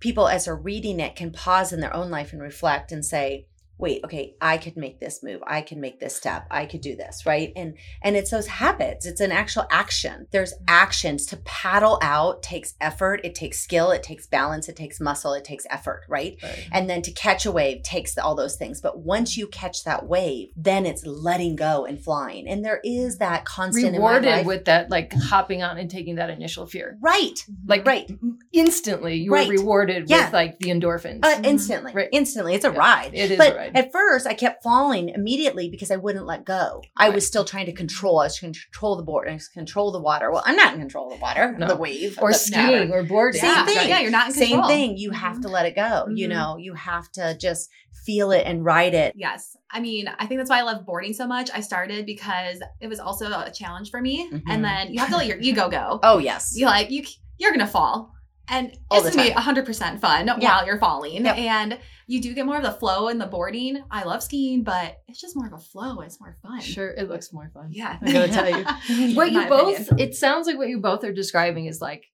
people, 0.00 0.28
as 0.28 0.46
they're 0.46 0.56
reading 0.56 0.98
it, 0.98 1.14
can 1.14 1.30
pause 1.30 1.72
in 1.72 1.80
their 1.80 1.94
own 1.94 2.10
life 2.10 2.32
and 2.32 2.42
reflect 2.42 2.90
and 2.90 3.04
say, 3.04 3.46
wait 3.80 4.02
okay 4.04 4.34
i 4.40 4.56
could 4.58 4.76
make 4.76 5.00
this 5.00 5.22
move 5.22 5.40
i 5.46 5.60
can 5.62 5.80
make 5.80 5.98
this 6.00 6.14
step 6.14 6.46
i 6.50 6.66
could 6.66 6.80
do 6.80 6.94
this 6.96 7.24
right 7.26 7.52
and 7.56 7.74
and 8.02 8.16
it's 8.16 8.30
those 8.30 8.46
habits 8.46 9.06
it's 9.06 9.20
an 9.20 9.32
actual 9.32 9.66
action 9.70 10.26
there's 10.30 10.54
actions 10.68 11.26
to 11.26 11.36
paddle 11.38 11.98
out 12.02 12.42
takes 12.42 12.74
effort 12.80 13.20
it 13.24 13.34
takes 13.34 13.60
skill 13.60 13.90
it 13.90 14.02
takes 14.02 14.26
balance 14.26 14.68
it 14.68 14.76
takes 14.76 15.00
muscle 15.00 15.32
it 15.32 15.44
takes 15.44 15.66
effort 15.70 16.02
right 16.08 16.36
and 16.72 16.88
then 16.90 17.02
to 17.02 17.10
catch 17.12 17.46
a 17.46 17.52
wave 17.52 17.82
takes 17.82 18.16
all 18.18 18.34
those 18.34 18.56
things 18.56 18.80
but 18.80 18.98
once 19.00 19.36
you 19.36 19.46
catch 19.48 19.84
that 19.84 20.06
wave 20.06 20.48
then 20.56 20.84
it's 20.86 21.04
letting 21.06 21.56
go 21.56 21.84
and 21.84 22.02
flying 22.02 22.46
and 22.48 22.64
there 22.64 22.80
is 22.84 23.18
that 23.18 23.44
constant 23.44 23.94
Rewarded 23.96 24.46
with 24.46 24.64
that, 24.66 24.90
like 24.90 25.12
hopping 25.12 25.62
on 25.62 25.78
and 25.78 25.90
taking 25.90 26.16
that 26.16 26.30
initial 26.30 26.66
fear. 26.66 26.96
right 27.00 27.44
Like 27.66 27.86
right 27.86 28.10
instantly, 28.52 29.16
you 29.16 29.32
Right. 29.32 29.46
were 29.48 29.54
rewarded 29.54 30.08
Yeah. 30.10 30.24
with 30.26 30.32
like 30.34 30.58
the 30.58 30.68
endorphins. 30.70 31.20
uh, 31.24 31.36
Mhm. 31.36 31.46
instantly 31.46 31.92
Right. 31.92 32.08
instantly 32.12 32.54
it's 32.54 32.64
a 32.64 32.70
Yeah. 32.72 32.78
ride 32.78 33.10
it 33.14 33.30
is 33.30 33.38
but 33.38 33.52
a 33.52 33.56
ride. 33.56 33.69
At 33.74 33.92
first, 33.92 34.26
I 34.26 34.34
kept 34.34 34.62
falling 34.62 35.08
immediately 35.10 35.68
because 35.70 35.90
I 35.90 35.96
wouldn't 35.96 36.26
let 36.26 36.44
go. 36.44 36.82
I 36.96 37.06
Right. 37.06 37.14
was 37.14 37.26
still 37.26 37.44
trying 37.44 37.66
to 37.66 37.72
control. 37.72 38.20
I 38.20 38.24
was 38.24 38.36
trying 38.36 38.52
to 38.52 38.60
control 38.70 38.96
the 38.96 39.02
board. 39.02 39.28
I 39.28 39.34
was 39.34 39.48
control 39.48 39.92
the 39.92 40.00
water. 40.00 40.30
Well, 40.30 40.42
I'm 40.46 40.56
not 40.56 40.74
in 40.74 40.80
control 40.80 41.10
of 41.12 41.18
the 41.18 41.22
water, 41.22 41.56
No. 41.58 41.66
the 41.68 41.76
wave, 41.76 42.18
or 42.20 42.32
the- 42.32 42.38
skiing 42.38 42.92
or 42.92 43.02
boarding. 43.02 43.40
Same 43.40 43.50
yeah. 43.50 43.64
thing. 43.66 43.88
Yeah, 43.88 44.00
you're 44.00 44.10
not 44.10 44.28
in 44.28 44.34
control. 44.34 44.62
Same 44.68 44.68
thing. 44.68 44.96
You 44.96 45.10
have 45.12 45.38
Mhm. 45.38 45.42
to 45.42 45.48
let 45.48 45.66
it 45.66 45.74
go. 45.76 46.06
You 46.14 46.26
Mhm. 46.26 46.30
know, 46.30 46.56
you 46.58 46.74
have 46.74 47.10
to 47.12 47.36
just 47.38 47.68
feel 48.06 48.30
it 48.32 48.44
and 48.46 48.64
ride 48.64 48.94
it. 48.94 49.14
Yes. 49.16 49.56
I 49.70 49.80
mean, 49.80 50.08
I 50.18 50.26
think 50.26 50.38
that's 50.40 50.50
why 50.50 50.58
I 50.58 50.62
love 50.62 50.86
boarding 50.86 51.12
so 51.12 51.26
much. 51.26 51.50
I 51.52 51.60
started 51.60 52.06
because 52.06 52.60
it 52.80 52.88
was 52.88 52.98
also 52.98 53.26
a 53.26 53.50
challenge 53.50 53.90
for 53.90 54.00
me. 54.00 54.30
Mhm. 54.30 54.42
And 54.48 54.64
then 54.64 54.92
you 54.92 54.98
have 55.00 55.10
to 55.10 55.16
let 55.16 55.26
your 55.26 55.38
ego 55.38 55.68
go. 55.68 56.00
Oh 56.02 56.18
yes. 56.18 56.52
You're 56.56 56.68
like 56.70 56.90
you 56.90 57.04
you're 57.38 57.52
gonna 57.52 57.66
fall. 57.66 58.12
And 58.50 58.76
All 58.90 58.98
it's 59.06 59.14
gonna 59.16 59.28
be 59.28 59.32
hundred 59.32 59.64
percent 59.64 60.00
fun 60.00 60.26
Yeah. 60.26 60.56
while 60.56 60.66
you're 60.66 60.78
falling. 60.78 61.24
Yep. 61.24 61.38
And 61.38 61.78
you 62.08 62.20
do 62.20 62.34
get 62.34 62.44
more 62.46 62.56
of 62.56 62.62
the 62.64 62.72
flow 62.72 63.08
in 63.08 63.18
the 63.18 63.26
boarding. 63.26 63.82
I 63.90 64.02
love 64.04 64.22
skiing, 64.22 64.64
but 64.64 64.96
it's 65.06 65.20
just 65.20 65.36
more 65.36 65.46
of 65.46 65.52
a 65.52 65.58
flow. 65.58 66.00
It's 66.00 66.20
more 66.20 66.36
fun. 66.42 66.60
Sure, 66.60 66.88
it 66.90 67.08
looks 67.08 67.32
more 67.32 67.50
fun. 67.54 67.68
Yeah. 67.70 67.98
I 68.02 68.12
gotta 68.12 68.32
tell 68.32 68.48
you. 68.48 69.14
What 69.14 69.30
you 69.32 69.46
both, 69.48 69.80
opinion. 69.80 70.08
it 70.08 70.14
sounds 70.16 70.46
like 70.48 70.58
what 70.58 70.68
you 70.68 70.80
both 70.80 71.04
are 71.04 71.12
describing 71.12 71.66
is 71.66 71.80
like 71.80 72.04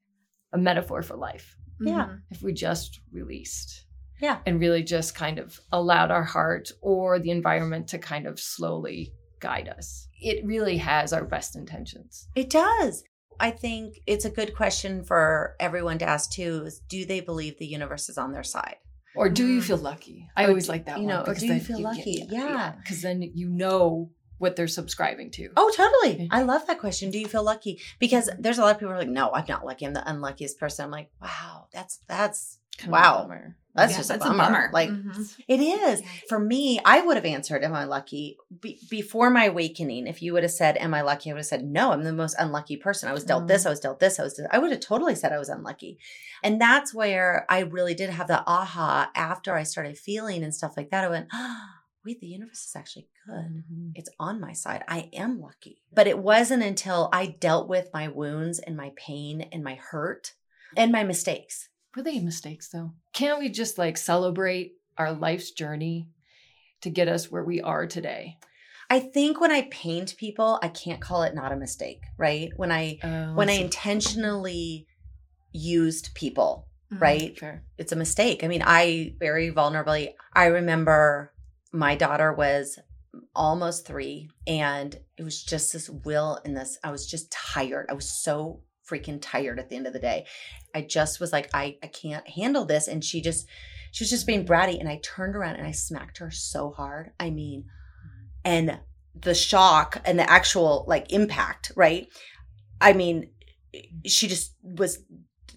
a 0.53 0.59
metaphor 0.59 1.03
for 1.03 1.17
life. 1.17 1.57
Yeah. 1.81 2.05
Mhm. 2.07 2.21
If 2.31 2.43
we 2.43 2.53
just 2.53 3.01
released. 3.13 3.85
Yeah. 4.21 4.39
And 4.47 4.61
really 4.61 4.83
just 4.83 5.15
kind 5.15 5.39
of 5.39 5.59
allowed 5.73 6.11
our 6.11 6.25
heart 6.25 6.71
or 6.83 7.19
the 7.19 7.31
environment 7.31 7.89
to 7.89 7.99
kind 7.99 8.27
of 8.27 8.39
slowly 8.41 9.13
guide 9.41 9.69
us. 9.69 10.09
It 10.21 10.45
really 10.47 10.79
has 10.79 11.13
our 11.13 11.25
best 11.25 11.55
intentions. 11.57 12.29
It 12.35 12.49
does. 12.49 13.05
I 13.41 13.51
think 13.51 14.01
it's 14.07 14.25
a 14.25 14.31
good 14.31 14.55
question 14.55 15.05
for 15.05 15.57
everyone 15.61 15.99
to 15.99 16.05
ask 16.09 16.31
too 16.31 16.65
is 16.67 16.81
do 16.89 17.05
they 17.05 17.21
believe 17.21 17.59
the 17.59 17.67
universe 17.67 18.09
is 18.09 18.19
on 18.19 18.33
their 18.33 18.43
side? 18.45 18.77
Or 19.15 19.29
do 19.31 19.47
you 19.47 19.61
Mhm. 19.61 19.65
feel 19.65 19.77
lucky? 19.79 20.29
I 20.37 20.45
Or 20.45 20.49
always 20.49 20.67
do- 20.67 20.73
like 20.73 20.87
that 20.87 20.99
you 20.99 21.05
one. 21.07 21.15
know, 21.15 21.21
or 21.23 21.25
because 21.27 21.41
do 21.41 21.47
you 21.55 21.61
feel 21.61 21.79
get- 21.79 21.85
lucky? 21.85 22.27
Yeah. 22.29 22.75
Because 22.83 23.01
then 23.03 23.23
you 23.23 23.49
know 23.49 24.11
what 24.39 24.55
they're 24.57 24.69
subscribing 24.69 25.31
to. 25.31 25.49
Oh, 25.57 25.73
totally. 25.75 26.25
Yeah. 26.25 26.29
I 26.31 26.43
love 26.43 26.67
that 26.67 26.79
question. 26.79 27.11
Do 27.11 27.19
you 27.19 27.27
feel 27.27 27.43
lucky? 27.43 27.81
Because 27.99 28.29
there's 28.39 28.59
a 28.59 28.61
lot 28.61 28.73
of 28.73 28.77
people 28.79 28.89
who 28.93 28.97
are 28.97 28.99
like, 28.99 29.09
no, 29.09 29.31
I'm 29.33 29.47
not 29.49 29.65
lucky. 29.65 29.87
I'm 29.87 29.95
the 29.95 30.07
unluckiest 30.11 30.59
person. 30.59 30.85
I'm 30.85 30.91
like, 30.91 31.11
wow, 31.23 31.69
that's 31.73 32.01
that's 32.07 32.59
Kind 32.79 32.93
wow. 32.93 33.23
bummer. 33.23 33.57
That's 33.75 33.93
Yeah, 33.93 33.97
just 33.99 34.09
that's 34.09 34.25
a 34.25 34.29
bummer. 34.31 34.71
Like 34.73 34.89
Mhm. 34.89 35.39
it 35.49 35.61
is. 35.61 36.03
For 36.31 36.39
me, 36.39 36.81
I 36.83 37.03
would 37.03 37.17
have 37.17 37.27
answered, 37.27 37.63
Am 37.63 37.75
I 37.75 37.85
lucky? 37.85 38.39
Be- 38.63 38.81
before 38.89 39.29
my 39.29 39.45
awakening, 39.47 40.07
if 40.07 40.23
you 40.23 40.33
would 40.33 40.45
have 40.45 40.53
said, 40.53 40.79
Am 40.79 40.95
I 40.95 41.03
lucky? 41.03 41.29
I 41.31 41.35
would 41.35 41.41
have 41.41 41.47
said, 41.47 41.63
No, 41.63 41.93
I'm 41.93 42.03
the 42.03 42.13
most 42.15 42.37
unlucky 42.39 42.79
person. 42.79 43.09
I 43.11 43.13
was 43.13 43.25
dealt 43.25 43.49
this, 43.49 43.67
I 43.67 43.71
was 43.71 43.81
dealt 43.81 44.01
this, 44.01 44.19
I 44.19 44.23
was, 44.23 44.41
I 44.51 44.59
would 44.59 44.71
have 44.71 44.81
totally 44.81 45.15
said 45.15 45.31
I 45.33 45.39
was 45.39 45.51
unlucky. 45.51 45.99
And 46.43 46.59
that's 46.59 46.95
where 46.95 47.45
I 47.51 47.61
really 47.61 47.95
did 47.95 48.09
have 48.09 48.29
the 48.29 48.43
aha 48.47 49.11
after 49.15 49.55
I 49.55 49.63
started 49.65 49.99
feeling 49.99 50.43
and 50.43 50.55
stuff 50.55 50.75
like 50.77 50.91
that. 50.91 51.05
I 51.05 51.09
went, 51.09 51.29
oh, 51.35 51.61
Wait, 52.07 52.21
the 52.21 52.29
universe 52.29 52.65
is 52.69 52.77
actually 52.77 53.09
good. 53.27 53.65
Mhm. 53.69 53.91
It's 53.97 54.09
on 54.21 54.41
my 54.41 54.53
side. 54.53 54.85
I 54.89 55.11
am 55.13 55.41
lucky. 55.41 55.83
But 55.93 56.07
it 56.07 56.19
wasn't 56.21 56.63
until 56.63 57.09
I 57.13 57.27
dealt 57.27 57.69
with 57.69 57.91
my 57.93 58.07
wounds 58.09 58.59
and 58.61 58.77
my 58.77 58.93
pain 58.97 59.43
and 59.53 59.65
my 59.65 59.75
hurt 59.75 60.33
and 60.77 60.93
my 60.93 61.03
mistakes. 61.03 61.69
Were 61.97 62.03
they 62.03 62.21
mistakes 62.21 62.69
though? 62.69 62.93
Can't 63.15 63.39
we 63.39 63.49
just 63.49 63.79
like 63.79 63.97
celebrate 63.97 64.73
our 64.99 65.13
life's 65.13 65.51
journey 65.51 66.09
to 66.83 66.91
get 66.91 67.09
us 67.09 67.31
where 67.31 67.45
we 67.45 67.63
are 67.63 67.87
today? 67.87 68.37
I 68.91 69.01
think 69.01 69.41
when 69.41 69.51
I 69.51 69.63
pained 69.71 70.15
people, 70.19 70.59
I 70.63 70.69
can't 70.69 71.01
call 71.01 71.23
it 71.23 71.35
not 71.35 71.53
a 71.53 71.57
mistake, 71.57 72.03
right? 72.19 72.51
When 72.57 72.71
I 72.71 72.99
Oh, 73.03 73.35
when 73.35 73.49
I 73.49 73.57
see. 73.57 73.63
intentionally 73.63 74.87
used 75.53 76.15
people, 76.15 76.69
Mhm. 76.93 77.01
right? 77.01 77.63
It's 77.79 77.93
a 77.93 77.97
mistake. 77.97 78.45
I 78.45 78.49
mean, 78.49 78.63
I 78.65 79.15
very 79.19 79.51
vulnerably, 79.51 80.15
I 80.35 80.47
remember 80.47 81.33
my 81.73 81.97
daughter 81.97 82.33
was 82.33 82.79
almost 83.35 83.87
three 83.87 84.29
and 84.47 84.95
it 85.17 85.23
was 85.23 85.43
just 85.43 85.73
this 85.73 85.89
will 85.89 86.39
and 86.45 86.55
this, 86.57 86.79
I 86.85 86.91
was 86.91 87.07
just 87.07 87.31
tired. 87.33 87.87
I 87.89 87.95
was 87.95 88.09
so 88.09 88.61
freaking 88.89 89.19
tired 89.21 89.59
at 89.59 89.69
the 89.69 89.77
end 89.77 89.87
of 89.87 89.93
the 89.93 89.99
day. 89.99 90.27
I 90.75 90.83
just 90.83 91.21
was 91.21 91.33
like, 91.33 91.51
I, 91.55 91.79
I 91.83 91.87
can't 91.89 92.29
handle 92.29 92.65
this. 92.65 92.89
And 92.89 93.05
she 93.05 93.21
just, 93.21 93.47
she 93.93 94.05
was 94.05 94.11
just 94.11 94.27
being 94.27 94.47
bratty. 94.47 94.79
And 94.79 94.89
I 94.89 95.01
turned 95.03 95.37
around 95.37 95.57
and 95.57 95.67
I 95.67 95.73
smacked 95.73 96.19
her 96.19 96.31
so 96.31 96.71
hard. 96.71 97.13
I 97.19 97.31
mean, 97.31 97.67
and 98.45 98.79
the 99.21 99.35
shock 99.35 100.01
and 100.05 100.19
the 100.19 100.31
actual 100.31 100.85
like 100.87 101.13
impact, 101.13 101.73
right? 101.75 102.09
I 102.81 102.93
mean, 102.93 103.31
she 104.05 104.29
just 104.29 104.55
was 104.63 105.01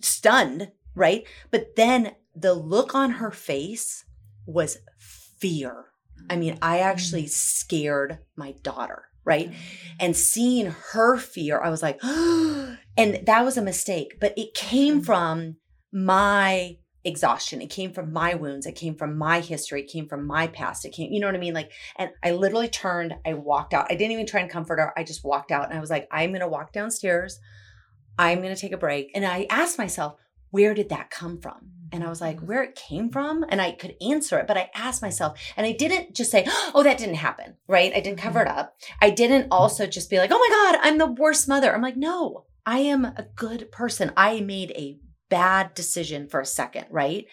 stunned, 0.02 0.72
right? 0.96 1.26
But 1.52 1.76
then 1.76 2.16
the 2.36 2.54
look 2.54 2.96
on 2.96 3.12
her 3.12 3.32
face 3.32 4.06
was 4.46 4.78
fear. 4.98 5.86
I 6.30 6.36
mean, 6.36 6.58
I 6.62 6.80
actually 6.80 7.24
mm. 7.24 7.30
scared 7.30 8.20
my 8.36 8.54
daughter, 8.64 9.06
right? 9.24 9.52
Mm. 9.52 9.56
And 10.00 10.18
seeing 10.18 10.74
her 10.92 11.18
fear, 11.18 11.60
I 11.62 11.70
was 11.70 11.82
like, 11.82 12.00
and 13.00 13.26
that 13.26 13.46
was 13.46 13.58
a 13.58 13.62
mistake, 13.62 14.18
but 14.20 14.34
it 14.38 14.54
came 14.54 15.02
Mhm. 15.02 15.06
from 15.06 15.56
my 15.92 16.78
exhaustion. 17.04 17.62
It 17.62 17.70
came 17.70 17.94
from 17.94 18.12
my 18.12 18.36
wounds. 18.36 18.66
It 18.66 18.76
came 18.76 18.96
from 18.96 19.18
my 19.18 19.40
history. 19.40 19.82
It 19.82 19.92
came 19.92 20.08
from 20.08 20.28
my 20.28 20.48
past. 20.48 20.86
It 20.86 20.92
came, 20.92 21.12
you 21.12 21.20
know 21.20 21.28
what 21.28 21.36
I 21.36 21.40
mean? 21.40 21.54
Like, 21.54 21.72
and 21.96 22.12
I 22.22 22.32
literally 22.32 22.68
turned, 22.68 23.16
I 23.26 23.34
walked 23.34 23.74
out. 23.74 23.88
I 23.90 23.96
didn't 23.96 24.12
even 24.12 24.26
try 24.26 24.42
and 24.42 24.50
comfort 24.50 24.80
her. 24.80 24.94
I 24.98 25.04
just 25.04 25.24
walked 25.24 25.52
out 25.52 25.70
and 25.70 25.78
I 25.78 25.80
was 25.82 25.90
like, 25.90 26.08
I'm 26.12 26.32
going 26.32 26.42
to 26.42 26.48
walk 26.48 26.74
downstairs. 26.74 27.40
I'm 28.18 28.42
going 28.42 28.54
to 28.54 28.60
take 28.60 28.74
a 28.74 28.78
break. 28.78 29.12
And 29.16 29.26
I 29.26 29.48
asked 29.50 29.78
myself, 29.78 30.16
where 30.52 30.74
did 30.74 30.90
that 30.90 31.10
come 31.10 31.40
from? 31.40 31.72
And 31.92 32.04
I 32.04 32.10
was 32.10 32.22
like, 32.22 32.40
where 32.42 32.64
it 32.64 32.76
came 32.76 33.10
from? 33.10 33.46
And 33.50 33.62
I 33.62 33.72
could 33.72 33.96
answer 34.02 34.38
it, 34.38 34.46
but 34.46 34.58
I 34.58 34.70
asked 34.76 35.02
myself, 35.02 35.40
and 35.58 35.66
I 35.66 35.72
didn't 35.72 36.16
just 36.16 36.30
say, 36.30 36.46
oh, 36.76 36.84
that 36.84 36.98
didn't 36.98 37.16
happen, 37.16 37.56
right? 37.68 37.92
I 37.96 38.00
didn't 38.00 38.20
cover 38.20 38.42
it 38.42 38.48
up. 38.48 38.76
I 39.02 39.10
didn't 39.10 39.48
also 39.52 39.88
just 39.88 40.10
be 40.10 40.18
like, 40.18 40.32
oh 40.32 40.38
my 40.38 40.50
God, 40.50 40.80
I'm 40.84 40.98
the 40.98 41.12
worst 41.12 41.48
mother. 41.48 41.74
I'm 41.74 41.82
like, 41.82 41.98
no, 41.98 42.46
I 42.70 42.82
am 42.82 43.04
a 43.04 43.26
good 43.36 43.72
person. 43.72 44.12
I 44.16 44.42
made 44.42 44.70
a 44.76 45.00
bad 45.28 45.74
decision 45.74 46.28
for 46.28 46.40
a 46.40 46.46
second, 46.46 46.86
right? 46.92 47.26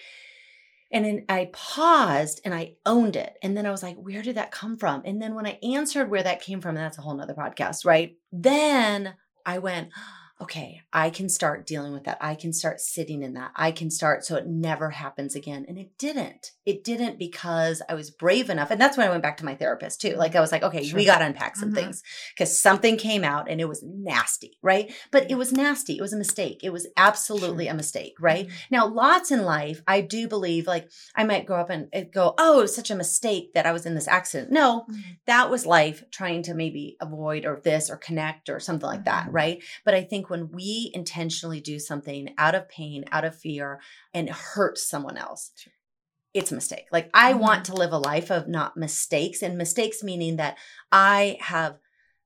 And 0.90 1.04
then 1.04 1.26
I 1.28 1.50
paused 1.52 2.40
and 2.42 2.54
I 2.54 2.76
owned 2.86 3.16
it. 3.16 3.34
And 3.42 3.54
then 3.54 3.66
I 3.66 3.70
was 3.70 3.82
like, 3.82 3.96
where 3.98 4.22
did 4.22 4.36
that 4.36 4.50
come 4.50 4.78
from? 4.78 5.02
And 5.04 5.20
then 5.20 5.34
when 5.34 5.46
I 5.46 5.58
answered 5.62 6.10
where 6.10 6.22
that 6.22 6.40
came 6.40 6.62
from, 6.62 6.76
and 6.76 6.86
that's 6.86 6.96
a 6.96 7.02
whole 7.02 7.14
nother 7.14 7.34
podcast, 7.34 7.84
right? 7.84 8.16
Then 8.32 9.12
I 9.44 9.58
went, 9.58 9.90
okay, 10.40 10.82
I 10.92 11.08
can 11.08 11.30
start 11.30 11.66
dealing 11.66 11.92
with 11.94 12.04
that. 12.04 12.18
I 12.20 12.34
can 12.34 12.52
start 12.52 12.78
sitting 12.80 13.22
in 13.22 13.32
that. 13.34 13.52
I 13.56 13.70
can 13.72 13.90
start 13.90 14.22
so 14.24 14.36
it 14.36 14.46
never 14.46 14.90
happens 14.90 15.34
again. 15.34 15.64
And 15.66 15.78
it 15.78 15.96
didn't. 15.98 16.52
It 16.66 16.84
didn't 16.84 17.18
because 17.18 17.80
I 17.88 17.94
was 17.94 18.10
brave 18.10 18.50
enough. 18.50 18.70
And 18.70 18.78
that's 18.78 18.98
when 18.98 19.06
I 19.06 19.10
went 19.10 19.22
back 19.22 19.38
to 19.38 19.46
my 19.46 19.54
therapist 19.54 20.02
too. 20.02 20.14
Like 20.14 20.34
I 20.36 20.40
was 20.40 20.52
like, 20.52 20.62
okay, 20.62 20.84
Sure. 20.84 20.98
we 20.98 21.06
got 21.06 21.18
to 21.20 21.24
unpack 21.24 21.56
some 21.56 21.70
Mhm. 21.72 21.76
things 21.76 22.02
because 22.34 22.60
something 22.60 22.98
came 22.98 23.24
out 23.24 23.48
and 23.48 23.62
it 23.62 23.68
was 23.68 23.82
nasty, 23.82 24.58
right? 24.62 24.92
But 25.10 25.30
it 25.30 25.36
was 25.36 25.52
nasty. 25.52 25.96
It 25.96 26.02
was 26.02 26.12
a 26.12 26.18
mistake. 26.18 26.60
It 26.62 26.70
was 26.72 26.86
absolutely 26.98 27.68
a 27.68 27.74
mistake, 27.74 28.14
right? 28.20 28.48
Now, 28.70 28.86
lots 28.86 29.30
in 29.30 29.42
life, 29.44 29.80
I 29.86 30.02
do 30.02 30.28
believe 30.28 30.66
like 30.66 30.90
I 31.14 31.24
might 31.24 31.46
grow 31.46 31.60
up 31.60 31.70
and 31.70 31.88
go, 32.12 32.34
oh, 32.36 32.58
it 32.58 32.62
was 32.62 32.74
such 32.76 32.90
a 32.90 32.94
mistake 32.94 33.54
that 33.54 33.64
I 33.64 33.72
was 33.72 33.86
in 33.86 33.94
this 33.94 34.06
accident. 34.08 34.52
No, 34.52 34.86
that 35.24 35.48
was 35.50 35.64
life 35.64 36.04
trying 36.10 36.42
to 36.42 36.52
maybe 36.54 36.98
avoid 37.00 37.46
or 37.46 37.58
this 37.64 37.88
or 37.88 37.96
connect 37.96 38.50
or 38.50 38.60
something 38.60 38.86
like 38.86 39.04
that, 39.06 39.28
Mhm. 39.28 39.32
right? 39.32 39.62
But 39.84 39.94
I 39.94 40.02
think 40.02 40.25
when 40.30 40.50
we 40.50 40.90
intentionally 40.94 41.60
do 41.60 41.78
something 41.78 42.34
out 42.38 42.54
of 42.54 42.68
pain, 42.68 43.04
out 43.12 43.24
of 43.24 43.38
fear, 43.38 43.80
and 44.14 44.30
hurt 44.30 44.78
someone 44.78 45.16
else, 45.16 45.52
Sure. 45.56 45.72
it's 46.34 46.52
a 46.52 46.54
mistake. 46.54 46.86
Like 46.92 47.10
I 47.14 47.34
want 47.34 47.64
mm-hmm. 47.64 47.74
to 47.74 47.78
live 47.78 47.92
a 47.92 47.98
life 47.98 48.30
of 48.30 48.48
not 48.48 48.76
mistakes, 48.76 49.42
and 49.42 49.56
mistakes 49.56 50.02
meaning 50.02 50.36
that 50.36 50.58
I 50.92 51.38
have 51.40 51.78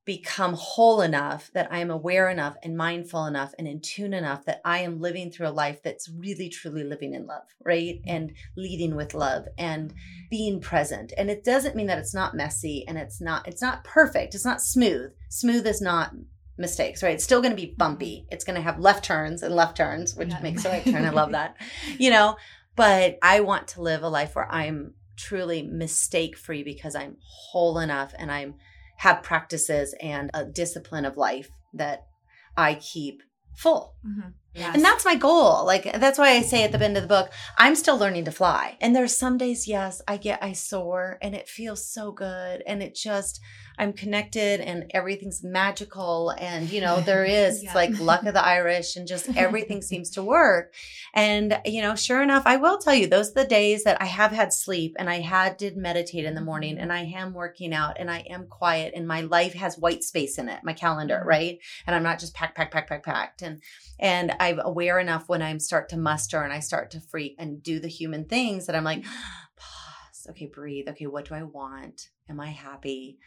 become 0.06 0.54
whole 0.54 1.02
enough 1.02 1.50
that 1.52 1.70
I 1.70 1.78
am 1.78 1.90
aware 1.90 2.30
enough 2.30 2.56
and 2.64 2.76
mindful 2.76 3.26
enough 3.26 3.54
and 3.58 3.68
in 3.68 3.80
tune 3.80 4.14
enough 4.14 4.44
that 4.46 4.60
I 4.64 4.78
am 4.80 5.00
living 5.00 5.30
through 5.30 5.46
a 5.46 5.50
life 5.50 5.82
that's 5.84 6.08
really 6.08 6.48
truly 6.48 6.82
living 6.82 7.14
in 7.14 7.26
love, 7.26 7.44
right? 7.64 8.00
And 8.06 8.32
leading 8.56 8.96
with 8.96 9.14
love 9.14 9.44
and 9.58 9.90
mm-hmm. 9.90 9.98
being 10.30 10.60
present. 10.60 11.12
And 11.16 11.30
it 11.30 11.44
doesn't 11.44 11.76
mean 11.76 11.86
that 11.86 11.98
it's 11.98 12.14
not 12.14 12.34
messy 12.34 12.84
and 12.88 12.96
it's 12.98 13.20
not 13.20 13.46
it's 13.46 13.62
not 13.62 13.84
perfect. 13.84 14.34
It's 14.34 14.44
not 14.44 14.62
smooth. 14.62 15.12
Smooth 15.28 15.66
is 15.66 15.80
not 15.80 16.12
mistakes, 16.60 17.02
right? 17.02 17.14
It's 17.14 17.24
still 17.24 17.40
going 17.42 17.56
to 17.56 17.60
be 17.60 17.74
bumpy. 17.76 18.26
It's 18.30 18.44
going 18.44 18.56
to 18.56 18.62
have 18.62 18.78
left 18.78 19.04
turns 19.04 19.42
and 19.42 19.54
left 19.54 19.76
turns, 19.76 20.14
which 20.14 20.28
Yeah. 20.28 20.40
makes 20.40 20.64
a 20.64 20.68
right 20.68 20.84
turn. 20.84 21.04
I 21.04 21.10
love 21.10 21.32
that. 21.32 21.56
You 21.98 22.10
know, 22.10 22.36
but 22.76 23.18
I 23.22 23.40
want 23.40 23.68
to 23.68 23.82
live 23.82 24.02
a 24.02 24.08
life 24.08 24.36
where 24.36 24.50
I'm 24.50 24.94
truly 25.16 25.62
mistake 25.62 26.36
free 26.36 26.62
because 26.62 26.94
I'm 26.94 27.16
whole 27.22 27.78
enough 27.78 28.14
and 28.18 28.30
I'm 28.30 28.54
have 28.98 29.22
practices 29.22 29.94
and 30.00 30.30
a 30.34 30.44
discipline 30.44 31.04
of 31.04 31.16
life 31.16 31.50
that 31.74 32.06
I 32.56 32.74
keep 32.74 33.22
full. 33.56 33.94
Mhm. 34.06 34.34
Yes. 34.54 34.74
And 34.74 34.84
that's 34.84 35.04
my 35.04 35.14
goal. 35.14 35.64
Like 35.64 35.84
that's 35.84 36.18
why 36.18 36.30
I 36.30 36.42
say 36.42 36.64
at 36.64 36.72
the 36.72 36.82
end 36.84 36.96
of 36.96 37.02
the 37.02 37.08
book, 37.08 37.30
I'm 37.56 37.74
still 37.76 37.96
learning 37.98 38.24
to 38.26 38.32
fly. 38.32 38.76
And 38.80 38.94
there's 38.96 39.16
some 39.16 39.38
days, 39.38 39.68
yes, 39.68 40.02
I 40.08 40.16
get 40.16 40.42
I 40.42 40.52
soar 40.52 41.18
and 41.22 41.34
it 41.34 41.48
feels 41.48 41.84
so 41.86 42.10
good 42.12 42.62
and 42.66 42.82
it 42.82 42.94
just 42.94 43.40
I'm 43.80 43.94
connected 43.94 44.60
and 44.60 44.90
everything's 44.92 45.42
magical 45.42 46.34
and 46.38 46.68
you 46.70 46.82
know 46.82 47.00
there 47.00 47.24
is 47.44 47.64
Yeah. 47.64 47.74
like 47.74 47.98
luck 47.98 48.24
of 48.24 48.34
the 48.34 48.44
Irish 48.44 48.96
and 48.96 49.08
just 49.08 49.28
everything 49.36 49.80
seems 49.90 50.10
to 50.10 50.22
work. 50.22 50.74
And 51.14 51.58
you 51.64 51.80
know, 51.80 51.94
sure 51.96 52.22
enough, 52.22 52.42
I 52.44 52.56
will 52.56 52.76
tell 52.78 52.94
you 52.94 53.06
those 53.06 53.30
are 53.30 53.42
the 53.42 53.46
days 53.48 53.84
that 53.84 54.00
I 54.02 54.04
have 54.04 54.32
had 54.32 54.52
sleep 54.52 54.96
and 54.98 55.08
I 55.08 55.20
had 55.20 55.56
did 55.56 55.76
meditate 55.78 56.26
in 56.26 56.34
the 56.34 56.40
morning 56.42 56.78
and 56.78 56.92
I 56.92 57.00
am 57.04 57.32
working 57.32 57.72
out 57.72 57.96
and 57.98 58.10
I 58.10 58.18
am 58.28 58.46
quiet 58.48 58.92
and 58.94 59.08
my 59.08 59.22
life 59.22 59.54
has 59.54 59.78
white 59.78 60.04
space 60.04 60.36
in 60.38 60.48
it, 60.50 60.60
my 60.62 60.74
calendar, 60.74 61.22
Mhm. 61.24 61.26
right? 61.26 61.58
And 61.86 61.96
I'm 61.96 62.02
not 62.02 62.18
just 62.20 62.34
packed, 62.34 62.56
packed, 62.56 62.72
packed, 62.74 62.88
pack, 62.90 63.02
packed. 63.02 63.40
And 63.42 63.62
and 63.98 64.34
I'm 64.40 64.60
aware 64.60 64.98
enough 64.98 65.26
when 65.28 65.40
I 65.42 65.56
start 65.58 65.88
to 65.90 65.96
muster 65.96 66.42
and 66.42 66.52
I 66.52 66.60
start 66.60 66.90
to 66.92 67.00
freak 67.00 67.34
and 67.38 67.62
do 67.62 67.80
the 67.80 67.88
human 67.88 68.26
things 68.26 68.66
that 68.66 68.76
I'm 68.76 68.84
like, 68.84 69.04
pause, 69.56 70.26
okay, 70.30 70.46
breathe. 70.46 70.88
Okay, 70.88 71.06
what 71.06 71.24
do 71.28 71.34
I 71.34 71.42
want? 71.42 72.10
Am 72.28 72.40
I 72.40 72.48
happy? 72.50 73.18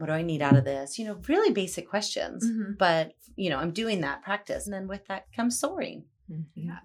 What 0.00 0.06
do 0.06 0.12
I 0.12 0.22
need 0.22 0.40
out 0.40 0.56
of 0.56 0.64
this? 0.64 0.98
You 0.98 1.04
know, 1.04 1.20
really 1.28 1.52
basic 1.52 1.86
questions. 1.86 2.42
Mhm. 2.50 2.78
But, 2.78 3.12
you 3.36 3.50
know, 3.50 3.58
I'm 3.58 3.70
doing 3.72 4.00
that 4.00 4.22
practice. 4.22 4.64
And 4.66 4.72
then 4.72 4.88
with 4.88 5.06
that 5.08 5.26
comes 5.36 5.60
soaring. 5.60 6.04
Mhm. 6.30 6.46
Yeah. 6.54 6.78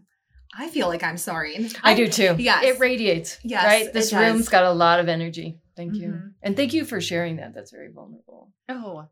I 0.58 0.68
feel 0.70 0.88
like 0.90 1.02
I'm 1.02 1.16
sorry. 1.18 1.70
I 1.82 1.94
do 1.96 2.08
too. 2.10 2.36
Yes. 2.38 2.66
It 2.66 2.80
radiates. 2.80 3.40
Yes, 3.44 3.64
Right? 3.66 3.94
This 3.94 4.12
room's 4.14 4.50
got 4.50 4.66
a 4.66 4.72
lot 4.72 5.00
of 5.00 5.08
energy. 5.08 5.60
Thank 5.78 5.96
you. 5.96 6.10
Mhm. 6.10 6.34
And 6.44 6.58
thank 6.58 6.74
you 6.74 6.84
for 6.84 7.00
sharing 7.00 7.38
that. 7.38 7.54
That's 7.54 7.72
very 7.72 7.90
vulnerable. 7.90 8.52
Oh. 8.68 9.08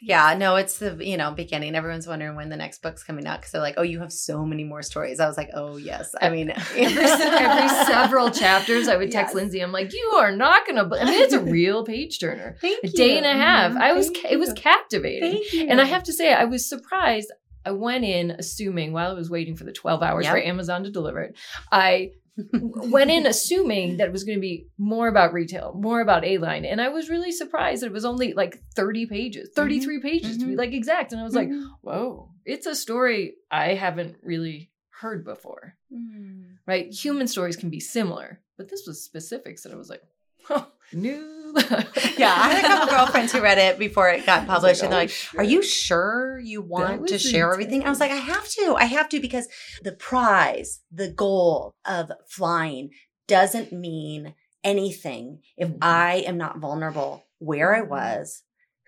Yeah, 0.00 0.34
no, 0.36 0.56
it's 0.56 0.78
the 0.78 0.96
you 1.00 1.16
know 1.16 1.30
beginning. 1.32 1.74
Everyone's 1.74 2.06
wondering 2.06 2.36
when 2.36 2.48
the 2.48 2.56
next 2.56 2.82
book's 2.82 3.02
coming 3.02 3.26
out 3.26 3.40
because 3.40 3.52
they're 3.52 3.60
like, 3.60 3.74
"Oh, 3.76 3.82
you 3.82 4.00
have 4.00 4.12
so 4.12 4.44
many 4.44 4.64
more 4.64 4.82
stories." 4.82 5.20
I 5.20 5.26
was 5.26 5.36
like, 5.36 5.50
"Oh, 5.54 5.76
yes." 5.76 6.14
I 6.20 6.28
mean, 6.30 6.50
Every, 6.76 6.84
every 7.02 7.68
several 7.86 8.30
chapters, 8.30 8.88
I 8.88 8.96
would 8.96 9.10
text 9.10 9.30
Yes. 9.30 9.34
Lindsay. 9.34 9.60
I'm 9.60 9.72
like, 9.72 9.92
"You 9.92 10.12
are 10.16 10.30
not 10.34 10.66
gonna." 10.66 10.84
bel-" 10.84 11.00
I 11.00 11.04
mean, 11.04 11.22
it's 11.22 11.32
a 11.32 11.40
real 11.40 11.84
page 11.84 12.18
turner. 12.20 12.56
Thank 12.60 12.84
A 12.84 12.88
day 12.88 13.16
and 13.16 13.26
a 13.26 13.30
you. 13.30 13.34
half. 13.36 13.72
Mhm. 13.72 13.80
I 13.80 13.92
was. 13.92 14.10
Thank 14.10 14.26
It 14.32 14.38
was 14.38 14.52
captivating. 14.52 15.42
You. 15.52 15.66
And 15.68 15.80
I 15.80 15.84
have 15.84 16.02
to 16.04 16.12
say, 16.12 16.32
I 16.32 16.44
was 16.44 16.68
surprised. 16.68 17.32
I 17.66 17.70
went 17.70 18.04
in 18.04 18.30
assuming 18.32 18.92
while 18.92 19.10
I 19.10 19.14
was 19.14 19.30
waiting 19.30 19.56
for 19.56 19.64
the 19.64 19.72
12 19.72 20.02
hours 20.02 20.26
for 20.26 20.36
Amazon 20.36 20.84
to 20.84 20.90
deliver 20.90 21.22
it, 21.22 21.36
I 21.72 22.10
went 22.36 23.10
in 23.10 23.26
assuming 23.34 23.96
that 23.98 24.06
it 24.08 24.12
was 24.12 24.24
going 24.24 24.38
to 24.38 24.40
be 24.42 24.66
more 24.78 25.08
about 25.08 25.32
retail, 25.32 25.72
more 25.78 26.00
about 26.00 26.24
A 26.24 26.38
line. 26.38 26.64
And 26.64 26.80
I 26.80 26.88
was 26.88 27.08
really 27.08 27.32
surprised 27.32 27.82
that 27.82 27.86
it 27.88 27.92
was 27.92 28.04
only 28.04 28.32
like 28.34 28.60
30 28.74 29.06
pages, 29.06 29.50
33 29.54 30.00
pages 30.00 30.38
to 30.38 30.46
be 30.46 30.52
Mhm. 30.54 30.58
like 30.58 30.72
exact. 30.72 31.12
And 31.12 31.20
I 31.20 31.24
was 31.24 31.34
like, 31.34 31.48
Mhm. 31.48 31.68
whoa, 31.82 32.30
it's 32.44 32.66
a 32.66 32.74
story 32.74 33.34
I 33.50 33.74
haven't 33.74 34.16
really 34.22 34.70
heard 34.90 35.24
before, 35.24 35.76
Mm. 35.92 36.58
right? 36.66 36.92
Human 36.92 37.26
stories 37.26 37.56
can 37.56 37.70
be 37.70 37.80
similar, 37.80 38.40
but 38.56 38.68
this 38.68 38.84
was 38.86 39.04
specifics 39.04 39.62
that 39.62 39.72
I 39.72 39.76
was 39.76 39.88
like, 39.90 40.02
oh, 40.50 40.70
new. 40.92 41.30
Yeah, 42.18 42.32
I 42.36 42.54
had 42.54 42.64
a 42.64 42.68
couple 42.68 42.94
girlfriends 42.96 43.32
who 43.32 43.40
read 43.42 43.58
it 43.58 43.78
before 43.78 44.08
it 44.08 44.24
got 44.26 44.42
was 44.42 44.48
like, 44.48 44.54
published, 44.56 44.82
and 44.82 44.92
they're 44.92 44.98
"Oh, 45.00 45.02
like, 45.02 45.10
shit." 45.10 45.40
"Are 45.40 45.44
you 45.44 45.62
sure 45.62 46.38
you 46.38 46.62
want 46.62 47.08
to 47.08 47.18
share 47.18 47.52
everything?" 47.52 47.84
I 47.84 47.90
was 47.90 48.00
like, 48.00 48.10
"I 48.10 48.16
have 48.16 48.48
to. 48.50 48.76
I 48.78 48.84
have 48.84 49.08
to 49.10 49.20
because 49.20 49.48
the 49.82 49.92
prize, 49.92 50.80
the 50.92 51.08
goal 51.10 51.72
of 51.84 52.12
flying, 52.28 52.90
doesn't 53.26 53.72
mean 53.72 54.34
anything 54.62 55.40
if 55.56 55.68
Mhm. 55.68 55.78
I 55.82 56.16
am 56.26 56.38
not 56.38 56.58
vulnerable 56.58 57.24
where 57.38 57.74
I 57.74 57.82
was, 57.82 58.42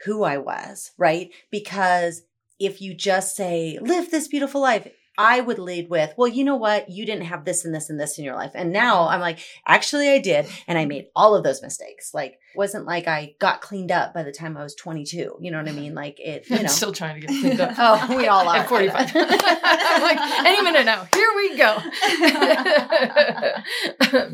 who 0.05 0.23
I 0.25 0.39
was, 0.39 0.93
right? 0.97 1.31
Because 1.51 2.23
if 2.59 2.81
you 2.81 2.95
just 2.95 3.37
say, 3.37 3.79
live 3.83 4.11
this 4.11 4.29
beautiful 4.29 4.61
life, 4.63 4.89
I 5.19 5.41
would 5.41 5.59
lead 5.59 5.89
with, 5.89 6.13
well, 6.17 6.29
you 6.29 6.45
know 6.45 6.57
what? 6.57 6.91
You 6.91 7.07
didn't 7.07 7.25
have 7.25 7.45
this 7.45 7.65
and 7.65 7.75
this 7.75 7.89
and 7.89 7.99
this 7.99 8.19
in 8.19 8.25
your 8.25 8.35
life. 8.35 8.53
And 8.55 8.73
now 8.73 9.09
I'm 9.09 9.21
like, 9.21 9.39
actually, 9.67 10.11
I 10.11 10.19
did. 10.19 10.47
And 10.67 10.77
I 10.77 10.83
mm-hmm. 10.83 10.89
made 10.89 11.07
all 11.17 11.35
of 11.35 11.43
those 11.43 11.63
mistakes. 11.63 12.13
Like, 12.13 12.39
wasn't 12.55 12.85
like 12.85 13.07
I 13.09 13.35
got 13.39 13.61
cleaned 13.61 13.93
up 13.93 14.13
by 14.13 14.23
the 14.23 14.33
time 14.33 14.57
I 14.57 14.63
was 14.63 14.75
22. 14.75 15.39
You 15.41 15.51
know 15.51 15.59
what 15.59 15.69
I 15.69 15.73
mean? 15.73 15.87
Like, 15.97 16.21
it, 16.21 16.51
you 16.51 16.57
know. 16.57 16.63
I'm 16.63 16.69
still 16.69 16.93
trying 16.93 17.19
to 17.19 17.27
get 17.27 17.41
cleaned 17.41 17.61
up. 17.61 17.75
oh, 17.79 18.17
we 18.17 18.29
all 18.29 18.47
are. 18.47 18.59
At 18.59 18.69
45. 18.69 19.13
I'm 19.15 20.03
like, 20.03 20.19
any 20.45 20.63
minute 20.63 20.85
now. 20.85 21.09
Here 21.15 21.31
we 21.37 21.57
go. 21.57 21.79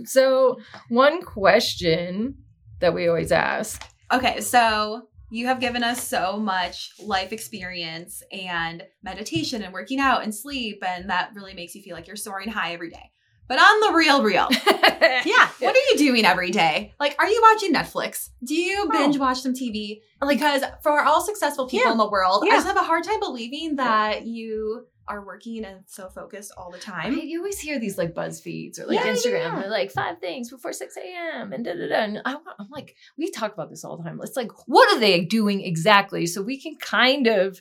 so, 0.05 0.59
one 0.89 1.23
question 1.23 2.39
that 2.81 2.95
we 2.95 3.07
always 3.07 3.31
ask. 3.31 3.81
Okay, 4.13 4.41
so 4.41 5.09
you 5.33 5.47
have 5.47 5.61
given 5.61 5.83
us 5.83 6.07
so 6.07 6.37
much 6.39 6.91
life 7.03 7.33
experience 7.33 8.23
and 8.31 8.83
meditation 9.03 9.63
and 9.63 9.73
working 9.73 9.99
out 9.99 10.23
and 10.23 10.35
sleep, 10.35 10.83
and 10.87 11.09
that 11.09 11.31
really 11.35 11.55
makes 11.55 11.75
you 11.75 11.83
feel 11.83 11.97
like 11.97 12.07
you're 12.07 12.17
soaring 12.17 12.51
high 12.51 12.75
every 12.75 12.91
day. 12.91 13.11
But 13.49 13.59
on 13.59 13.81
the 13.81 13.97
real, 13.97 14.23
real, 14.23 14.49
Yeah. 14.71 15.49
what 15.59 15.75
are 15.75 15.91
you 15.91 15.95
doing 15.99 16.25
every 16.25 16.51
day? 16.51 16.95
Like, 17.01 17.17
are 17.19 17.29
you 17.29 17.43
watching 17.51 17.75
Netflix? 17.75 18.29
Do 18.45 18.55
you 18.55 18.85
oh. 18.87 18.91
binge 18.91 19.19
watch 19.19 19.41
some 19.41 19.53
TV? 19.53 20.01
Because 20.27 20.63
for 20.83 21.01
all 21.03 21.21
successful 21.21 21.67
people 21.67 21.87
Yeah. 21.87 21.93
in 21.93 21.99
the 21.99 22.09
world, 22.09 22.45
Yeah. 22.47 22.53
I 22.53 22.57
just 22.57 22.67
have 22.67 22.77
a 22.77 22.83
hard 22.85 23.05
time 23.05 23.21
believing 23.21 23.77
that 23.77 24.27
you 24.27 24.87
are 25.09 25.25
working 25.25 25.65
and 25.65 25.81
so 25.87 26.09
focused 26.09 26.53
all 26.57 26.71
the 26.71 26.79
time. 26.79 27.15
mean, 27.15 27.29
you 27.29 27.39
always 27.41 27.59
hear 27.59 27.79
these 27.79 27.99
like 27.99 28.15
BuzzFeeds 28.15 28.79
or 28.79 28.87
like 28.87 28.97
Yeah, 29.01 29.13
Instagram. 29.13 29.33
yeah. 29.55 29.61
They're 29.61 29.71
like 29.71 29.91
five 29.91 30.19
things 30.21 30.51
before 30.51 30.73
6 30.73 30.97
a.m. 30.97 31.53
and 31.53 31.65
da 31.65 31.75
da 31.75 31.89
da. 31.89 31.95
And 31.97 32.23
I, 32.25 32.35
I'm 32.59 32.69
like, 32.71 32.95
we 33.19 33.31
talk 33.31 33.53
about 33.53 33.69
this 33.71 33.85
all 33.85 33.97
the 33.97 34.05
time. 34.05 34.21
It's 34.23 34.37
like, 34.37 34.53
what 34.67 34.93
are 34.95 35.01
they 35.01 35.21
doing 35.25 35.61
exactly? 35.65 36.27
So 36.27 36.41
we 36.43 36.59
can 36.61 36.77
kind 36.77 37.27
of 37.27 37.61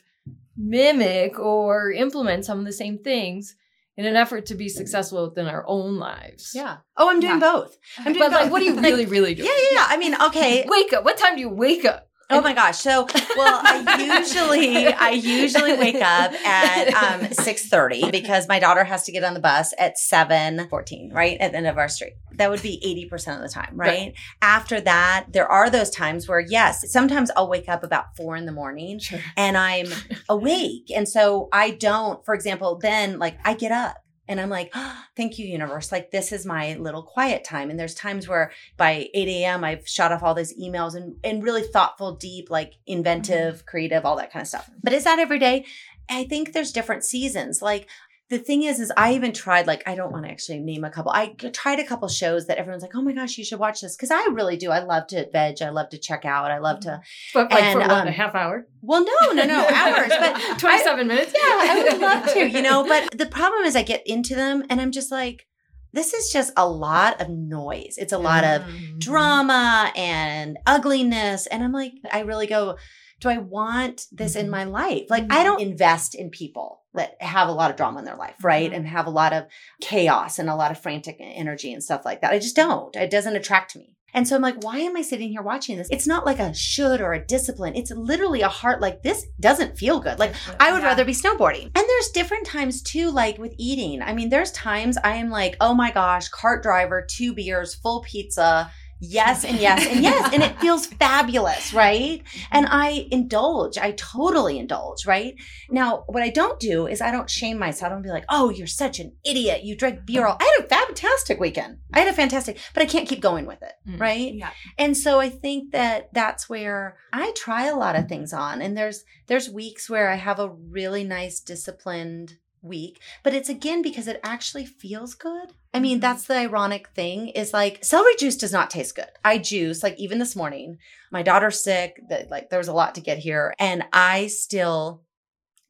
mimic 0.56 1.38
or 1.38 1.90
implement 1.92 2.44
some 2.44 2.58
of 2.58 2.64
the 2.64 2.72
same 2.72 2.98
things 2.98 3.56
in 3.96 4.06
an 4.06 4.16
effort 4.16 4.46
to 4.46 4.54
be 4.54 4.68
successful 4.68 5.28
within 5.28 5.46
our 5.46 5.64
own 5.66 5.96
lives. 5.98 6.52
Yeah. 6.54 6.78
Oh, 6.96 7.10
I'm 7.10 7.20
doing 7.20 7.34
Yeah. 7.34 7.52
both. 7.52 7.76
I'm 7.98 8.04
doing 8.12 8.18
But 8.20 8.30
like, 8.32 8.42
both. 8.44 8.52
what 8.52 8.58
do 8.60 8.64
you 8.66 8.80
really, 8.80 9.06
really 9.06 9.34
do? 9.34 9.42
Yeah, 9.42 9.50
yeah, 9.50 9.68
yeah. 9.72 9.86
I 9.88 9.96
mean, 9.98 10.14
okay. 10.28 10.64
Wake 10.68 10.92
up. 10.92 11.04
What 11.04 11.18
time 11.18 11.34
do 11.34 11.40
you 11.40 11.48
wake 11.50 11.84
up? 11.84 12.08
Oh 12.32 12.40
my 12.40 12.54
gosh. 12.54 12.78
So, 12.78 13.06
well, 13.36 13.60
I 13.62 14.18
usually 14.20 14.86
I 14.86 15.10
usually 15.10 15.76
wake 15.76 15.96
up 15.96 16.32
at 16.32 16.88
um 16.94 17.20
6:30 17.30 18.10
because 18.10 18.48
my 18.48 18.58
daughter 18.58 18.84
has 18.84 19.04
to 19.04 19.12
get 19.12 19.24
on 19.24 19.34
the 19.34 19.40
bus 19.40 19.74
at 19.78 19.96
7:14, 19.96 21.12
right? 21.12 21.38
At 21.40 21.52
the 21.52 21.58
end 21.58 21.66
of 21.66 21.78
our 21.78 21.88
street. 21.88 22.14
That 22.36 22.50
would 22.50 22.62
be 22.62 23.08
80% 23.12 23.36
of 23.36 23.42
the 23.42 23.48
time, 23.48 23.72
right? 23.74 23.88
Right. 23.88 24.14
After 24.40 24.80
that, 24.80 25.26
there 25.30 25.46
are 25.46 25.68
those 25.68 25.90
times 25.90 26.28
where 26.28 26.40
yes, 26.40 26.90
sometimes 26.90 27.30
I'll 27.36 27.48
wake 27.48 27.68
up 27.68 27.84
about 27.84 28.16
4 28.16 28.36
in 28.36 28.46
the 28.46 28.52
morning 28.52 29.00
and 29.36 29.56
I'm 29.56 29.86
awake. 30.28 30.90
And 30.94 31.08
so 31.08 31.48
I 31.52 31.70
don't, 31.70 32.24
for 32.24 32.34
example, 32.34 32.78
then 32.80 33.18
like 33.18 33.38
I 33.44 33.54
get 33.54 33.72
up 33.72 34.01
And 34.32 34.40
I'm 34.40 34.48
like, 34.48 34.70
oh, 34.74 35.04
thank 35.14 35.38
you, 35.38 35.46
universe. 35.46 35.92
Like, 35.92 36.10
this 36.10 36.32
is 36.32 36.46
my 36.46 36.74
little 36.74 37.02
quiet 37.02 37.44
time. 37.44 37.68
And 37.68 37.78
there's 37.78 37.94
times 37.94 38.26
where 38.26 38.50
by 38.78 39.08
8 39.12 39.28
a.m., 39.28 39.62
I've 39.62 39.86
shot 39.86 40.10
off 40.10 40.22
all 40.22 40.34
those 40.34 40.54
emails 40.58 40.94
and, 40.94 41.16
and 41.22 41.42
really 41.42 41.62
thoughtful, 41.62 42.16
deep, 42.16 42.50
like 42.50 42.74
inventive, 42.86 43.56
mm-hmm. 43.56 43.66
creative, 43.66 44.06
all 44.06 44.16
that 44.16 44.32
kind 44.32 44.40
of 44.40 44.48
stuff. 44.48 44.70
But 44.82 44.94
is 44.94 45.04
that 45.04 45.18
every 45.18 45.38
day? 45.38 45.66
I 46.08 46.24
think 46.24 46.52
there's 46.52 46.72
different 46.72 47.04
seasons. 47.04 47.60
Like, 47.60 47.88
the 48.32 48.38
thing 48.38 48.62
is, 48.62 48.80
is 48.80 48.90
I 48.96 49.12
even 49.12 49.34
tried, 49.34 49.66
like, 49.66 49.82
I 49.86 49.94
don't 49.94 50.10
want 50.10 50.24
to 50.24 50.30
actually 50.30 50.58
name 50.60 50.84
a 50.84 50.90
couple. 50.90 51.12
I 51.12 51.34
tried 51.52 51.80
a 51.80 51.84
couple 51.84 52.08
shows 52.08 52.46
that 52.46 52.56
everyone's 52.56 52.82
like, 52.82 52.94
oh 52.94 53.02
my 53.02 53.12
gosh, 53.12 53.36
you 53.36 53.44
should 53.44 53.58
watch 53.58 53.82
this. 53.82 53.94
Cause 53.94 54.10
I 54.10 54.24
really 54.32 54.56
do. 54.56 54.70
I 54.70 54.78
love 54.78 55.06
to 55.08 55.30
veg. 55.30 55.60
I 55.60 55.68
love 55.68 55.90
to 55.90 55.98
check 55.98 56.24
out. 56.24 56.50
I 56.50 56.56
love 56.56 56.80
to. 56.80 57.02
But 57.34 57.50
like 57.50 57.62
and, 57.62 57.72
for 57.74 57.80
what, 57.80 57.90
um, 57.90 58.08
a 58.08 58.10
half 58.10 58.34
hour? 58.34 58.66
Well, 58.80 59.04
no, 59.04 59.32
no, 59.32 59.44
no, 59.44 59.68
hours. 59.68 60.08
But 60.08 60.58
27 60.58 61.00
I, 61.00 61.02
minutes? 61.02 61.34
Yeah, 61.36 61.42
I 61.44 61.88
would 61.90 62.00
love 62.00 62.24
to, 62.32 62.48
you 62.48 62.62
know. 62.62 62.86
But 62.86 63.18
the 63.18 63.26
problem 63.26 63.64
is 63.64 63.76
I 63.76 63.82
get 63.82 64.02
into 64.06 64.34
them 64.34 64.64
and 64.70 64.80
I'm 64.80 64.92
just 64.92 65.10
like, 65.10 65.46
this 65.92 66.14
is 66.14 66.32
just 66.32 66.54
a 66.56 66.66
lot 66.66 67.20
of 67.20 67.28
noise. 67.28 67.96
It's 67.98 68.14
a 68.14 68.18
lot 68.18 68.44
of 68.44 68.62
mm-hmm. 68.62 68.98
drama 68.98 69.92
and 69.94 70.58
ugliness. 70.64 71.46
And 71.46 71.62
I'm 71.62 71.72
like, 71.72 71.92
I 72.10 72.20
really 72.20 72.46
go, 72.46 72.78
do 73.20 73.28
I 73.28 73.36
want 73.36 74.06
this 74.10 74.36
in 74.36 74.44
mm-hmm. 74.44 74.52
my 74.52 74.64
life? 74.64 75.10
Like, 75.10 75.24
I 75.24 75.26
mm-hmm. 75.26 75.44
don't 75.44 75.60
invest 75.60 76.14
in 76.14 76.30
people 76.30 76.81
that 76.94 77.20
have 77.20 77.48
a 77.48 77.52
lot 77.52 77.70
of 77.70 77.76
drama 77.76 77.98
in 77.98 78.04
their 78.04 78.16
life, 78.16 78.36
right? 78.42 78.66
Mm-hmm. 78.66 78.74
And 78.74 78.88
have 78.88 79.06
a 79.06 79.10
lot 79.10 79.32
of 79.32 79.46
chaos 79.80 80.38
and 80.38 80.48
a 80.48 80.56
lot 80.56 80.70
of 80.70 80.78
frantic 80.78 81.16
energy 81.20 81.72
and 81.72 81.82
stuff 81.82 82.04
like 82.04 82.20
that. 82.20 82.32
I 82.32 82.38
just 82.38 82.56
don't. 82.56 82.94
It 82.96 83.10
doesn't 83.10 83.36
attract 83.36 83.76
me. 83.76 83.96
And 84.14 84.28
so 84.28 84.36
I'm 84.36 84.42
like, 84.42 84.62
why 84.62 84.78
am 84.78 84.96
I 84.96 85.02
sitting 85.02 85.30
here 85.30 85.42
watching 85.42 85.78
this? 85.78 85.88
It's 85.90 86.06
not 86.06 86.26
like 86.26 86.38
a 86.38 86.52
should 86.52 87.00
or 87.00 87.14
a 87.14 87.24
discipline. 87.24 87.74
It's 87.74 87.90
literally 87.90 88.42
a 88.42 88.48
heart 88.48 88.80
like 88.80 89.02
this 89.02 89.26
doesn't 89.40 89.78
feel 89.78 90.00
good. 90.00 90.18
Like 90.18 90.34
I 90.60 90.70
would 90.72 90.82
yeah. 90.82 90.88
rather 90.88 91.04
be 91.04 91.14
snowboarding. 91.14 91.64
And 91.64 91.72
there's 91.74 92.10
different 92.10 92.46
times 92.46 92.82
too, 92.82 93.10
like 93.10 93.38
with 93.38 93.54
eating. 93.56 94.02
I 94.02 94.12
mean, 94.12 94.28
there's 94.28 94.52
times 94.52 94.98
I 95.02 95.16
am 95.16 95.30
like, 95.30 95.56
oh 95.60 95.74
my 95.74 95.90
gosh, 95.90 96.28
cart 96.28 96.62
driver, 96.62 97.06
two 97.08 97.32
beers, 97.32 97.74
full 97.74 98.02
pizza, 98.02 98.70
yes 99.02 99.44
and 99.44 99.58
yes 99.58 99.84
and 99.86 100.02
yes 100.02 100.32
and 100.32 100.42
it 100.42 100.58
feels 100.60 100.86
fabulous 100.86 101.74
right? 101.74 102.22
And 102.52 102.66
i 102.70 103.08
indulge 103.10 103.76
i 103.76 103.92
totally 103.92 104.58
indulge 104.58 105.06
right? 105.06 105.34
Now 105.70 106.04
what 106.06 106.22
i 106.22 106.28
don't 106.30 106.60
do 106.60 106.86
is 106.86 107.00
i 107.00 107.10
don't 107.10 107.28
shame 107.28 107.58
myself 107.58 107.90
i 107.90 107.94
don't 107.94 108.02
be 108.02 108.10
like 108.10 108.24
oh 108.30 108.50
you're 108.50 108.66
such 108.66 109.00
an 109.00 109.12
idiot. 109.24 109.64
You 109.64 109.76
drank 109.76 110.06
beer 110.06 110.24
all 110.24 110.36
i 110.40 110.54
had 110.56 110.64
a 110.64 110.68
fantastic 110.68 111.40
weekend. 111.40 111.78
I 111.92 112.00
had 112.00 112.08
a 112.08 112.12
fantastic 112.12 112.58
but 112.74 112.82
i 112.82 112.86
can't 112.86 113.08
keep 113.08 113.20
going 113.20 113.46
with 113.46 113.62
it 113.62 113.72
mm, 113.88 114.00
right? 114.00 114.34
Yeah. 114.34 114.50
And 114.78 114.96
so 114.96 115.18
i 115.18 115.28
think 115.28 115.72
that 115.72 116.12
that's 116.12 116.48
where 116.48 116.96
i 117.12 117.32
try 117.36 117.66
a 117.66 117.76
lot 117.76 117.96
of 117.96 118.08
things 118.08 118.32
on 118.32 118.62
and 118.62 118.76
there's 118.76 119.04
there's 119.26 119.50
weeks 119.50 119.90
where 119.90 120.10
i 120.10 120.14
have 120.14 120.38
a 120.38 120.48
really 120.48 121.02
nice 121.04 121.40
disciplined 121.40 122.38
week, 122.62 123.00
but 123.22 123.34
it's 123.34 123.48
again 123.48 123.82
because 123.82 124.06
it 124.06 124.20
actually 124.22 124.64
feels 124.64 125.14
good. 125.14 125.52
I 125.74 125.80
mean, 125.80 125.96
mm-hmm. 125.96 126.00
that's 126.00 126.26
the 126.26 126.36
ironic 126.36 126.88
thing 126.88 127.28
is 127.28 127.52
like 127.52 127.84
celery 127.84 128.14
juice 128.18 128.36
does 128.36 128.52
not 128.52 128.70
taste 128.70 128.94
good. 128.94 129.06
I 129.24 129.38
juice 129.38 129.82
like 129.82 129.98
even 129.98 130.18
this 130.18 130.36
morning, 130.36 130.78
my 131.10 131.22
daughter's 131.22 131.62
sick, 131.62 132.00
that 132.08 132.30
like 132.30 132.50
there 132.50 132.58
was 132.58 132.68
a 132.68 132.74
lot 132.74 132.94
to 132.96 133.00
get 133.00 133.18
here 133.18 133.54
and 133.58 133.84
I 133.92 134.26
still 134.26 135.02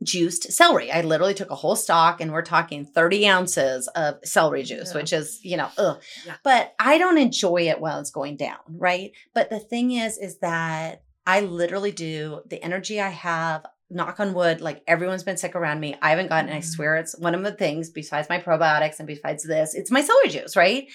juiced 0.03 0.53
celery. 0.53 0.91
I 0.91 1.03
literally 1.03 1.35
took 1.35 1.51
a 1.51 1.57
whole 1.57 1.77
stalk 1.77 2.21
and 2.21 2.33
we're 2.33 2.43
talking 2.43 2.85
30 2.85 3.29
ounces 3.29 3.89
of 3.89 4.17
celery 4.25 4.65
juice, 4.65 4.91
yeah. 4.93 5.01
which 5.01 5.13
is, 5.13 5.39
you 5.45 5.57
know, 5.57 5.69
ugh. 5.79 6.03
Yeah. 6.27 6.35
But 6.43 6.75
I 6.79 6.99
don't 6.99 7.19
enjoy 7.19 7.69
it 7.69 7.81
while 7.81 8.01
it's 8.01 8.11
going 8.11 8.37
down, 8.37 8.59
right? 8.69 9.13
But 9.35 9.51
the 9.51 9.61
thing 9.61 9.93
is, 9.93 10.19
is 10.19 10.39
that 10.39 11.05
I 11.27 11.41
literally 11.41 11.93
do 11.93 12.41
the 12.49 12.63
energy 12.63 13.01
I 13.01 13.11
have 13.11 13.65
knock 13.93 14.21
on 14.21 14.35
wood, 14.35 14.61
like 14.61 14.83
everyone's 14.87 15.23
been 15.23 15.37
sick 15.37 15.55
around 15.55 15.81
me. 15.81 15.97
I 16.01 16.11
haven't 16.11 16.29
gotten, 16.29 16.49
mm-hmm. 16.49 16.59
I 16.59 16.61
swear 16.61 16.97
it's 16.97 17.19
one 17.19 17.35
of 17.35 17.43
the 17.43 17.53
things 17.53 17.91
besides 17.91 18.29
my 18.29 18.41
probiotics 18.41 18.99
and 18.99 19.07
besides 19.07 19.45
this, 19.45 19.75
it's 19.75 19.91
my 19.91 20.01
celery 20.01 20.29
juice, 20.29 20.57
right? 20.57 20.89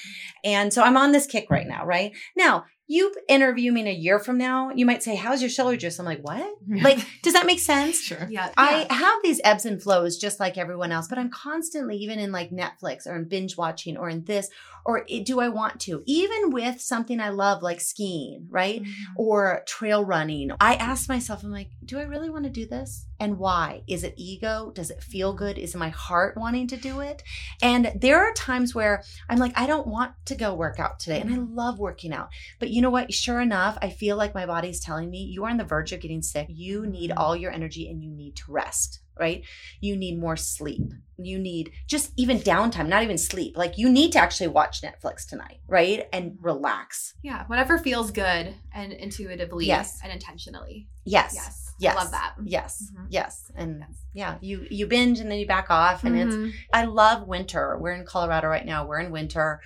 And 0.43 0.74
so 0.74 0.84
I'm 0.84 0.98
on 0.98 1.12
this 1.12 1.28
kick 1.28 1.50
right 1.50 1.68
now, 1.68 1.86
right? 1.86 2.14
Now, 2.36 2.66
you 2.89 3.14
interview 3.28 3.74
me 3.74 3.82
in 3.82 3.88
a 3.88 3.93
year 3.93 4.18
from 4.18 4.38
now, 4.38 4.72
you 4.74 4.86
might 4.86 5.04
say, 5.04 5.16
How's 5.16 5.41
your 5.41 5.50
celery 5.50 5.76
juice? 5.76 6.00
I'm 6.00 6.06
like, 6.06 6.22
What? 6.22 6.56
like, 6.68 7.06
does 7.22 7.34
that 7.34 7.45
make 7.45 7.60
sense? 7.60 8.02
Sure. 8.02 8.28
Yeah. 8.30 8.52
I 8.56 8.88
have 8.89 9.20
these 9.24 9.41
ebbs 9.43 9.66
and 9.66 9.82
flows 9.82 10.18
just 10.18 10.39
like 10.39 10.58
everyone 10.58 10.93
else, 10.93 11.08
but 11.10 11.18
I'm 11.18 11.30
constantly, 11.30 11.98
even 11.98 12.18
in 12.18 12.32
like 12.32 12.50
Netflix 12.50 13.06
or 13.06 13.16
in 13.18 13.26
binge 13.28 13.58
watching 13.58 13.98
or 13.98 14.10
in 14.10 14.24
this, 14.24 14.50
or 14.88 15.04
do 15.26 15.42
I 15.42 15.50
want 15.50 15.82
to? 15.82 16.02
Even 16.06 16.50
with 16.50 16.80
something 16.80 17.20
I 17.20 17.28
love 17.30 17.62
like 17.62 17.82
skiing, 17.82 18.48
right? 18.50 18.82
Mm-hmm. 18.82 19.14
Or 19.18 19.64
trail 19.68 20.04
running, 20.04 20.52
I 20.62 20.76
ask 20.76 21.10
myself, 21.10 21.44
I'm 21.44 21.52
like, 21.52 21.72
Do 21.84 22.00
I 22.00 22.04
really 22.04 22.30
want 22.30 22.46
to 22.46 22.50
do 22.50 22.66
this? 22.66 23.06
And 23.20 23.38
why? 23.38 23.84
Is 23.88 24.06
it 24.06 24.14
ego? 24.16 24.72
Does 24.74 24.90
it 24.90 25.04
feel 25.04 25.34
good? 25.34 25.58
Is 25.58 25.76
my 25.76 25.90
heart 25.90 26.38
wanting 26.38 26.68
to 26.68 26.78
do 26.78 27.02
it? 27.02 27.22
And 27.62 27.92
there 28.00 28.20
are 28.20 28.32
times 28.34 28.74
where 28.74 29.04
I'm 29.30 29.40
like, 29.40 29.58
I 29.58 29.68
don't 29.68 29.88
want 29.88 30.14
to 30.26 30.36
go 30.36 30.54
work 30.54 30.80
out 30.80 31.00
today. 31.02 31.20
And 31.20 31.34
I 31.34 31.38
mm-hmm. 31.38 31.56
love 31.56 31.80
working 31.80 32.14
out. 32.14 32.30
But 32.60 32.70
you 32.70 32.82
know 32.82 32.90
what? 32.90 33.14
Sure 33.14 33.42
enough, 33.42 33.78
I 33.82 33.90
feel 33.90 34.16
like 34.16 34.34
my 34.34 34.46
body's 34.46 34.80
telling 34.80 35.10
me 35.10 35.24
you 35.24 35.44
are 35.44 35.50
on 35.50 35.58
the 35.58 35.66
verge 35.66 35.92
of 35.92 36.00
getting 36.00 36.22
sick. 36.22 36.48
You 36.50 36.86
need 36.86 37.12
all 37.12 37.36
your 37.36 37.52
energy 37.52 37.90
and 37.90 38.02
you 38.02 38.12
need 38.12 38.38
to 38.38 38.52
rest, 38.52 39.02
right? 39.20 39.43
You 39.82 39.95
need 39.95 40.20
more 40.20 40.36
sleep. 40.36 40.93
You 41.18 41.39
need 41.39 41.72
just 41.88 42.11
even 42.15 42.39
downtime, 42.39 42.88
not 42.88 43.03
even 43.03 43.18
sleep. 43.18 43.57
Like 43.57 43.78
you 43.78 43.89
need 43.89 44.11
to 44.11 44.20
actually 44.20 44.47
watch 44.47 44.82
Netflix 44.82 45.28
tonight, 45.28 45.59
right? 45.68 46.07
And 46.13 46.38
relax. 46.41 47.15
Yeah, 47.24 47.45
whatever 47.47 47.78
feels 47.78 48.11
good 48.11 48.53
and 48.74 48.93
intuitively 48.93 49.65
yes. 49.65 49.99
and 50.03 50.11
intentionally. 50.11 50.88
Yes. 51.05 51.34
Yes. 51.36 51.74
Yes. 51.80 51.95
I 51.95 52.03
love 52.03 52.11
that. 52.11 52.34
Yes. 52.43 52.91
Mm-hmm. 52.91 53.05
Yes. 53.09 53.51
And 53.55 53.80
yes. 53.80 53.97
yeah, 54.13 54.38
you 54.41 54.68
you 54.70 54.88
binge 54.88 55.20
and 55.20 55.30
then 55.30 55.38
you 55.39 55.47
back 55.47 55.70
off 55.70 56.03
and 56.03 56.15
mm-hmm. 56.15 56.45
it's 56.45 56.55
I 56.74 56.86
love 56.86 57.28
winter. 57.28 57.78
We're 57.80 57.93
in 57.93 58.05
Colorado 58.05 58.47
right 58.47 58.65
now. 58.65 58.88
We're 58.88 58.99
in 58.99 59.11
winter 59.11 59.61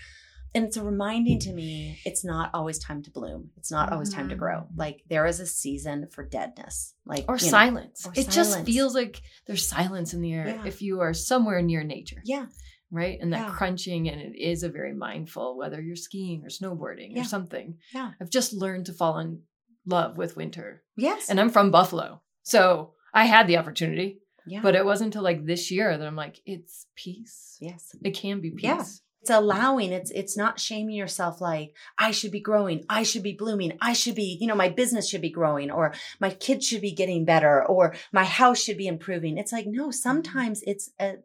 and 0.53 0.65
it's 0.65 0.77
a 0.77 0.83
reminding 0.83 1.39
to 1.39 1.51
me 1.53 1.99
it's 2.05 2.23
not 2.23 2.49
always 2.53 2.79
time 2.79 3.01
to 3.01 3.11
bloom 3.11 3.49
it's 3.57 3.71
not 3.71 3.91
always 3.91 4.13
time 4.13 4.29
to 4.29 4.35
grow 4.35 4.57
mm-hmm. 4.61 4.79
like 4.79 5.01
there 5.09 5.25
is 5.25 5.39
a 5.39 5.45
season 5.45 6.07
for 6.11 6.23
deadness 6.25 6.93
like 7.05 7.25
or 7.27 7.37
silence 7.37 8.05
know, 8.05 8.09
or 8.09 8.13
it 8.13 8.31
silence. 8.31 8.35
just 8.35 8.65
feels 8.65 8.93
like 8.95 9.21
there's 9.47 9.67
silence 9.67 10.13
in 10.13 10.21
the 10.21 10.33
air 10.33 10.47
yeah. 10.47 10.65
if 10.65 10.81
you 10.81 11.01
are 11.01 11.13
somewhere 11.13 11.61
near 11.61 11.83
nature 11.83 12.21
yeah 12.25 12.45
right 12.91 13.19
and 13.21 13.33
that 13.33 13.47
yeah. 13.47 13.53
crunching 13.53 14.09
and 14.09 14.21
it 14.21 14.37
is 14.37 14.63
a 14.63 14.69
very 14.69 14.93
mindful 14.93 15.57
whether 15.57 15.81
you're 15.81 15.95
skiing 15.95 16.43
or 16.43 16.49
snowboarding 16.49 17.15
yeah. 17.15 17.21
or 17.21 17.25
something 17.25 17.77
yeah 17.93 18.11
i've 18.19 18.29
just 18.29 18.53
learned 18.53 18.85
to 18.85 18.93
fall 18.93 19.17
in 19.19 19.41
love 19.85 20.17
with 20.17 20.35
winter 20.35 20.83
yes 20.95 21.29
and 21.29 21.39
i'm 21.39 21.49
from 21.49 21.71
buffalo 21.71 22.21
so 22.43 22.93
i 23.13 23.25
had 23.25 23.47
the 23.47 23.57
opportunity 23.57 24.17
yeah. 24.47 24.61
But 24.63 24.73
it 24.73 24.83
wasn't 24.83 25.09
until 25.09 25.21
like 25.21 25.45
this 25.45 25.69
year 25.69 25.95
that 25.95 26.07
I'm 26.07 26.15
like, 26.15 26.39
it's 26.47 26.87
peace. 26.95 27.57
Yes. 27.61 27.95
It 28.03 28.17
can 28.17 28.41
be 28.41 28.49
peace. 28.49 28.63
Yeah 28.63 28.83
it's 29.21 29.29
allowing 29.29 29.91
it's 29.91 30.11
it's 30.11 30.35
not 30.35 30.59
shaming 30.59 30.95
yourself 30.95 31.41
like 31.41 31.75
i 31.97 32.11
should 32.11 32.31
be 32.31 32.39
growing 32.39 32.83
i 32.89 33.03
should 33.03 33.23
be 33.23 33.33
blooming 33.33 33.77
i 33.81 33.93
should 33.93 34.15
be 34.15 34.37
you 34.41 34.47
know 34.47 34.55
my 34.55 34.69
business 34.69 35.07
should 35.07 35.21
be 35.21 35.29
growing 35.29 35.69
or 35.69 35.93
my 36.19 36.29
kids 36.29 36.65
should 36.65 36.81
be 36.81 36.91
getting 36.91 37.23
better 37.23 37.65
or 37.65 37.93
my 38.11 38.23
house 38.23 38.61
should 38.61 38.77
be 38.77 38.87
improving 38.87 39.37
it's 39.37 39.51
like 39.51 39.67
no 39.67 39.83
mm-hmm. 39.83 39.91
sometimes 39.91 40.63
it's 40.65 40.91
a 40.99 41.15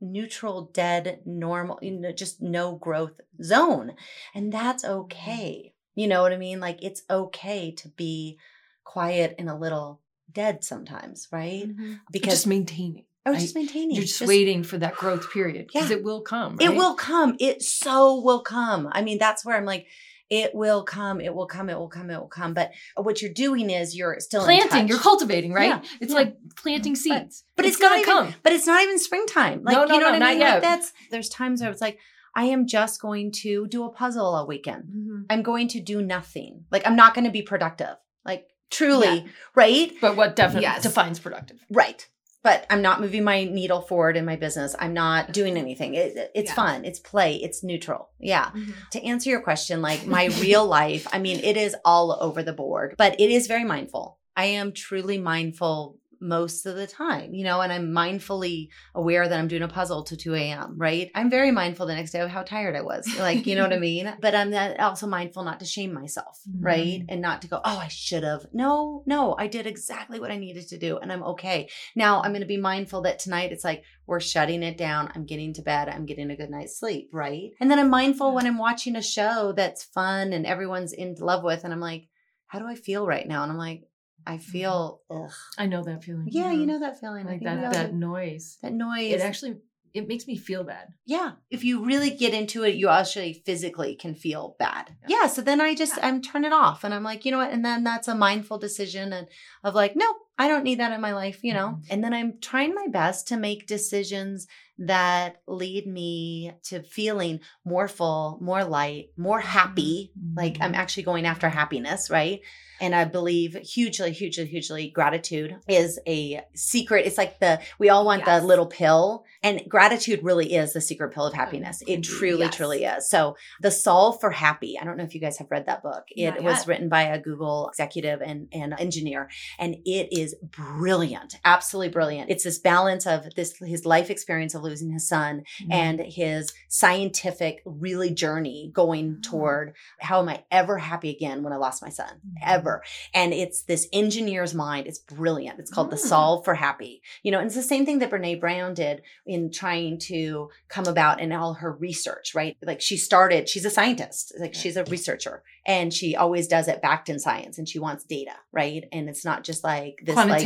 neutral 0.00 0.70
dead 0.72 1.20
normal 1.24 1.78
you 1.82 1.92
know 1.92 2.12
just 2.12 2.40
no 2.40 2.74
growth 2.76 3.20
zone 3.42 3.92
and 4.34 4.52
that's 4.52 4.84
mm-hmm. 4.84 5.00
okay 5.00 5.72
you 5.94 6.08
know 6.08 6.22
what 6.22 6.32
i 6.32 6.36
mean 6.36 6.58
like 6.58 6.82
it's 6.82 7.02
okay 7.10 7.70
to 7.70 7.88
be 7.90 8.38
quiet 8.82 9.34
and 9.38 9.48
a 9.48 9.54
little 9.54 10.00
dead 10.32 10.64
sometimes 10.64 11.28
right 11.30 11.68
mm-hmm. 11.68 11.94
because 12.10 12.32
just 12.32 12.46
maintaining 12.46 13.04
Oh, 13.24 13.34
just 13.34 13.54
maintaining. 13.54 13.92
You're 13.94 14.02
just, 14.02 14.18
just, 14.18 14.28
waiting 14.28 14.64
for 14.64 14.78
that 14.78 14.96
growth 14.96 15.30
period 15.32 15.68
because 15.68 15.90
yeah. 15.90 15.96
it 15.96 16.02
will 16.02 16.22
come. 16.22 16.56
Right? 16.56 16.70
It 16.70 16.76
will 16.76 16.94
come. 16.94 17.36
It 17.38 17.62
so 17.62 18.20
will 18.20 18.42
come. 18.42 18.88
I 18.90 19.02
mean, 19.02 19.18
that's 19.18 19.44
where 19.44 19.56
I'm 19.56 19.64
like, 19.64 19.86
it 20.28 20.54
will 20.54 20.82
come. 20.82 21.20
It 21.20 21.32
will 21.32 21.46
come. 21.46 21.68
It 21.68 21.78
will 21.78 21.88
come. 21.88 22.10
It 22.10 22.18
will 22.18 22.26
come. 22.26 22.52
But 22.52 22.72
what 22.96 23.22
you're 23.22 23.32
doing 23.32 23.70
is 23.70 23.96
you're 23.96 24.18
still 24.18 24.42
planting. 24.42 24.88
You're 24.88 24.98
cultivating, 24.98 25.52
right? 25.52 25.68
Yeah. 25.68 25.82
It's 26.00 26.10
yeah. 26.10 26.18
like 26.18 26.36
planting 26.56 26.96
seeds. 26.96 27.44
But, 27.54 27.62
but 27.62 27.66
it's, 27.66 27.76
it's 27.76 27.82
gonna 27.82 28.04
come. 28.04 28.34
But 28.42 28.52
it's 28.52 28.66
not 28.66 28.82
even 28.82 28.98
springtime. 28.98 29.62
Like 29.62 29.76
no, 29.76 29.84
no, 29.84 29.94
you 29.94 30.00
know 30.00 30.06
no, 30.06 30.18
what 30.18 30.22
I 30.22 30.30
mean? 30.32 30.40
Like 30.40 30.62
that's 30.62 30.92
there's 31.10 31.28
times 31.28 31.60
where 31.60 31.70
it's 31.70 31.80
like. 31.80 31.98
I 32.34 32.44
am 32.44 32.66
just 32.66 32.98
going 32.98 33.30
to 33.42 33.66
do 33.66 33.84
a 33.84 33.90
puzzle 33.90 34.24
all 34.24 34.46
weekend. 34.46 34.84
Mm-hmm. 34.84 35.22
I'm 35.28 35.42
going 35.42 35.68
to 35.68 35.80
do 35.80 36.00
nothing. 36.00 36.64
Like 36.70 36.86
I'm 36.86 36.96
not 36.96 37.12
going 37.12 37.26
to 37.26 37.30
be 37.30 37.42
productive. 37.42 37.96
Like 38.24 38.46
truly, 38.70 39.16
yeah. 39.18 39.30
right? 39.54 39.92
But 40.00 40.16
what 40.16 40.34
definitely 40.34 40.62
yes. 40.62 40.82
defines 40.82 41.18
productive? 41.20 41.58
Right 41.70 42.08
but 42.42 42.66
I'm 42.70 42.82
not 42.82 43.00
moving 43.00 43.24
my 43.24 43.44
needle 43.44 43.80
forward 43.80 44.16
in 44.16 44.24
my 44.24 44.36
business. 44.36 44.74
I'm 44.78 44.94
not 44.94 45.32
doing 45.32 45.56
anything. 45.56 45.94
It, 45.94 46.32
it's 46.34 46.50
yeah. 46.50 46.54
fun. 46.54 46.84
It's 46.84 46.98
play. 46.98 47.36
It's 47.36 47.62
neutral. 47.62 48.10
Yeah. 48.18 48.46
Mm-hmm. 48.46 48.72
To 48.92 49.04
answer 49.04 49.30
your 49.30 49.40
question, 49.40 49.80
like 49.80 50.06
my 50.06 50.26
real 50.40 50.66
life, 50.66 51.06
I 51.12 51.18
mean, 51.18 51.38
it 51.40 51.56
is 51.56 51.76
all 51.84 52.16
over 52.20 52.42
the 52.42 52.52
board, 52.52 52.94
but 52.98 53.20
it 53.20 53.30
is 53.30 53.46
very 53.46 53.64
mindful. 53.64 54.18
I 54.36 54.46
am 54.46 54.72
truly 54.72 55.18
mindful 55.18 55.98
most 56.22 56.64
of 56.66 56.76
the 56.76 56.86
time, 56.86 57.34
you 57.34 57.44
know, 57.44 57.60
and 57.60 57.72
I'm 57.72 57.90
mindfully 57.92 58.68
aware 58.94 59.28
that 59.28 59.38
I'm 59.38 59.48
doing 59.48 59.62
a 59.62 59.68
puzzle 59.68 60.04
to 60.04 60.16
2 60.16 60.34
a.m., 60.34 60.74
right? 60.76 61.10
I'm 61.14 61.28
very 61.28 61.50
mindful 61.50 61.86
the 61.86 61.94
next 61.94 62.12
day 62.12 62.20
of 62.20 62.30
how 62.30 62.42
tired 62.42 62.76
I 62.76 62.82
was. 62.82 63.06
Like, 63.18 63.46
you 63.46 63.56
know 63.56 63.62
what 63.64 63.72
I 63.72 63.78
mean? 63.90 64.14
But 64.20 64.34
I'm 64.34 64.54
also 64.78 65.06
mindful 65.06 65.42
not 65.42 65.60
to 65.60 65.66
shame 65.66 65.92
myself, 65.92 66.40
right? 66.58 67.00
Mhm. 67.00 67.06
And 67.08 67.20
not 67.20 67.42
to 67.42 67.48
go, 67.48 67.60
oh, 67.64 67.78
I 67.78 67.88
should 67.88 68.22
have. 68.22 68.46
No, 68.52 69.02
no, 69.06 69.34
I 69.38 69.48
did 69.48 69.66
exactly 69.66 70.20
what 70.20 70.30
I 70.30 70.38
needed 70.38 70.68
to 70.68 70.78
do 70.78 70.98
and 70.98 71.12
I'm 71.12 71.22
okay. 71.24 71.68
Now 71.96 72.22
I'm 72.22 72.30
going 72.32 72.40
to 72.40 72.46
be 72.46 72.56
mindful 72.56 73.02
that 73.02 73.18
tonight 73.18 73.52
it's 73.52 73.64
like 73.64 73.82
we're 74.06 74.20
shutting 74.20 74.62
it 74.62 74.76
down. 74.78 75.10
I'm 75.14 75.26
getting 75.26 75.52
to 75.54 75.62
bed. 75.62 75.88
I'm 75.88 76.06
getting 76.06 76.30
a 76.30 76.36
good 76.36 76.50
night's 76.50 76.78
sleep, 76.78 77.10
right? 77.12 77.50
And 77.60 77.70
then 77.70 77.78
I'm 77.78 77.90
mindful 77.90 78.34
when 78.34 78.46
I'm 78.46 78.58
watching 78.58 78.96
a 78.96 79.02
show 79.02 79.52
that's 79.56 79.84
fun 79.84 80.32
and 80.32 80.46
everyone's 80.46 80.92
in 80.92 81.14
love 81.18 81.42
with, 81.44 81.64
and 81.64 81.72
I'm 81.72 81.80
like, 81.80 82.08
how 82.46 82.58
do 82.58 82.66
I 82.66 82.74
feel 82.74 83.06
right 83.06 83.26
now? 83.26 83.42
And 83.42 83.50
I'm 83.52 83.58
like, 83.58 83.84
I 84.26 84.36
mm. 84.36 84.42
feel, 84.42 85.00
ugh. 85.10 85.32
I 85.58 85.66
know 85.66 85.82
that 85.82 86.04
feeling. 86.04 86.28
Yeah, 86.30 86.52
you 86.52 86.66
know 86.66 86.80
that 86.80 87.00
feeling. 87.00 87.26
Like 87.26 87.42
that 87.42 87.72
that 87.72 87.94
noise. 87.94 88.58
that 88.62 88.72
noise. 88.72 89.12
It 89.12 89.20
actually 89.20 89.56
it 89.94 90.08
makes 90.08 90.26
me 90.26 90.36
feel 90.36 90.64
bad. 90.64 90.88
yeah. 91.04 91.32
If 91.50 91.64
you 91.64 91.84
really 91.84 92.10
get 92.10 92.32
into 92.32 92.64
it, 92.64 92.76
you 92.76 92.88
actually 92.88 93.42
physically 93.44 93.94
can 93.94 94.14
feel 94.14 94.56
bad. 94.58 94.96
Yeah. 95.06 95.26
so 95.26 95.42
then 95.42 95.60
I 95.60 95.74
just, 95.74 95.96
Yeah. 95.96 96.06
I'm 96.06 96.22
turn 96.22 96.44
it 96.44 96.52
off 96.52 96.84
and 96.84 96.94
I'm 96.94 97.02
like, 97.02 97.24
you 97.24 97.30
know 97.30 97.38
what? 97.38 97.52
And 97.52 97.64
then 97.64 97.84
that's 97.84 98.08
a 98.08 98.14
mindful 98.14 98.58
decision 98.58 99.12
and 99.12 99.28
of 99.62 99.74
like, 99.74 99.94
no, 99.94 100.06
I 100.38 100.48
don't 100.48 100.64
need 100.64 100.80
that 100.80 100.92
in 100.92 101.00
my 101.00 101.12
life, 101.12 101.44
you 101.44 101.52
know? 101.52 101.68
Mm-hmm. 101.68 101.92
And 101.92 102.02
then 102.02 102.14
I'm 102.14 102.40
trying 102.40 102.74
my 102.74 102.86
best 102.88 103.28
to 103.28 103.36
make 103.36 103.66
decisions 103.66 104.46
that 104.86 105.36
lead 105.46 105.86
me 105.86 106.52
to 106.64 106.82
feeling 106.82 107.40
more 107.64 107.88
full, 107.88 108.38
more 108.40 108.64
light, 108.64 109.10
more 109.16 109.40
happy. 109.40 110.12
Like 110.34 110.58
I'm 110.60 110.74
actually 110.74 111.04
going 111.04 111.24
after 111.26 111.48
happiness, 111.48 112.10
right? 112.10 112.40
And 112.80 112.96
I 112.96 113.04
believe 113.04 113.54
hugely, 113.54 114.10
hugely, 114.10 114.44
hugely 114.46 114.88
gratitude 114.90 115.54
is 115.68 116.00
a 116.04 116.42
secret. 116.56 117.06
It's 117.06 117.16
like 117.16 117.38
the, 117.38 117.60
we 117.78 117.90
all 117.90 118.04
want 118.04 118.24
Yes. 118.26 118.40
the 118.40 118.46
little 118.46 118.66
pill 118.66 119.24
and 119.44 119.62
gratitude 119.68 120.20
really 120.24 120.54
is 120.54 120.72
the 120.72 120.80
secret 120.80 121.14
pill 121.14 121.26
of 121.26 121.32
happiness. 121.32 121.80
It 121.86 122.02
truly, 122.02 122.40
yes. 122.46 122.56
truly 122.56 122.84
is. 122.84 123.08
So 123.08 123.36
the 123.60 123.70
solve 123.70 124.20
for 124.20 124.32
happy. 124.32 124.76
I 124.80 124.84
don't 124.84 124.96
know 124.96 125.04
if 125.04 125.14
you 125.14 125.20
guys 125.20 125.38
have 125.38 125.50
read 125.50 125.66
that 125.66 125.84
book. 125.84 126.04
It 126.10 126.30
Not 126.30 126.42
was 126.42 126.58
yet. 126.58 126.66
written 126.66 126.88
by 126.88 127.02
a 127.02 127.20
Google 127.20 127.68
executive 127.68 128.20
and, 128.20 128.48
and 128.52 128.74
engineer 128.78 129.28
and 129.60 129.76
it 129.84 130.08
is 130.10 130.34
brilliant. 130.42 131.36
Absolutely 131.44 131.90
brilliant. 131.90 132.30
It's 132.30 132.42
this 132.42 132.58
balance 132.58 133.06
of 133.06 133.32
this, 133.36 133.56
his 133.58 133.86
life 133.86 134.10
experience 134.10 134.54
of 134.56 134.62
losing 134.72 134.90
his 134.90 135.06
son 135.06 135.44
Mm-hmm. 135.62 135.72
and 135.72 136.00
his 136.00 136.52
scientific 136.68 137.62
really 137.64 138.10
journey 138.10 138.70
going 138.72 139.16
Oh. 139.18 139.30
toward 139.30 139.74
how 140.00 140.20
am 140.20 140.28
I 140.28 140.44
ever 140.50 140.78
happy 140.78 141.10
again 141.10 141.42
when 141.42 141.52
I 141.52 141.56
lost 141.56 141.82
my 141.82 141.88
son 141.90 142.20
Mhm. 142.26 142.38
ever. 142.56 142.82
And 143.14 143.32
it's 143.32 143.62
this 143.62 143.88
engineer's 143.92 144.54
mind. 144.54 144.86
It's 144.86 144.98
brilliant. 144.98 145.58
It's 145.58 145.70
called 145.70 145.90
the 145.90 145.96
Mm. 145.96 146.08
solve 146.12 146.44
for 146.44 146.54
happy. 146.54 147.02
You 147.22 147.30
know, 147.32 147.38
and 147.38 147.46
it's 147.46 147.54
the 147.56 147.62
same 147.62 147.84
thing 147.86 147.98
that 148.00 148.10
Brene 148.10 148.40
Brown 148.40 148.74
did 148.74 149.02
in 149.26 149.50
trying 149.50 149.98
to 150.10 150.48
come 150.68 150.86
about 150.86 151.20
in 151.20 151.32
all 151.32 151.54
her 151.54 151.72
research, 151.72 152.34
right? 152.34 152.56
Like 152.62 152.80
she 152.80 152.96
started, 152.96 153.48
she's 153.48 153.64
a 153.64 153.70
scientist, 153.70 154.32
like 154.38 154.54
she's 154.54 154.76
a 154.76 154.84
researcher 154.84 155.42
and 155.66 155.92
she 155.92 156.16
always 156.16 156.46
does 156.48 156.68
it 156.68 156.82
backed 156.82 157.08
in 157.08 157.18
science 157.18 157.58
and 157.58 157.68
she 157.68 157.78
wants 157.78 158.04
data, 158.04 158.34
right? 158.52 158.84
And 158.92 159.08
it's 159.08 159.24
not 159.24 159.44
just 159.44 159.62
like 159.64 160.00
this 160.04 160.16
like 160.16 160.42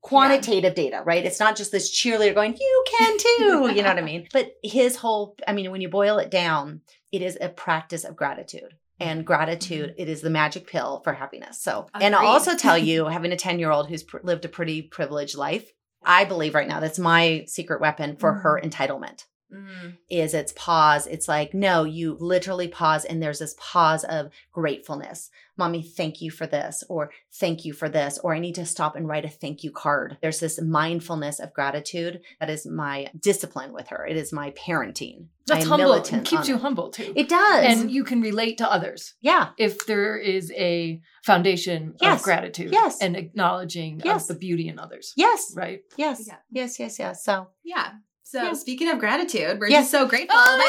quantitative. 0.00 0.44
quantitative 0.44 0.74
data, 0.74 1.02
right? 1.04 1.24
It's 1.24 1.40
not 1.40 1.56
just 1.56 1.72
this 1.72 1.90
cheerleader 1.90 2.34
going, 2.34 2.56
you 2.58 2.84
can 2.98 3.18
too. 3.18 3.72
You 3.74 3.82
know 3.82 3.88
what 3.88 3.98
I 3.98 4.02
mean? 4.02 4.28
But 4.32 4.52
his 4.62 4.96
whole, 4.96 5.36
I 5.46 5.52
mean, 5.52 5.70
when 5.70 5.80
you 5.80 5.88
boil 5.88 6.18
it 6.18 6.30
down, 6.30 6.80
it 7.12 7.22
is 7.22 7.38
a 7.40 7.48
practice 7.48 8.04
of 8.04 8.16
gratitude. 8.16 8.76
And 8.98 9.20
mm-hmm. 9.20 9.26
gratitude, 9.26 9.94
it 9.96 10.08
is 10.08 10.20
the 10.20 10.30
magic 10.30 10.66
pill 10.66 11.00
for 11.04 11.12
happiness. 11.12 11.60
So, 11.60 11.86
and 11.94 12.14
I'll 12.14 12.26
also 12.26 12.56
tell 12.56 12.78
you, 12.78 13.06
having 13.06 13.32
a 13.32 13.36
10 13.36 13.58
year 13.58 13.70
old 13.70 13.88
who's 13.88 14.02
pr- 14.02 14.18
lived 14.22 14.44
a 14.44 14.48
pretty 14.48 14.82
privileged 14.82 15.36
life, 15.36 15.72
I 16.02 16.24
believe 16.24 16.54
right 16.54 16.68
now 16.68 16.80
that's 16.80 16.98
my 16.98 17.44
secret 17.46 17.80
weapon 17.80 18.16
for 18.16 18.32
mm-hmm. 18.32 18.42
her 18.42 18.60
entitlement 18.62 19.24
Mm. 19.52 19.96
is 20.08 20.34
it's 20.34 20.52
pause. 20.52 21.06
It's 21.06 21.26
like, 21.28 21.54
no, 21.54 21.84
you 21.84 22.16
literally 22.20 22.68
pause 22.68 23.04
and 23.04 23.22
there's 23.22 23.40
this 23.40 23.54
pause 23.58 24.04
of 24.04 24.30
gratefulness. 24.52 25.30
Mommy, 25.56 25.82
thank 25.82 26.22
you 26.22 26.30
for 26.30 26.46
this, 26.46 26.82
or 26.88 27.10
thank 27.34 27.66
you 27.66 27.74
for 27.74 27.88
this, 27.88 28.18
or 28.24 28.34
I 28.34 28.38
need 28.38 28.54
to 28.54 28.64
stop 28.64 28.96
and 28.96 29.06
write 29.06 29.26
a 29.26 29.28
thank 29.28 29.62
you 29.62 29.70
card. 29.70 30.16
There's 30.22 30.40
this 30.40 30.58
mindfulness 30.60 31.38
of 31.38 31.52
gratitude 31.52 32.20
that 32.38 32.48
is 32.48 32.64
my 32.66 33.08
discipline 33.20 33.72
with 33.74 33.88
her. 33.88 34.06
It 34.06 34.16
is 34.16 34.32
my 34.32 34.52
parenting. 34.52 35.26
That's 35.46 35.66
I 35.66 35.68
humble. 35.68 35.92
It 35.94 36.24
keeps 36.24 36.48
you 36.48 36.54
it. 36.54 36.60
humble 36.62 36.90
too. 36.90 37.12
It 37.14 37.28
does. 37.28 37.64
and 37.64 37.90
you 37.90 38.04
can 38.04 38.22
relate 38.22 38.56
to 38.58 38.70
others 38.72 39.14
yeah. 39.20 39.48
if 39.58 39.84
there 39.86 40.16
is 40.16 40.50
a 40.52 41.00
foundation 41.24 41.94
Yes. 42.00 42.20
of 42.20 42.24
gratitude 42.24 42.72
Yes. 42.72 43.00
and 43.02 43.16
acknowledging 43.16 44.00
Yes. 44.04 44.22
of 44.22 44.28
the 44.36 44.40
beauty 44.40 44.68
in 44.68 44.78
others. 44.78 45.12
Yes. 45.16 45.52
Right. 45.54 45.80
Yes. 45.96 46.24
Yeah. 46.26 46.36
Yes. 46.50 46.78
Yes. 46.78 46.98
Yes. 46.98 47.24
So 47.24 47.48
Yeah. 47.64 47.90
So 48.30 48.40
Yeah. 48.44 48.52
speaking 48.52 48.88
of 48.88 49.00
gratitude, 49.00 49.58
we're 49.58 49.66
Yes. 49.70 49.80
just 49.82 49.90
so 49.90 50.06
grateful 50.06 50.38
Oh, 50.38 50.60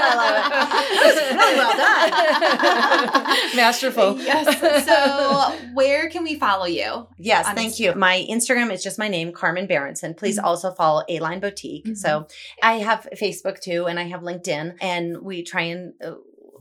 I 0.00 0.14
love 0.16 0.34
it. 0.38 1.34
Really 1.36 1.56
well 1.58 1.76
done. 1.76 3.36
Masterful. 3.56 4.18
yes. 4.18 4.86
So 4.86 5.52
where 5.74 6.08
can 6.08 6.24
we 6.24 6.36
follow 6.36 6.64
you? 6.64 7.06
Yes, 7.18 7.46
thank 7.54 7.78
you. 7.78 7.94
My 7.94 8.24
Instagram 8.30 8.72
is 8.72 8.82
just 8.82 8.98
my 8.98 9.08
name, 9.08 9.30
Carmen 9.32 9.66
Berenson. 9.66 10.14
Please 10.14 10.38
Mhm. 10.38 10.44
also 10.44 10.70
follow 10.72 11.02
A 11.08 11.18
Line 11.18 11.40
Boutique. 11.40 11.84
Mhm. 11.84 11.96
So 11.98 12.26
I 12.62 12.78
have 12.78 13.06
Facebook 13.16 13.60
too, 13.60 13.84
and 13.86 13.98
I 14.00 14.04
have 14.04 14.22
LinkedIn, 14.22 14.76
and 14.80 15.18
we 15.22 15.42
try 15.42 15.62
and 15.62 15.92
uh, 16.02 16.12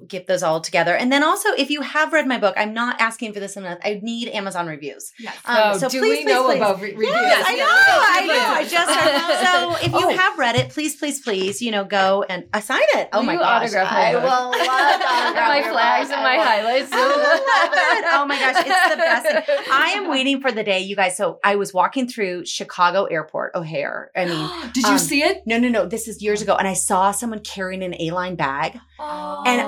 get 0.08 0.28
those 0.28 0.43
all 0.43 0.62
together. 0.62 0.95
And 0.95 1.12
then 1.12 1.24
also, 1.24 1.50
if 1.58 1.70
you 1.70 1.82
have 1.82 2.14
read 2.14 2.28
my 2.28 2.38
book, 2.38 2.54
I'm 2.58 2.74
not 2.74 3.00
asking 3.02 3.34
for 3.34 3.39
this 3.39 3.56
enough. 3.58 3.80
I 3.84 4.00
need 4.04 4.28
Amazon 4.30 4.68
reviews. 4.68 5.12
Yes. 5.20 5.36
Um, 5.45 5.58
oh, 5.60 5.78
so 5.78 5.89
do 5.89 6.00
please, 6.00 6.10
we 6.10 6.16
please, 6.18 6.26
know 6.26 6.45
please. 6.48 6.58
about 6.58 6.82
re- 6.82 6.91
reviews? 6.93 7.10
Yes, 7.12 7.43
I 7.48 7.52
know, 7.54 7.58
yes, 7.66 8.08
I 8.10 8.26
know. 8.28 8.54
I 8.56 8.68
just 8.68 9.00
heard. 9.00 9.80
So 9.80 9.86
if 9.86 9.91
you 10.02 10.08
Oh. 10.10 10.18
have 10.18 10.38
read 10.38 10.56
it, 10.56 10.70
please, 10.70 10.95
please, 10.95 11.22
please, 11.22 11.62
you 11.62 11.72
know, 11.72 11.84
go 11.84 12.24
and 12.30 12.45
uh, 12.54 12.60
sign 12.62 12.82
it. 12.95 13.10
Oh 13.14 13.20
Will 13.20 13.26
my 13.26 13.34
you 13.34 13.39
gosh, 13.39 13.64
autograph 13.64 13.91
my 13.91 14.00
I 14.00 14.14
book? 14.14 14.24
will 14.24 14.30
love 14.30 14.54
autograph 14.56 15.48
my 15.48 15.70
flags 15.72 16.10
and 16.10 16.22
my 16.22 16.38
highlights. 16.38 16.89
I 16.91 16.98
love 16.98 17.98
it. 17.98 18.06
Oh 18.14 18.26
my 18.26 18.39
gosh, 18.39 18.64
it's 18.66 18.89
the 18.89 18.98
best 18.98 19.26
thing. 19.48 19.58
I 19.72 19.91
am 19.98 20.10
waiting 20.10 20.41
for 20.41 20.52
the 20.52 20.64
day, 20.64 20.80
you 20.80 20.95
guys. 20.95 21.18
So 21.18 21.39
I 21.43 21.56
was 21.56 21.74
walking 21.74 22.08
through 22.08 22.45
Chicago 22.45 23.06
Airport, 23.06 23.56
O'Hare. 23.56 24.12
I 24.16 24.26
mean, 24.26 24.72
did 24.74 24.84
you 24.84 24.91
um, 24.93 24.98
see 25.00 25.22
it? 25.24 25.41
no, 25.45 25.58
no, 25.58 25.70
no. 25.70 25.86
This 25.88 26.08
is 26.08 26.22
years 26.22 26.41
ago, 26.41 26.56
and 26.56 26.68
I 26.68 26.74
saw 26.74 27.12
someone 27.12 27.39
carrying 27.41 27.84
an 27.84 27.95
A-line 28.00 28.36
bag, 28.36 28.80
Oh. 29.00 29.43
and 29.45 29.62
I 29.62 29.66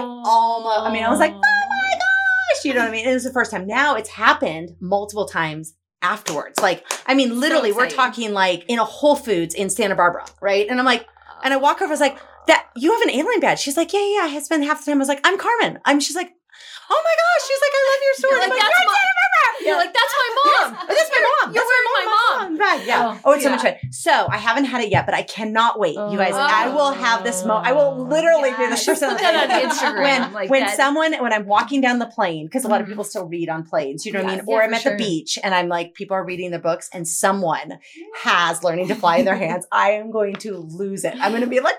almost. 0.00 0.80
I 0.80 0.92
mean, 0.92 1.04
I 1.04 1.10
was 1.10 1.20
like, 1.20 1.32
oh 1.32 1.40
my 1.40 1.92
gosh, 1.92 2.64
you 2.64 2.74
know 2.74 2.80
what 2.80 2.88
I 2.88 2.92
mean? 2.92 3.08
It 3.08 3.12
was 3.12 3.24
the 3.24 3.32
first 3.32 3.50
time. 3.50 3.66
Now 3.66 3.94
it's 3.94 4.10
happened 4.10 4.76
multiple 4.80 5.26
times 5.26 5.74
afterwards. 6.02 6.60
Like, 6.60 6.84
I 7.06 7.14
mean, 7.14 7.40
literally, 7.40 7.72
we're 7.72 7.88
talking 7.88 8.32
like 8.32 8.64
in 8.68 8.78
a 8.78 8.84
Whole 8.84 9.16
Foods 9.16 9.54
in 9.54 9.70
Santa 9.70 9.94
Barbara, 9.94 10.26
right? 10.40 10.66
And 10.68 10.78
I'm 10.78 10.86
like, 10.86 11.06
and 11.42 11.52
I 11.52 11.56
walk 11.56 11.82
over, 11.82 11.86
I 11.86 11.90
was 11.90 12.00
like, 12.00 12.18
that 12.46 12.68
you 12.76 12.92
have 12.92 13.02
an 13.02 13.10
A-line 13.10 13.40
badge. 13.40 13.58
She's 13.58 13.76
like, 13.76 13.92
yeah, 13.92 14.00
yeah. 14.00 14.36
I 14.36 14.40
spent 14.40 14.64
half 14.64 14.84
the 14.84 14.90
time. 14.90 14.98
I 14.98 15.00
was 15.00 15.08
like, 15.08 15.20
I'm 15.24 15.38
Carmen. 15.38 15.78
I'm. 15.84 16.00
She's 16.00 16.16
like, 16.16 16.32
oh 16.90 17.00
my 17.04 17.14
gosh. 17.22 17.42
She's 17.48 17.60
like, 17.64 17.74
I 17.74 17.82
love 17.90 18.00
your 18.04 18.14
story. 18.14 18.32
You're 18.32 18.40
like, 18.48 18.58
that's 18.60 18.74
"You're 18.74 18.86
my- 18.86 18.92
Barbara." 18.92 19.10
You're 19.64 19.76
like, 19.76 19.94
that's 19.94 20.14
my 20.14 20.28
mom. 20.34 20.78
Yes, 20.88 20.96
that's 20.98 21.10
my 21.10 21.22
mom. 21.40 21.54
You're 21.54 21.64
That's 21.64 21.70
my 21.70 22.04
mom. 22.04 22.52
mom. 22.52 22.58
Right. 22.58 22.86
Yeah. 22.86 23.02
Oh, 23.06 23.20
Oh, 23.24 23.32
it's 23.32 23.44
so 23.44 23.50
much 23.50 23.62
fun. 23.62 23.74
So 23.92 24.26
I 24.30 24.36
haven't 24.36 24.64
had 24.66 24.82
it 24.82 24.90
yet, 24.90 25.06
but 25.06 25.14
I 25.14 25.22
cannot 25.22 25.78
wait. 25.78 25.94
You 25.94 26.16
guys, 26.18 26.32
Oh. 26.34 26.38
I 26.40 26.68
will 26.74 26.92
have 26.92 27.24
this 27.24 27.44
mo 27.44 27.54
I 27.54 27.72
will 27.72 28.06
literally 28.06 28.50
be 28.50 28.56
the 28.56 28.70
Yes. 28.70 28.84
first 28.84 29.02
Put 29.02 29.18
that 29.18 29.50
on 29.50 29.70
Instagram. 29.70 30.02
When, 30.24 30.32
like 30.32 30.50
when 30.50 30.62
that. 30.62 30.76
someone, 30.76 31.14
when 31.22 31.32
I'm 31.32 31.46
walking 31.46 31.80
down 31.80 31.98
the 31.98 32.06
plane, 32.06 32.46
because 32.46 32.64
a 32.64 32.68
lot 32.68 32.80
of 32.80 32.86
Mhm. 32.86 32.90
people 32.90 33.04
still 33.04 33.26
read 33.26 33.48
on 33.48 33.64
planes, 33.64 34.04
you 34.04 34.12
know 34.12 34.20
what 34.22 34.28
I 34.32 34.36
Yes. 34.36 34.46
mean? 34.46 34.54
Or 34.56 34.62
I'm 34.62 34.74
at 34.74 34.82
sure. 34.82 34.92
the 34.92 34.98
beach 34.98 35.38
and 35.42 35.54
I'm 35.54 35.68
like, 35.68 35.94
people 35.94 36.16
are 36.16 36.24
reading 36.24 36.50
their 36.50 36.60
books 36.60 36.90
and 36.92 37.06
someone 37.08 37.78
has 38.22 38.62
learning 38.62 38.88
to 38.88 38.94
fly 38.94 39.18
in 39.18 39.24
their 39.24 39.36
hands. 39.46 39.66
I 39.72 39.92
am 39.92 40.10
going 40.10 40.34
to 40.36 40.56
lose 40.58 41.04
it. 41.04 41.14
I'm 41.20 41.30
going 41.32 41.42
to 41.42 41.46
be 41.48 41.60
like! 41.60 41.76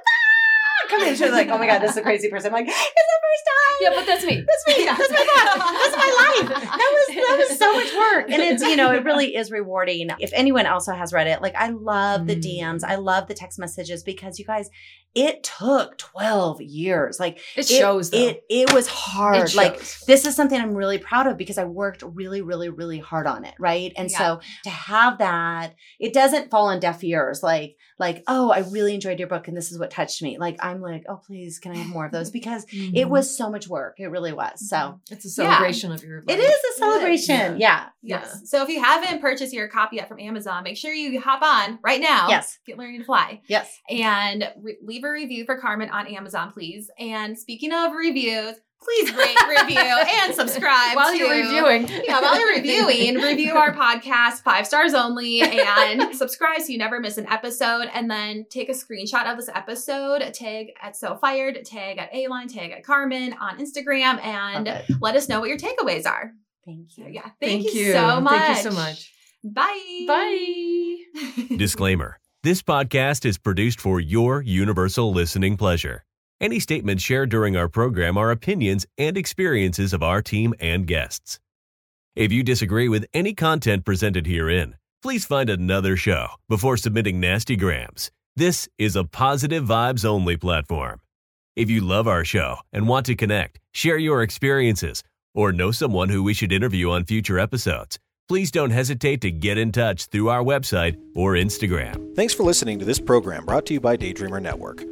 Come 0.90 1.02
in. 1.02 1.16
She's 1.16 1.32
like, 1.32 1.48
oh 1.50 1.58
my 1.58 1.68
God, 1.68 1.80
this 1.80 1.92
is 1.92 1.98
a 1.98 2.02
crazy 2.02 2.30
person. 2.30 2.48
I'm 2.48 2.54
like, 2.54 2.68
it's 2.68 2.76
the 2.76 3.20
first 3.22 3.46
time. 3.48 3.78
yeah, 3.82 3.90
but 3.96 4.06
that's 4.06 4.26
me. 4.26 4.46
That's 4.46 4.78
me. 4.78 4.86
That's 4.86 5.10
my 5.12 5.18
life. 5.18 5.74
That's 5.82 5.96
my 5.98 6.36
life. 6.40 6.50
That 6.50 6.92
was 6.94 7.16
that 7.16 7.46
was 7.50 7.60
so 7.60 7.74
much 7.74 7.94
work, 7.94 8.32
and 8.32 8.42
it's 8.42 8.64
you 8.64 8.76
know 8.76 8.92
it 8.92 9.04
really 9.04 9.36
is 9.36 9.52
rewarding. 9.52 10.10
If 10.20 10.32
anyone 10.34 10.66
also 10.66 10.94
has 10.94 11.14
read 11.14 11.28
it, 11.28 11.42
like 11.42 11.56
I 11.56 11.70
love 11.70 12.28
the 12.28 12.36
Mm. 12.36 12.42
DMs, 12.62 12.84
I 12.84 12.96
love 12.96 13.28
the 13.28 13.34
text 13.34 13.60
messages 13.60 14.04
because 14.04 14.38
you 14.40 14.46
guys, 14.46 14.70
it 15.14 15.44
took 15.44 15.98
twelve 15.98 16.62
years. 16.62 17.20
Like 17.20 17.38
It 17.56 17.70
it- 17.72 17.74
shows 17.76 18.12
though. 18.12 18.18
It 18.18 18.44
it 18.50 18.74
was 18.74 18.88
hard. 18.88 19.50
It 19.50 19.56
like 19.56 19.80
this 20.08 20.26
is 20.26 20.36
something 20.36 20.60
I'm 20.60 20.76
really 20.76 20.98
proud 20.98 21.28
of 21.28 21.38
because 21.38 21.58
I 21.58 21.66
worked 21.66 22.04
really, 22.06 22.42
really, 22.42 22.70
really 22.70 23.00
hard 23.00 23.28
on 23.28 23.46
it, 23.46 23.56
right? 23.60 23.92
And 23.98 24.10
Yeah. 24.12 24.18
so 24.18 24.40
to 24.66 24.70
have 24.70 25.18
that, 25.20 25.76
it 26.00 26.14
doesn't 26.14 26.52
fall 26.52 26.68
on 26.68 26.80
deaf 26.80 27.04
ears. 27.04 27.42
Like, 27.44 27.76
like, 27.98 28.24
oh, 28.28 28.52
I 28.52 28.60
really 28.60 28.94
enjoyed 28.94 29.20
your 29.20 29.28
book 29.28 29.48
and 29.48 29.56
this 29.56 29.72
is 29.72 29.80
what 29.80 29.90
touched 29.92 30.22
me. 30.22 30.38
Like, 30.38 30.58
I'm 30.64 30.82
like, 30.82 31.06
oh, 31.08 31.16
please, 31.26 31.60
can 31.60 31.72
I 31.72 31.78
have 31.78 31.88
more 31.88 32.06
of 32.06 32.12
those? 32.12 32.30
Because 32.36 32.66
it 32.72 33.06
Mhm. 33.06 33.10
was 33.10 33.36
so 33.38 33.50
much 33.50 33.68
work. 33.68 33.96
It 34.00 34.08
really 34.08 34.34
was. 34.34 34.68
So 34.70 35.00
It's 35.10 35.24
a 35.26 35.30
celebration 35.30 35.92
of 35.92 36.04
your. 36.04 36.20
it 36.20 36.28
life. 36.28 36.40
is 36.40 36.50
a 36.76 36.78
celebration. 36.78 37.60
Yeah. 37.60 37.86
Yes. 38.02 38.42
So 38.50 38.62
if 38.64 38.70
you 38.70 38.82
haven't 38.84 39.22
purchased 39.22 39.54
your 39.54 39.68
copy 39.68 39.96
yet 39.96 40.08
from 40.10 40.20
Amazon, 40.20 40.64
make 40.64 40.78
sure 40.78 40.92
you 40.94 41.20
hop 41.22 41.42
on 41.42 41.80
right 41.84 42.02
now. 42.02 42.28
Yes. 42.30 42.60
Get 42.68 42.78
learning 42.78 43.00
to 43.00 43.06
fly 43.06 43.42
Yes. 43.48 43.80
and 43.90 44.52
re- 44.62 44.78
leave 44.84 45.04
a 45.04 45.10
review 45.12 45.46
for 45.46 45.58
Carmen 45.58 45.90
on 45.90 46.08
Amazon, 46.08 46.52
please. 46.52 46.90
And 47.00 47.38
speaking 47.40 47.72
of 47.74 47.94
reviews, 47.94 48.56
please 48.86 49.14
rate, 49.16 49.36
review, 49.50 49.78
and 49.80 50.34
subscribe 50.36 50.96
While 50.96 51.12
to- 51.12 51.18
you're 51.18 51.30
reviewing. 51.32 51.88
Yeah, 52.06 52.22
while 52.22 52.40
you're 52.40 52.56
reviewing, 52.56 53.16
review 53.16 53.54
our 53.56 53.74
podcast, 53.74 54.44
five 54.44 54.68
stars 54.68 54.94
only, 54.94 55.42
and 55.42 56.16
subscribe 56.16 56.62
so 56.62 56.68
you 56.72 56.78
never 56.78 57.00
miss 57.00 57.18
an 57.18 57.28
episode. 57.28 57.90
And 57.94 58.10
then 58.10 58.46
take 58.50 58.70
a 58.70 58.74
screenshot 58.74 59.30
of 59.30 59.38
this 59.38 59.50
episode, 59.54 60.22
tag 60.34 60.68
at 60.82 60.96
So 60.96 61.16
Fired, 61.18 61.66
tag 61.66 61.98
at 61.98 62.14
A 62.14 62.28
Line, 62.28 62.48
tag 62.48 62.72
at 62.72 62.84
Carmen 62.84 63.34
on 63.42 63.58
Instagram, 63.60 64.24
and 64.24 64.66
Love 64.68 64.76
it. 64.78 64.96
let 65.02 65.16
us 65.16 65.28
know 65.28 65.40
what 65.40 65.50
your 65.50 65.58
takeaways 65.58 66.06
are. 66.06 66.32
Thank 66.66 66.92
So, 66.92 67.02
you. 67.04 67.10
yeah, 67.14 67.30
thank, 67.42 67.74
you, 67.74 67.92
so 67.92 68.22
much. 68.22 68.40
Thank 68.40 68.58
you 68.66 68.72
so 68.72 68.76
much. 68.78 69.12
Bye. 69.44 70.06
Bye. 70.08 71.56
Disclaimer 71.58 72.20
This 72.44 72.62
podcast 72.62 73.26
is 73.26 73.38
produced 73.38 73.80
for 73.80 74.00
your 74.00 74.42
universal 74.42 75.12
listening 75.14 75.58
pleasure. 75.58 76.04
Any 76.42 76.60
statements 76.60 77.02
shared 77.02 77.30
during 77.30 77.56
our 77.56 77.70
program 77.70 78.18
are 78.18 78.30
opinions 78.30 78.86
and 78.98 79.18
experiences 79.18 79.94
of 79.94 80.04
our 80.04 80.22
team 80.22 80.54
and 80.60 80.86
guests. 80.86 81.40
If 82.14 82.32
you 82.34 82.44
disagree 82.44 82.90
with 82.90 83.06
any 83.14 83.34
content 83.34 83.86
presented 83.86 84.28
herein, 84.28 84.76
please 85.02 85.24
find 85.24 85.50
another 85.50 85.96
show 85.96 86.28
before 86.50 86.76
submitting 86.76 87.22
nasty 87.22 87.56
grams. 87.56 88.12
This 88.36 88.68
is 88.78 88.98
a 88.98 89.06
positive 89.06 89.64
vibes 89.64 90.04
only 90.04 90.36
platform. 90.36 91.00
If 91.56 91.70
you 91.70 91.80
love 91.80 92.06
our 92.06 92.26
show 92.26 92.58
and 92.74 92.90
want 92.90 93.06
to 93.06 93.16
connect, 93.16 93.62
share 93.72 93.98
your 93.98 94.22
experiences, 94.22 95.04
or 95.34 95.54
know 95.54 95.72
someone 95.72 96.10
who 96.10 96.22
we 96.22 96.34
should 96.34 96.52
interview 96.52 96.92
on 96.92 97.06
future 97.06 97.40
episodes, 97.40 97.98
please 98.28 98.52
don't 98.52 98.72
hesitate 98.72 99.22
to 99.22 99.32
get 99.32 99.58
in 99.58 99.72
touch 99.72 100.08
through 100.08 100.28
our 100.28 100.44
website 100.44 101.00
or 101.16 101.34
Instagram. 101.34 102.14
Thanks 102.14 102.34
for 102.34 102.44
listening 102.44 102.78
to 102.80 102.86
this 102.86 103.00
program 103.00 103.46
brought 103.46 103.66
to 103.68 103.74
you 103.74 103.80
by 103.80 103.96
Daydreamer 103.96 104.42
Network. 104.42 104.84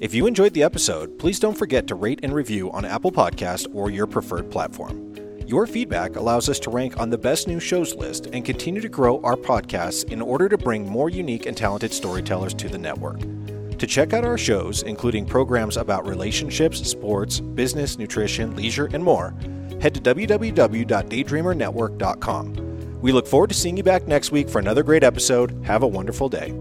If 0.00 0.14
you 0.14 0.26
enjoyed 0.26 0.54
the 0.54 0.62
episode, 0.62 1.18
please 1.18 1.38
don't 1.38 1.58
forget 1.58 1.86
to 1.88 1.94
rate 1.94 2.20
and 2.22 2.32
review 2.32 2.70
on 2.70 2.86
Apple 2.86 3.12
Podcast 3.12 3.66
or 3.74 3.90
your 3.90 4.06
preferred 4.06 4.50
platform. 4.50 5.14
Your 5.46 5.66
feedback 5.66 6.16
allows 6.16 6.48
us 6.48 6.58
to 6.60 6.70
rank 6.70 6.98
on 6.98 7.10
the 7.10 7.18
best 7.18 7.46
new 7.46 7.60
shows 7.60 7.94
list 7.94 8.28
and 8.32 8.42
continue 8.42 8.80
to 8.80 8.88
grow 8.88 9.20
our 9.20 9.36
podcasts 9.36 10.10
in 10.10 10.22
order 10.22 10.48
to 10.48 10.56
bring 10.56 10.88
more 10.88 11.10
unique 11.10 11.44
and 11.44 11.54
talented 11.54 11.92
storytellers 11.92 12.54
to 12.54 12.70
the 12.70 12.78
network. 12.78 13.20
To 13.76 13.86
check 13.86 14.14
out 14.14 14.24
our 14.24 14.38
shows, 14.38 14.84
including 14.84 15.26
programs 15.26 15.76
about 15.76 16.06
relationships, 16.06 16.80
sports, 16.88 17.40
business, 17.40 17.98
nutrition, 17.98 18.56
leisure, 18.56 18.88
and 18.94 19.04
more, 19.04 19.34
head 19.82 19.94
to 19.94 20.00
www.daydreamernetwork.com. 20.00 23.00
We 23.02 23.12
look 23.12 23.26
forward 23.26 23.50
to 23.50 23.54
seeing 23.54 23.76
you 23.76 23.82
back 23.82 24.06
next 24.06 24.32
week 24.32 24.48
for 24.48 24.60
another 24.60 24.82
great 24.82 25.04
episode. 25.04 25.62
Have 25.66 25.82
a 25.82 25.86
wonderful 25.86 26.30
day. 26.30 26.54